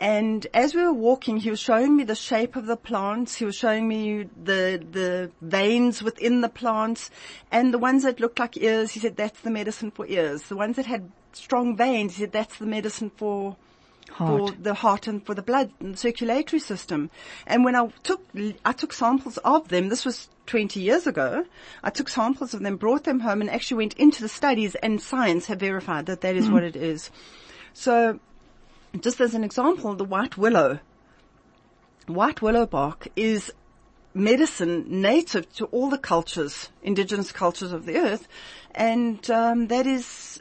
And 0.00 0.46
as 0.52 0.74
we 0.74 0.82
were 0.82 0.92
walking, 0.92 1.36
he 1.36 1.50
was 1.50 1.60
showing 1.60 1.96
me 1.96 2.02
the 2.02 2.16
shape 2.16 2.56
of 2.56 2.66
the 2.66 2.76
plants. 2.76 3.36
He 3.36 3.44
was 3.44 3.54
showing 3.54 3.86
me 3.86 4.24
the, 4.24 4.84
the 4.90 5.30
veins 5.40 6.02
within 6.02 6.40
the 6.40 6.48
plants 6.48 7.10
and 7.52 7.72
the 7.72 7.78
ones 7.78 8.02
that 8.02 8.18
looked 8.18 8.40
like 8.40 8.56
ears. 8.56 8.90
He 8.90 9.00
said, 9.00 9.16
that's 9.16 9.40
the 9.40 9.50
medicine 9.50 9.92
for 9.92 10.04
ears. 10.08 10.42
The 10.42 10.56
ones 10.56 10.76
that 10.76 10.86
had 10.86 11.10
strong 11.32 11.76
veins, 11.76 12.16
he 12.16 12.22
said, 12.22 12.32
that's 12.32 12.58
the 12.58 12.66
medicine 12.66 13.12
for, 13.16 13.56
Heart. 14.10 14.50
for 14.50 14.56
the 14.60 14.74
heart 14.74 15.06
and 15.06 15.24
for 15.24 15.34
the 15.34 15.42
blood 15.42 15.72
and 15.78 15.96
circulatory 15.96 16.60
system. 16.60 17.10
And 17.46 17.64
when 17.64 17.76
I 17.76 17.86
took, 18.02 18.20
I 18.64 18.72
took 18.72 18.92
samples 18.92 19.38
of 19.38 19.68
them, 19.68 19.88
this 19.88 20.04
was 20.04 20.28
20 20.46 20.80
years 20.80 21.06
ago. 21.06 21.44
I 21.82 21.90
took 21.90 22.08
samples 22.08 22.54
of 22.54 22.60
them, 22.60 22.76
brought 22.76 23.04
them 23.04 23.20
home 23.20 23.40
and 23.40 23.50
actually 23.50 23.78
went 23.78 23.94
into 23.94 24.22
the 24.22 24.28
studies 24.28 24.74
and 24.76 25.00
science 25.00 25.46
have 25.46 25.60
verified 25.60 26.06
that 26.06 26.20
that 26.20 26.36
is 26.36 26.50
what 26.50 26.62
it 26.62 26.76
is. 26.76 27.10
So 27.72 28.20
just 29.00 29.20
as 29.20 29.34
an 29.34 29.44
example, 29.44 29.94
the 29.94 30.04
white 30.04 30.36
willow. 30.36 30.80
White 32.06 32.42
willow 32.42 32.66
bark 32.66 33.08
is 33.16 33.52
medicine 34.12 34.84
native 34.88 35.52
to 35.54 35.64
all 35.66 35.90
the 35.90 35.98
cultures, 35.98 36.70
indigenous 36.82 37.32
cultures 37.32 37.72
of 37.72 37.86
the 37.86 37.96
earth, 37.96 38.28
and 38.74 39.28
um, 39.30 39.66
that 39.68 39.86
is 39.86 40.40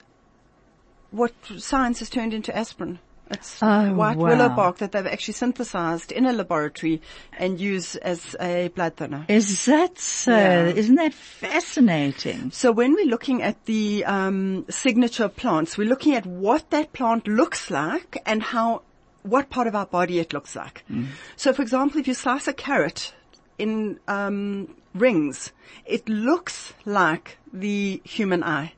what 1.11 1.33
science 1.57 1.99
has 1.99 2.09
turned 2.09 2.33
into 2.33 2.55
aspirin. 2.55 2.99
It's 3.33 3.61
Oh, 3.61 3.93
white 3.93 4.17
willow 4.17 4.49
bark 4.49 4.77
that 4.77 4.91
they've 4.91 5.05
actually 5.05 5.33
synthesized 5.33 6.11
in 6.11 6.25
a 6.25 6.33
laboratory 6.33 7.01
and 7.37 7.59
use 7.59 7.95
as 7.95 8.35
a 8.39 8.69
blood 8.69 8.95
thinner. 8.97 9.25
Is 9.27 9.65
that 9.65 9.99
so? 9.99 10.31
Yeah. 10.31 10.65
Isn't 10.67 10.95
that 10.95 11.13
fascinating? 11.13 12.51
So 12.51 12.71
when 12.71 12.93
we're 12.93 13.05
looking 13.05 13.41
at 13.41 13.65
the 13.65 14.05
um, 14.05 14.65
signature 14.69 15.29
plants, 15.29 15.77
we're 15.77 15.87
looking 15.89 16.15
at 16.15 16.25
what 16.25 16.69
that 16.71 16.93
plant 16.93 17.27
looks 17.27 17.69
like 17.71 18.17
and 18.25 18.41
how, 18.43 18.81
what 19.23 19.49
part 19.49 19.67
of 19.67 19.75
our 19.75 19.85
body 19.85 20.19
it 20.19 20.33
looks 20.33 20.55
like. 20.55 20.83
So, 21.35 21.53
for 21.53 21.61
example, 21.61 21.99
if 21.99 22.07
you 22.07 22.13
slice 22.13 22.47
a 22.47 22.53
carrot 22.53 23.13
in 23.57 23.99
um, 24.07 24.75
rings, 24.93 25.51
it 25.85 26.07
looks 26.09 26.73
like 26.85 27.37
the 27.51 28.01
human 28.03 28.43
eye. 28.43 28.73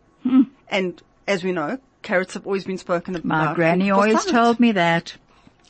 And 0.70 1.02
as 1.28 1.44
we 1.44 1.52
know, 1.52 1.80
carrots 2.06 2.36
have 2.36 2.46
always 2.46 2.64
been 2.64 2.78
spoken 2.78 3.16
about. 3.16 3.28
My 3.28 3.54
granny 3.54 3.92
always 3.92 4.14
science. 4.14 4.32
told 4.32 4.60
me 4.62 4.72
that. 4.72 5.18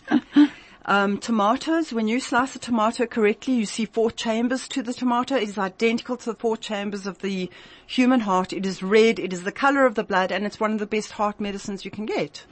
Um, 0.88 1.18
tomatoes, 1.18 1.92
when 1.92 2.08
you 2.08 2.20
slice 2.20 2.56
a 2.56 2.60
tomato 2.60 3.08
correctly, 3.08 3.56
you 3.56 3.66
see 3.66 3.86
four 3.86 4.12
chambers 4.12 4.68
to 4.68 4.84
the 4.84 4.94
tomato. 4.94 5.36
It 5.36 5.50
is 5.50 5.58
identical 5.58 6.16
to 6.16 6.26
the 6.26 6.36
four 6.36 6.58
chambers 6.58 7.08
of 7.08 7.18
the 7.24 7.50
human 7.88 8.20
heart. 8.20 8.54
It 8.54 8.68
is 8.68 8.84
red. 8.84 9.18
It 9.18 9.34
is 9.34 9.44
the 9.46 9.52
color 9.52 9.88
of 9.88 9.96
the 9.96 10.04
blood, 10.04 10.32
and 10.32 10.46
it's 10.46 10.60
one 10.60 10.74
of 10.74 10.78
the 10.78 10.86
best 10.86 11.14
heart 11.14 11.40
medicines 11.40 11.86
you 11.86 11.90
can 11.90 12.06
get. 12.06 12.46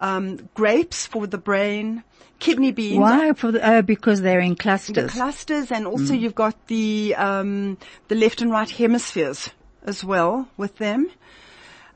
Um, 0.00 0.48
grapes 0.54 1.06
for 1.06 1.26
the 1.26 1.38
brain, 1.38 2.04
kidney 2.38 2.70
beans. 2.70 3.00
Why? 3.00 3.32
For 3.32 3.50
the, 3.50 3.68
oh, 3.68 3.82
because 3.82 4.20
they're 4.20 4.38
in 4.38 4.54
clusters. 4.54 4.94
The 4.94 5.00
clusters. 5.02 5.18
clusters, 5.18 5.72
and 5.72 5.88
also 5.88 6.14
you've 6.14 6.36
got 6.36 6.68
the 6.68 7.16
um, 7.16 7.78
the 8.06 8.14
left 8.14 8.42
and 8.42 8.52
right 8.52 8.70
hemispheres 8.70 9.50
as 9.82 10.04
well 10.04 10.48
with 10.56 10.78
them. 10.78 11.10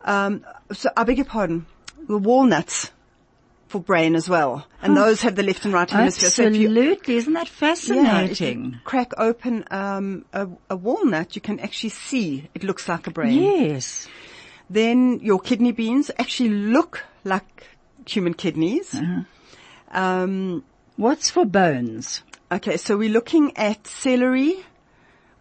Um, 0.04 0.44
so 0.72 0.90
I 0.96 1.04
beg 1.04 1.16
your 1.18 1.24
pardon. 1.26 1.66
The 2.08 2.18
walnuts 2.18 2.90
for 3.68 3.80
brain 3.80 4.14
as 4.14 4.28
well, 4.28 4.66
and 4.82 4.96
those 4.96 5.22
have 5.22 5.34
the 5.34 5.42
left 5.42 5.64
and 5.64 5.72
right 5.74 5.88
hemisphere. 5.90 6.28
So 6.30 6.42
you 6.42 6.68
Absolutely. 6.68 7.16
Isn't 7.16 7.32
that 7.32 7.46
Yeah, 7.46 7.46
if 7.46 7.50
you 7.50 7.66
fascinating? 7.66 8.80
crack 8.84 9.12
open 9.16 9.64
um, 9.70 10.24
a, 10.32 10.46
a 10.70 10.76
walnut, 10.76 11.34
you 11.34 11.40
can 11.40 11.58
actually 11.60 11.90
see 11.90 12.48
it 12.54 12.62
looks 12.62 12.86
like 12.88 13.06
a 13.06 13.10
brain. 13.10 13.42
Yes. 13.42 14.06
Then 14.70 15.18
your 15.20 15.40
kidney 15.40 15.72
beans 15.72 16.10
actually 16.18 16.50
look 16.50 17.02
like 17.24 17.66
human 18.06 18.34
kidneys. 18.34 18.94
Uh-huh. 18.94 19.22
Um, 19.90 20.64
What's 20.96 21.30
for 21.30 21.44
bones? 21.44 22.22
okay, 22.52 22.76
so 22.76 22.96
we're 22.96 23.10
looking 23.10 23.56
at 23.56 23.86
celery, 23.86 24.64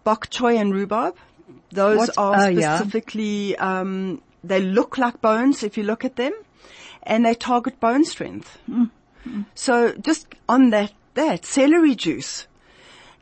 bok 0.03 0.29
choy, 0.29 0.57
and 0.57 0.73
rhubarb. 0.73 1.15
Those 1.71 1.97
What's- 1.99 2.17
are 2.17 2.45
oh, 2.45 2.47
yeah. 2.47 2.77
specifically 2.77 3.55
um, 3.57 4.21
they 4.43 4.59
look 4.61 4.97
like 4.97 5.21
bones 5.21 5.63
if 5.63 5.77
you 5.77 5.83
look 5.83 6.03
at 6.05 6.15
them, 6.15 6.33
and 7.03 7.25
they 7.25 7.33
target 7.35 7.79
bone 7.79 8.05
strength. 8.05 8.57
Mm. 8.69 8.89
So 9.55 9.93
just 9.93 10.27
on 10.49 10.69
that, 10.71 10.91
that 11.13 11.45
celery 11.45 11.95
juice. 11.95 12.47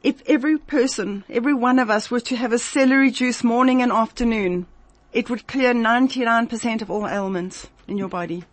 If 0.04 0.24
every 0.28 0.58
person, 0.58 1.24
every 1.30 1.54
one 1.54 1.78
of 1.78 1.92
us 1.92 2.10
were 2.10 2.22
to 2.22 2.36
have 2.36 2.52
a 2.54 2.58
celery 2.58 3.12
juice 3.12 3.44
morning 3.44 3.84
and 3.84 3.92
afternoon, 3.92 4.66
it 5.14 5.30
would 5.30 5.46
clear 5.46 5.74
99% 5.76 6.82
of 6.82 6.90
all 6.90 7.08
ailments 7.08 7.68
in 7.88 7.98
your 8.00 8.08
body. 8.10 8.44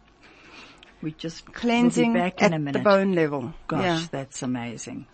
We 1.01 1.13
just 1.13 1.47
Cleansing 1.55 2.13
we'll 2.13 2.23
back 2.23 2.43
at 2.43 2.49
in 2.49 2.55
a 2.55 2.59
minute. 2.59 2.79
the 2.79 2.85
bone 2.85 3.15
level. 3.15 3.55
Gosh, 3.67 3.83
Yeah. 3.83 4.03
that's 4.11 4.43
amazing. 4.43 5.07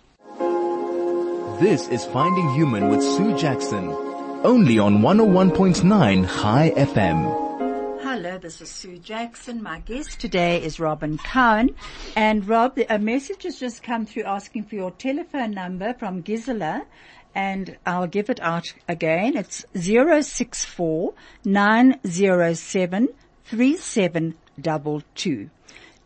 This 1.61 1.87
is 1.89 2.05
Finding 2.07 2.51
Human 2.55 2.89
with 2.89 3.03
Sue 3.03 3.37
Jackson. 3.39 3.91
Only 4.43 4.79
on 4.79 5.03
101.9 5.03 6.25
High 6.25 6.73
FM. 6.77 7.44
Hello, 8.07 8.37
this 8.37 8.61
is 8.61 8.69
Sue 8.69 8.99
Jackson. 8.99 9.63
My 9.63 9.81
guest 9.81 10.21
today 10.21 10.63
is 10.63 10.79
Robyn 10.79 11.17
Cowen. 11.17 11.75
And 12.15 12.47
Rob, 12.47 12.79
a 12.91 12.99
message 12.99 13.45
has 13.45 13.59
just 13.59 13.83
come 13.83 14.05
through 14.05 14.25
asking 14.25 14.65
for 14.65 14.75
your 14.75 14.91
telephone 14.91 15.53
number 15.53 15.95
from 15.95 16.21
Gisela. 16.21 16.85
And 17.35 17.79
I'll 17.87 18.07
give 18.07 18.29
it 18.29 18.41
out 18.43 18.75
again. 18.87 19.39
It's 19.39 19.65
064 19.75 21.15
907 21.47 23.09
3722. 23.47 25.51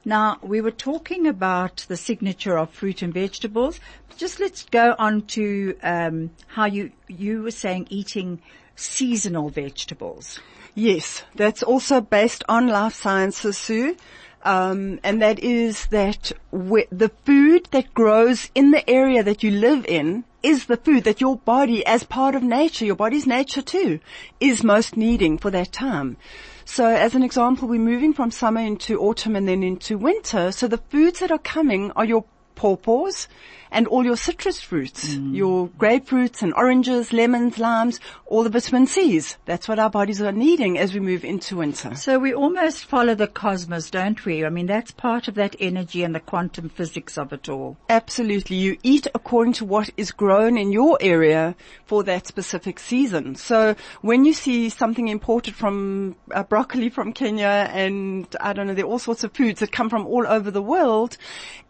Now, 0.05 0.39
we 0.41 0.61
were 0.61 0.71
talking 0.71 1.27
about 1.27 1.85
the 1.89 1.97
signature 1.97 2.57
of 2.57 2.71
fruit 2.71 3.03
and 3.03 3.13
vegetables. 3.13 3.81
Just 4.17 4.39
let's 4.39 4.63
go 4.63 4.95
on 5.01 5.23
to 5.23 5.77
um, 5.83 6.31
how 6.47 6.67
you 6.67 6.93
you 7.09 7.43
were 7.43 7.51
saying 7.51 7.89
eating 7.91 8.41
seasonal 8.77 9.49
vegetables. 9.49 10.39
Yes, 10.79 11.25
that's 11.35 11.65
also 11.65 12.01
based 12.01 12.45
on 12.49 12.69
life 12.69 12.95
sciences, 12.95 13.59
Sue. 13.59 13.97
Um, 14.45 15.01
and 15.03 15.21
that 15.21 15.41
is 15.41 15.87
that 15.87 16.31
the 16.63 17.11
food 17.25 17.67
that 17.73 17.93
grows 17.95 18.49
in 18.55 18.71
the 18.71 18.89
area 18.89 19.25
that 19.25 19.43
you 19.43 19.51
live 19.51 19.85
in 19.87 20.23
is 20.41 20.67
the 20.67 20.77
food 20.77 21.03
that 21.03 21.21
your 21.21 21.37
body, 21.37 21.85
as 21.85 22.05
part 22.05 22.37
of 22.37 22.45
nature, 22.45 22.85
your 22.85 22.95
body's 22.95 23.27
nature 23.27 23.61
too, 23.61 23.99
is 24.39 24.63
most 24.63 24.97
needing 24.97 25.37
for 25.37 25.51
that 25.51 25.73
time. 25.73 26.17
So 26.65 26.87
as 26.87 27.17
an 27.17 27.25
example, 27.25 27.67
we're 27.67 27.81
moving 27.81 28.13
from 28.15 28.31
summer 28.31 28.61
into 28.61 29.01
autumn 29.01 29.35
and 29.35 29.49
then 29.49 29.65
into 29.65 29.99
winter. 29.99 30.53
So 30.53 30.69
the 30.69 30.85
foods 30.91 31.19
that 31.19 31.33
are 31.33 31.39
coming 31.39 31.91
are 31.97 32.05
your 32.05 32.25
pawpaws 32.59 33.29
and 33.71 33.87
all 33.87 34.05
your 34.05 34.17
citrus 34.17 34.61
fruits, 34.61 35.15
your 35.15 35.69
grapefruits 35.69 36.43
and 36.43 36.55
oranges, 36.55 37.13
lemons, 37.13 37.59
limes, 37.59 38.01
all 38.27 38.43
the 38.43 38.51
vitamin 38.51 38.87
C's. 38.87 39.37
That's 39.45 39.69
what 39.69 39.79
our 39.79 39.91
bodies 39.91 40.23
are 40.23 40.33
needing 40.33 40.79
as 40.79 40.95
we 40.95 41.01
move 41.01 41.25
into 41.25 41.57
winter. 41.57 41.95
So 41.95 42.19
we 42.19 42.33
almost 42.33 42.87
follow 42.87 43.15
the 43.15 43.27
cosmos, 43.27 43.91
don't 43.91 44.25
we? 44.25 44.45
I 44.45 44.49
mean, 44.49 44.67
that's 44.67 44.91
part 44.91 45.29
of 45.29 45.35
that 45.35 45.55
energy 45.61 46.03
and 46.03 46.15
the 46.15 46.21
quantum 46.21 46.71
physics 46.71 47.19
of 47.19 47.33
it 47.33 47.49
all. 47.49 47.77
Absolutely. 47.89 48.57
You 48.57 48.79
eat 48.83 49.07
according 49.15 49.53
to 49.55 49.65
what 49.65 49.91
is 49.97 50.13
grown 50.13 50.57
in 50.57 50.73
your 50.73 50.97
area 51.01 51.55
for 51.85 52.03
that 52.05 52.27
specific 52.27 52.79
season. 52.79 53.35
So 53.35 53.77
when 54.01 54.25
you 54.25 54.33
see 54.33 54.71
something 54.71 55.09
imported 55.09 55.55
from 55.55 56.17
uh, 56.31 56.43
broccoli 56.43 56.89
from 56.89 57.13
Kenya 57.13 57.69
and 57.71 58.27
I 58.41 58.55
don't 58.55 58.67
know, 58.67 58.75
there 58.75 58.87
are 58.87 58.89
all 58.89 58.99
sorts 58.99 59.25
of 59.25 59.33
foods 59.35 59.61
that 59.61 59.73
come 59.73 59.91
from 59.91 60.07
all 60.07 60.27
over 60.27 60.51
the 60.51 60.63
world, 60.63 61.19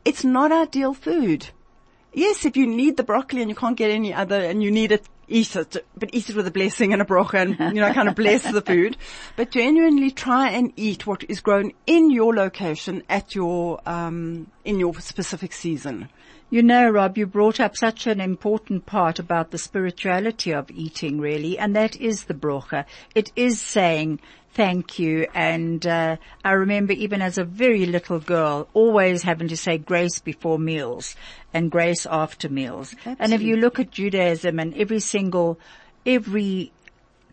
it's 0.04 0.24
not 0.24 0.52
ideal 0.52 0.77
food. 0.94 1.48
Yes, 2.12 2.44
if 2.44 2.56
you 2.56 2.66
need 2.66 2.96
the 2.96 3.02
broccoli 3.02 3.42
and 3.42 3.50
you 3.50 3.54
can't 3.54 3.76
get 3.76 3.90
any 3.90 4.14
other 4.14 4.40
and 4.40 4.62
you 4.62 4.70
need 4.70 4.92
it, 4.92 5.06
eat 5.28 5.54
it, 5.56 5.76
but 5.96 6.10
eat 6.12 6.30
it 6.30 6.36
with 6.36 6.46
a 6.46 6.50
blessing 6.50 6.92
and 6.92 7.02
a 7.02 7.04
bracha 7.04 7.34
and, 7.34 7.76
you 7.76 7.82
know, 7.82 7.92
kind 7.92 8.08
of 8.08 8.14
bless 8.14 8.42
the 8.50 8.62
food. 8.62 8.96
But 9.36 9.50
genuinely 9.50 10.10
try 10.10 10.50
and 10.50 10.72
eat 10.76 11.06
what 11.06 11.22
is 11.28 11.40
grown 11.40 11.72
in 11.86 12.10
your 12.10 12.34
location 12.34 13.02
at 13.08 13.34
your, 13.34 13.80
um, 13.86 14.50
in 14.64 14.80
your 14.80 14.98
specific 15.00 15.52
season. 15.52 16.08
You 16.50 16.62
know, 16.62 16.88
Rob, 16.88 17.18
you 17.18 17.26
brought 17.26 17.60
up 17.60 17.76
such 17.76 18.06
an 18.06 18.22
important 18.22 18.86
part 18.86 19.18
about 19.18 19.50
the 19.50 19.58
spirituality 19.58 20.54
of 20.54 20.70
eating, 20.70 21.20
really, 21.20 21.58
and 21.58 21.76
that 21.76 21.94
is 21.96 22.24
the 22.24 22.32
brocha. 22.32 22.86
It 23.14 23.30
is 23.36 23.60
saying 23.60 24.20
thank 24.54 24.98
you, 24.98 25.26
and 25.34 25.86
uh, 25.86 26.16
I 26.44 26.52
remember 26.52 26.92
even 26.92 27.22
as 27.22 27.38
a 27.38 27.44
very 27.44 27.86
little 27.86 28.18
girl, 28.18 28.68
always 28.74 29.22
having 29.22 29.48
to 29.48 29.56
say 29.56 29.78
grace 29.78 30.18
before 30.18 30.58
meals 30.58 31.14
and 31.54 31.70
grace 31.70 32.06
after 32.06 32.48
meals. 32.48 32.94
And 33.18 33.32
if 33.32 33.42
you 33.42 33.56
look 33.56 33.78
at 33.78 33.90
Judaism 33.90 34.58
and 34.58 34.74
every 34.76 35.00
single, 35.00 35.58
every 36.04 36.72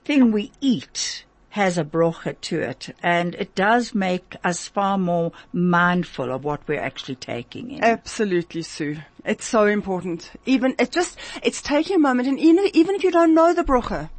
thing 0.03 0.31
we 0.31 0.51
eat 0.61 1.25
has 1.49 1.77
a 1.77 1.85
brocha 1.85 2.35
to 2.41 2.59
it, 2.59 2.93
and 3.01 3.33
it 3.35 3.55
does 3.55 3.95
make 3.95 4.35
us 4.43 4.67
far 4.67 4.97
more 4.97 5.31
mindful 5.53 6.29
of 6.33 6.43
what 6.43 6.59
we're 6.67 6.81
actually 6.81 7.15
taking 7.15 7.71
in. 7.71 7.81
Absolutely, 7.81 8.61
Sue. 8.61 8.97
It's 9.23 9.45
so 9.45 9.65
important. 9.65 10.31
Even, 10.45 10.75
it 10.77 10.91
just, 10.91 11.17
it's 11.41 11.61
taking 11.61 11.95
a 11.95 11.99
moment 11.99 12.27
and 12.27 12.39
even, 12.39 12.67
even 12.73 12.95
if 12.95 13.05
you 13.05 13.11
don't 13.11 13.33
know 13.33 13.53
the 13.53 13.63
bracha, 13.63 14.09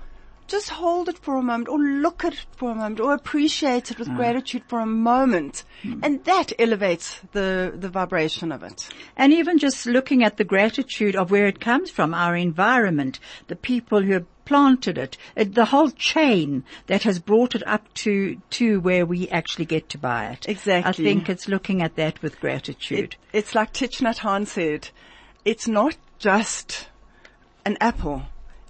just 0.47 0.71
hold 0.71 1.09
it 1.09 1.19
for 1.19 1.37
a 1.37 1.43
moment 1.43 1.69
or 1.69 1.79
look 1.79 2.25
at 2.25 2.35
it 2.35 2.47
for 2.57 2.71
a 2.71 2.75
moment 2.75 3.01
or 3.01 3.15
appreciate 3.15 3.91
it 3.91 3.99
with 3.99 4.09
mm. 4.09 4.17
gratitude 4.17 4.63
for 4.69 4.81
a 4.81 4.87
moment. 4.87 5.65
Mm. 5.83 6.01
And 6.03 6.25
that 6.25 6.53
elevates 6.59 7.21
the, 7.33 7.73
the 7.75 7.89
vibration 7.89 8.53
of 8.53 8.63
it. 8.63 8.89
And 9.17 9.33
even 9.33 9.59
just 9.59 9.87
looking 9.87 10.23
at 10.23 10.37
the 10.37 10.45
gratitude 10.45 11.17
of 11.17 11.31
where 11.31 11.47
it 11.47 11.61
comes 11.61 11.91
from, 11.91 12.15
our 12.15 12.37
environment, 12.37 13.19
the 13.49 13.57
people 13.57 14.03
who 14.03 14.13
have 14.13 14.45
planted 14.45 14.97
it, 14.97 15.17
it 15.35 15.55
the 15.55 15.65
whole 15.67 15.91
chain 15.91 16.65
that 16.87 17.03
has 17.03 17.19
brought 17.19 17.55
it 17.55 17.67
up 17.67 17.93
to, 17.95 18.41
to 18.51 18.81
where 18.81 19.05
we 19.05 19.29
actually 19.29 19.65
get 19.65 19.89
to 19.89 19.99
buy 19.99 20.27
it. 20.27 20.49
Exactly. 20.49 20.89
I 20.89 20.93
think 20.93 21.29
it's 21.29 21.49
looking 21.49 21.83
at 21.83 21.97
that 21.97 22.23
with 22.23 22.41
gratitude. 22.41 23.17
It, 23.33 23.39
it's 23.39 23.55
like 23.55 23.75
Thich 23.75 24.01
Nhat 24.01 24.19
Hanh 24.19 24.47
said, 24.47 24.91
it's 25.45 25.67
not 25.69 25.97
just 26.19 26.89
an 27.65 27.77
apple. 27.81 28.23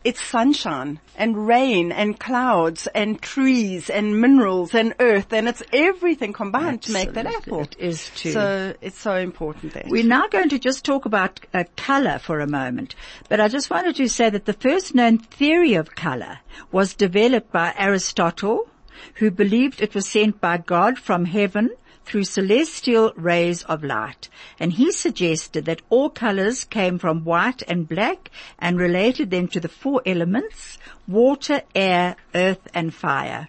It's 0.07 0.22
sunshine 0.22 1.00
and 1.16 1.48
rain 1.48 1.90
and 1.90 2.20
clouds 2.20 2.86
and 2.94 3.20
trees 3.20 3.90
and 3.90 4.20
minerals 4.20 4.72
and 4.72 4.94
earth 5.00 5.32
and 5.32 5.48
it's 5.48 5.64
everything 5.72 6.32
combined 6.32 6.80
to 6.82 6.92
make 6.92 7.12
that 7.14 7.26
apple. 7.26 7.62
It 7.62 7.74
is 7.76 8.09
too. 8.11 8.30
So 8.30 8.74
it's 8.80 9.00
so 9.00 9.16
important 9.16 9.72
there. 9.72 9.82
We're 9.88 10.04
now 10.04 10.28
going 10.28 10.48
to 10.50 10.61
just 10.61 10.84
talk 10.84 11.07
about 11.07 11.40
uh, 11.52 11.64
color 11.76 12.20
for 12.20 12.38
a 12.38 12.46
moment, 12.46 12.94
but 13.28 13.40
I 13.40 13.48
just 13.48 13.68
wanted 13.68 13.96
to 13.96 14.09
say 14.09 14.30
that 14.30 14.44
the 14.44 14.52
first 14.52 14.94
known 14.94 15.18
theory 15.18 15.74
of 15.74 15.96
color 15.96 16.38
was 16.70 16.94
developed 16.94 17.50
by 17.50 17.74
Aristotle, 17.76 18.68
who 19.14 19.32
believed 19.32 19.82
it 19.82 19.92
was 19.92 20.07
sent 20.07 20.40
by 20.40 20.59
God 20.59 21.00
from 21.00 21.24
heaven 21.24 21.70
through 22.07 22.24
celestial 22.24 23.12
rays 23.16 23.62
of 23.64 23.84
light. 23.84 24.28
And 24.59 24.72
he 24.72 24.92
suggested 24.92 25.64
that 25.66 25.82
all 25.90 26.09
colors 26.09 26.64
came 26.64 26.98
from 26.98 27.24
white 27.24 27.62
and 27.68 27.88
black 27.88 28.30
and 28.59 28.78
related 28.78 29.30
them 29.30 29.48
to 29.48 29.61
the 29.61 29.68
four 29.68 30.00
elements, 30.07 30.78
water, 31.07 31.62
air, 31.74 32.16
earth 32.34 32.66
and 32.72 32.94
fire. 32.94 33.48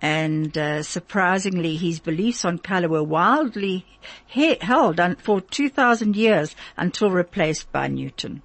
And 0.00 0.56
uh, 0.56 0.82
surprisingly, 0.82 1.76
his 1.76 2.00
beliefs 2.00 2.44
on 2.44 2.58
color 2.58 2.88
were 2.88 3.02
wildly 3.02 3.84
he- 4.26 4.58
held 4.60 5.00
for 5.18 5.40
2,000 5.40 6.14
years 6.14 6.54
until 6.76 7.10
replaced 7.10 7.72
by 7.72 7.88
Newton. 7.88 8.42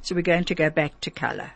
So 0.00 0.14
we're 0.14 0.22
going 0.22 0.44
to 0.44 0.54
go 0.54 0.70
back 0.70 0.98
to 1.02 1.10
color. 1.10 1.50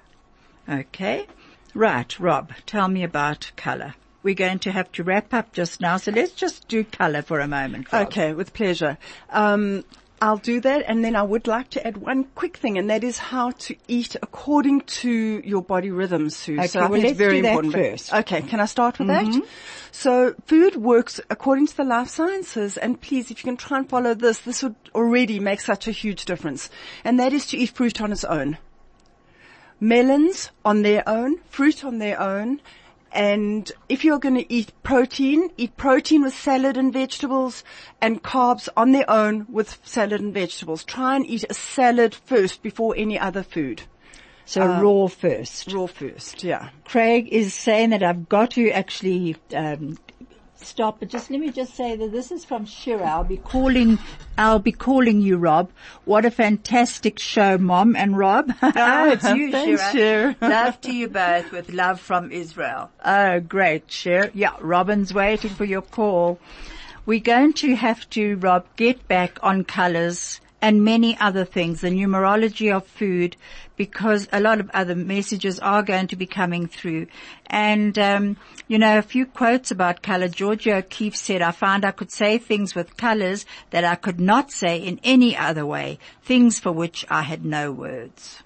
Okay. 0.69 1.27
Right, 1.75 2.19
Rob, 2.21 2.53
tell 2.67 2.89
me 2.89 3.03
about 3.03 3.51
color. 3.57 3.95
We're 4.23 4.35
going 4.35 4.61
to 4.61 4.73
have 4.73 4.91
to 4.93 5.03
wrap 5.03 5.35
up 5.35 5.53
just 5.53 5.81
now, 5.81 5.97
so 5.97 6.13
let's 6.13 6.33
just 6.33 6.69
do 6.69 6.85
color 6.85 7.23
for 7.23 7.41
a 7.41 7.49
moment. 7.49 7.93
Rob. 7.93 8.07
Okay, 8.09 8.33
with 8.33 8.53
pleasure. 8.53 8.99
Um, 9.31 9.85
I'll 10.23 10.37
do 10.37 10.61
that, 10.61 10.85
and 10.87 11.05
then 11.05 11.17
I 11.17 11.23
would 11.25 11.49
like 11.49 11.71
to 11.71 11.85
add 11.85 11.97
one 11.97 12.23
quick 12.37 12.57
thing, 12.57 12.79
and 12.79 12.89
that 12.91 13.03
is 13.03 13.19
how 13.19 13.51
to 13.51 13.75
eat 13.89 14.15
according 14.23 14.83
to 15.03 15.43
your 15.45 15.63
body 15.63 15.91
rhythms, 15.91 16.37
Sue. 16.37 16.59
Okay, 16.59 16.69
so 16.69 16.79
I 16.79 16.83
well, 16.83 16.93
think 16.93 17.11
it's 17.11 17.19
very 17.19 17.41
important. 17.41 17.73
first. 17.73 18.11
Mm-hmm. 18.11 18.19
Okay, 18.21 18.43
can 18.43 18.61
I 18.61 18.67
start 18.67 19.01
with 19.01 19.09
that? 19.09 19.43
So 19.91 20.37
food 20.47 20.77
works 20.77 21.21
according 21.29 21.67
to 21.67 21.77
the 21.77 21.83
life 21.83 22.09
sciences, 22.09 22.77
and 22.77 23.01
please, 23.01 23.33
if 23.33 23.39
you 23.39 23.45
can 23.45 23.57
try 23.57 23.79
and 23.79 23.89
follow 23.89 24.15
this, 24.15 24.39
this 24.39 24.63
would 24.63 24.77
already 24.95 25.41
make 25.41 25.61
such 25.61 25.89
a 25.89 25.91
huge 25.91 26.25
difference. 26.25 26.71
And 27.03 27.19
that 27.19 27.33
is 27.33 27.47
to 27.49 27.57
eat 27.57 27.71
fruit 27.71 28.01
on 28.01 28.13
its 28.13 28.23
own. 28.23 28.59
Melons 29.81 30.53
on 30.65 30.83
their 30.83 31.03
own, 31.09 31.39
fruit 31.51 31.85
on 31.85 31.99
their 31.99 32.21
own, 32.21 32.61
and 33.13 33.71
if 33.89 34.05
you're 34.05 34.19
going 34.19 34.37
to 34.37 34.53
eat 34.53 34.73
protein, 34.83 35.51
eat 35.57 35.77
protein 35.77 36.23
with 36.23 36.35
salad 36.35 36.77
and 36.77 36.93
vegetables 36.93 37.63
and 38.01 38.23
carbs 38.23 38.69
on 38.77 38.93
their 38.93 39.09
own 39.09 39.47
with 39.49 39.79
salad 39.85 40.21
and 40.21 40.33
vegetables. 40.33 40.85
Try 40.85 41.17
and 41.17 41.27
eat 41.27 41.45
a 41.49 41.55
salad 41.55 42.15
first 42.15 42.63
before 42.63 42.95
any 42.97 43.19
other 43.19 43.43
food. 43.43 43.83
So 44.45 44.67
raw 44.67 45.07
first. 45.07 45.73
Raw 45.73 45.87
first, 45.87 46.43
yeah. 46.43 46.71
Craig 46.85 47.29
is 47.31 47.55
saying 47.55 47.91
that 47.91 48.03
I've 48.03 48.29
got 48.29 48.53
to 48.53 48.71
actually 48.71 49.37
um, 49.55 49.99
stop, 50.65 51.01
but 51.01 51.09
just 51.09 51.31
let 51.31 51.41
me 51.41 51.51
just 51.51 51.75
say 51.75 51.97
that 51.97 52.13
this 52.13 52.31
is 52.31 52.45
from 52.45 52.65
Shira. 52.65 53.05
I'll 53.05 53.25
be 53.25 53.37
calling, 53.37 53.99
I'll 54.39 54.59
be 54.59 54.73
calling 54.73 55.21
you, 55.21 55.37
Rob. 55.37 55.71
What 56.05 56.25
a 56.25 56.31
fantastic 56.31 57.19
show, 57.19 57.59
Mom 57.59 57.97
and 57.97 58.17
Rob. 58.17 58.53
Ah, 58.63 59.05
oh, 59.05 59.11
it's 59.13 59.25
you, 59.31 59.51
Thanks, 59.51 59.83
Shira. 59.93 60.35
Shira. 60.41 60.51
love 60.51 60.81
to 60.83 60.93
you 60.93 61.09
both 61.09 61.53
with 61.53 61.73
love 61.73 62.01
from 62.01 62.33
Israel. 62.33 62.91
Oh, 63.05 63.41
great, 63.41 63.91
Shira. 63.91 64.31
Yeah, 64.35 64.57
Robyn's 64.61 65.13
waiting 65.13 65.51
for 65.51 65.65
your 65.65 65.83
call. 65.83 66.39
We're 67.05 67.21
going 67.21 67.53
to 67.55 67.75
have 67.77 68.09
to, 68.11 68.37
Rob, 68.37 68.65
get 68.77 69.09
back 69.09 69.39
on 69.43 69.65
colors 69.65 70.41
and 70.61 70.85
many 70.85 71.19
other 71.19 71.45
things, 71.45 71.81
the 71.81 71.91
numerology 71.91 72.73
of 72.75 72.87
food, 72.87 73.37
because 73.83 74.29
a 74.33 74.39
lot 74.39 74.61
of 74.61 74.71
other 74.73 74.95
messages 74.95 75.59
are 75.59 75.83
going 75.83 76.07
to 76.07 76.15
be 76.15 76.25
coming 76.25 76.69
through. 76.69 77.05
And, 77.47 77.99
um, 77.99 78.37
you 78.69 78.79
know, 78.79 78.97
a 78.97 79.03
few 79.03 79.27
quotes 79.27 79.73
about 79.73 80.03
color. 80.03 80.29
Georgia 80.29 80.77
O'Keeffe 80.77 81.17
said, 81.17 81.43
I 81.43 81.51
found 81.51 81.85
I 81.85 81.91
could 81.91 82.13
say 82.13 82.39
things 82.39 82.77
with 82.77 82.97
colors 82.97 83.45
that 83.71 83.83
I 83.83 83.97
could 83.97 84.21
not 84.21 84.53
say 84.53 84.77
in 84.79 85.01
any 85.03 85.37
other 85.37 85.67
way, 85.67 85.99
things 86.23 86.61
for 86.61 86.71
which 86.71 87.05
I 87.11 87.23
had 87.23 87.45
no 87.45 87.73
words. 87.73 88.45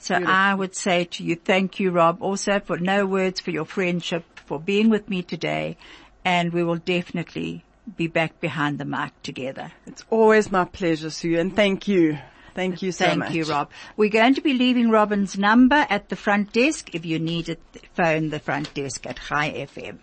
So 0.00 0.14
I 0.14 0.54
would 0.54 0.76
say 0.76 1.06
to 1.06 1.24
you, 1.24 1.34
thank 1.34 1.80
you, 1.80 1.90
Rob, 1.90 2.22
also 2.22 2.60
for 2.60 2.78
no 2.78 3.04
words 3.04 3.40
for 3.40 3.50
your 3.50 3.64
friendship, 3.64 4.24
for 4.46 4.60
being 4.60 4.90
with 4.90 5.10
me 5.10 5.24
today, 5.24 5.76
and 6.24 6.52
we 6.52 6.62
will 6.62 6.76
definitely 6.76 7.64
be 7.96 8.06
back 8.06 8.38
behind 8.38 8.78
the 8.78 8.84
mic 8.84 9.10
together. 9.24 9.72
It's 9.88 10.04
always 10.08 10.52
my 10.52 10.66
pleasure, 10.66 11.10
Sue, 11.10 11.36
and 11.36 11.56
thank 11.56 11.88
you. 11.88 12.18
Thank 12.58 12.82
you 12.82 12.90
so 12.90 13.04
Thank 13.04 13.18
much. 13.20 13.28
Thank 13.28 13.36
you, 13.36 13.44
Rob. 13.44 13.70
We're 13.96 14.10
going 14.10 14.34
to 14.34 14.40
be 14.40 14.52
leaving 14.52 14.88
Robyn's 14.88 15.38
number 15.38 15.86
at 15.88 16.08
the 16.08 16.16
front 16.16 16.52
desk. 16.52 16.92
If 16.92 17.06
you 17.06 17.20
need 17.20 17.48
it, 17.48 17.60
phone 17.94 18.30
the 18.30 18.40
front 18.40 18.74
desk 18.74 19.06
at 19.06 19.16
High 19.16 19.52
FM. 19.52 20.00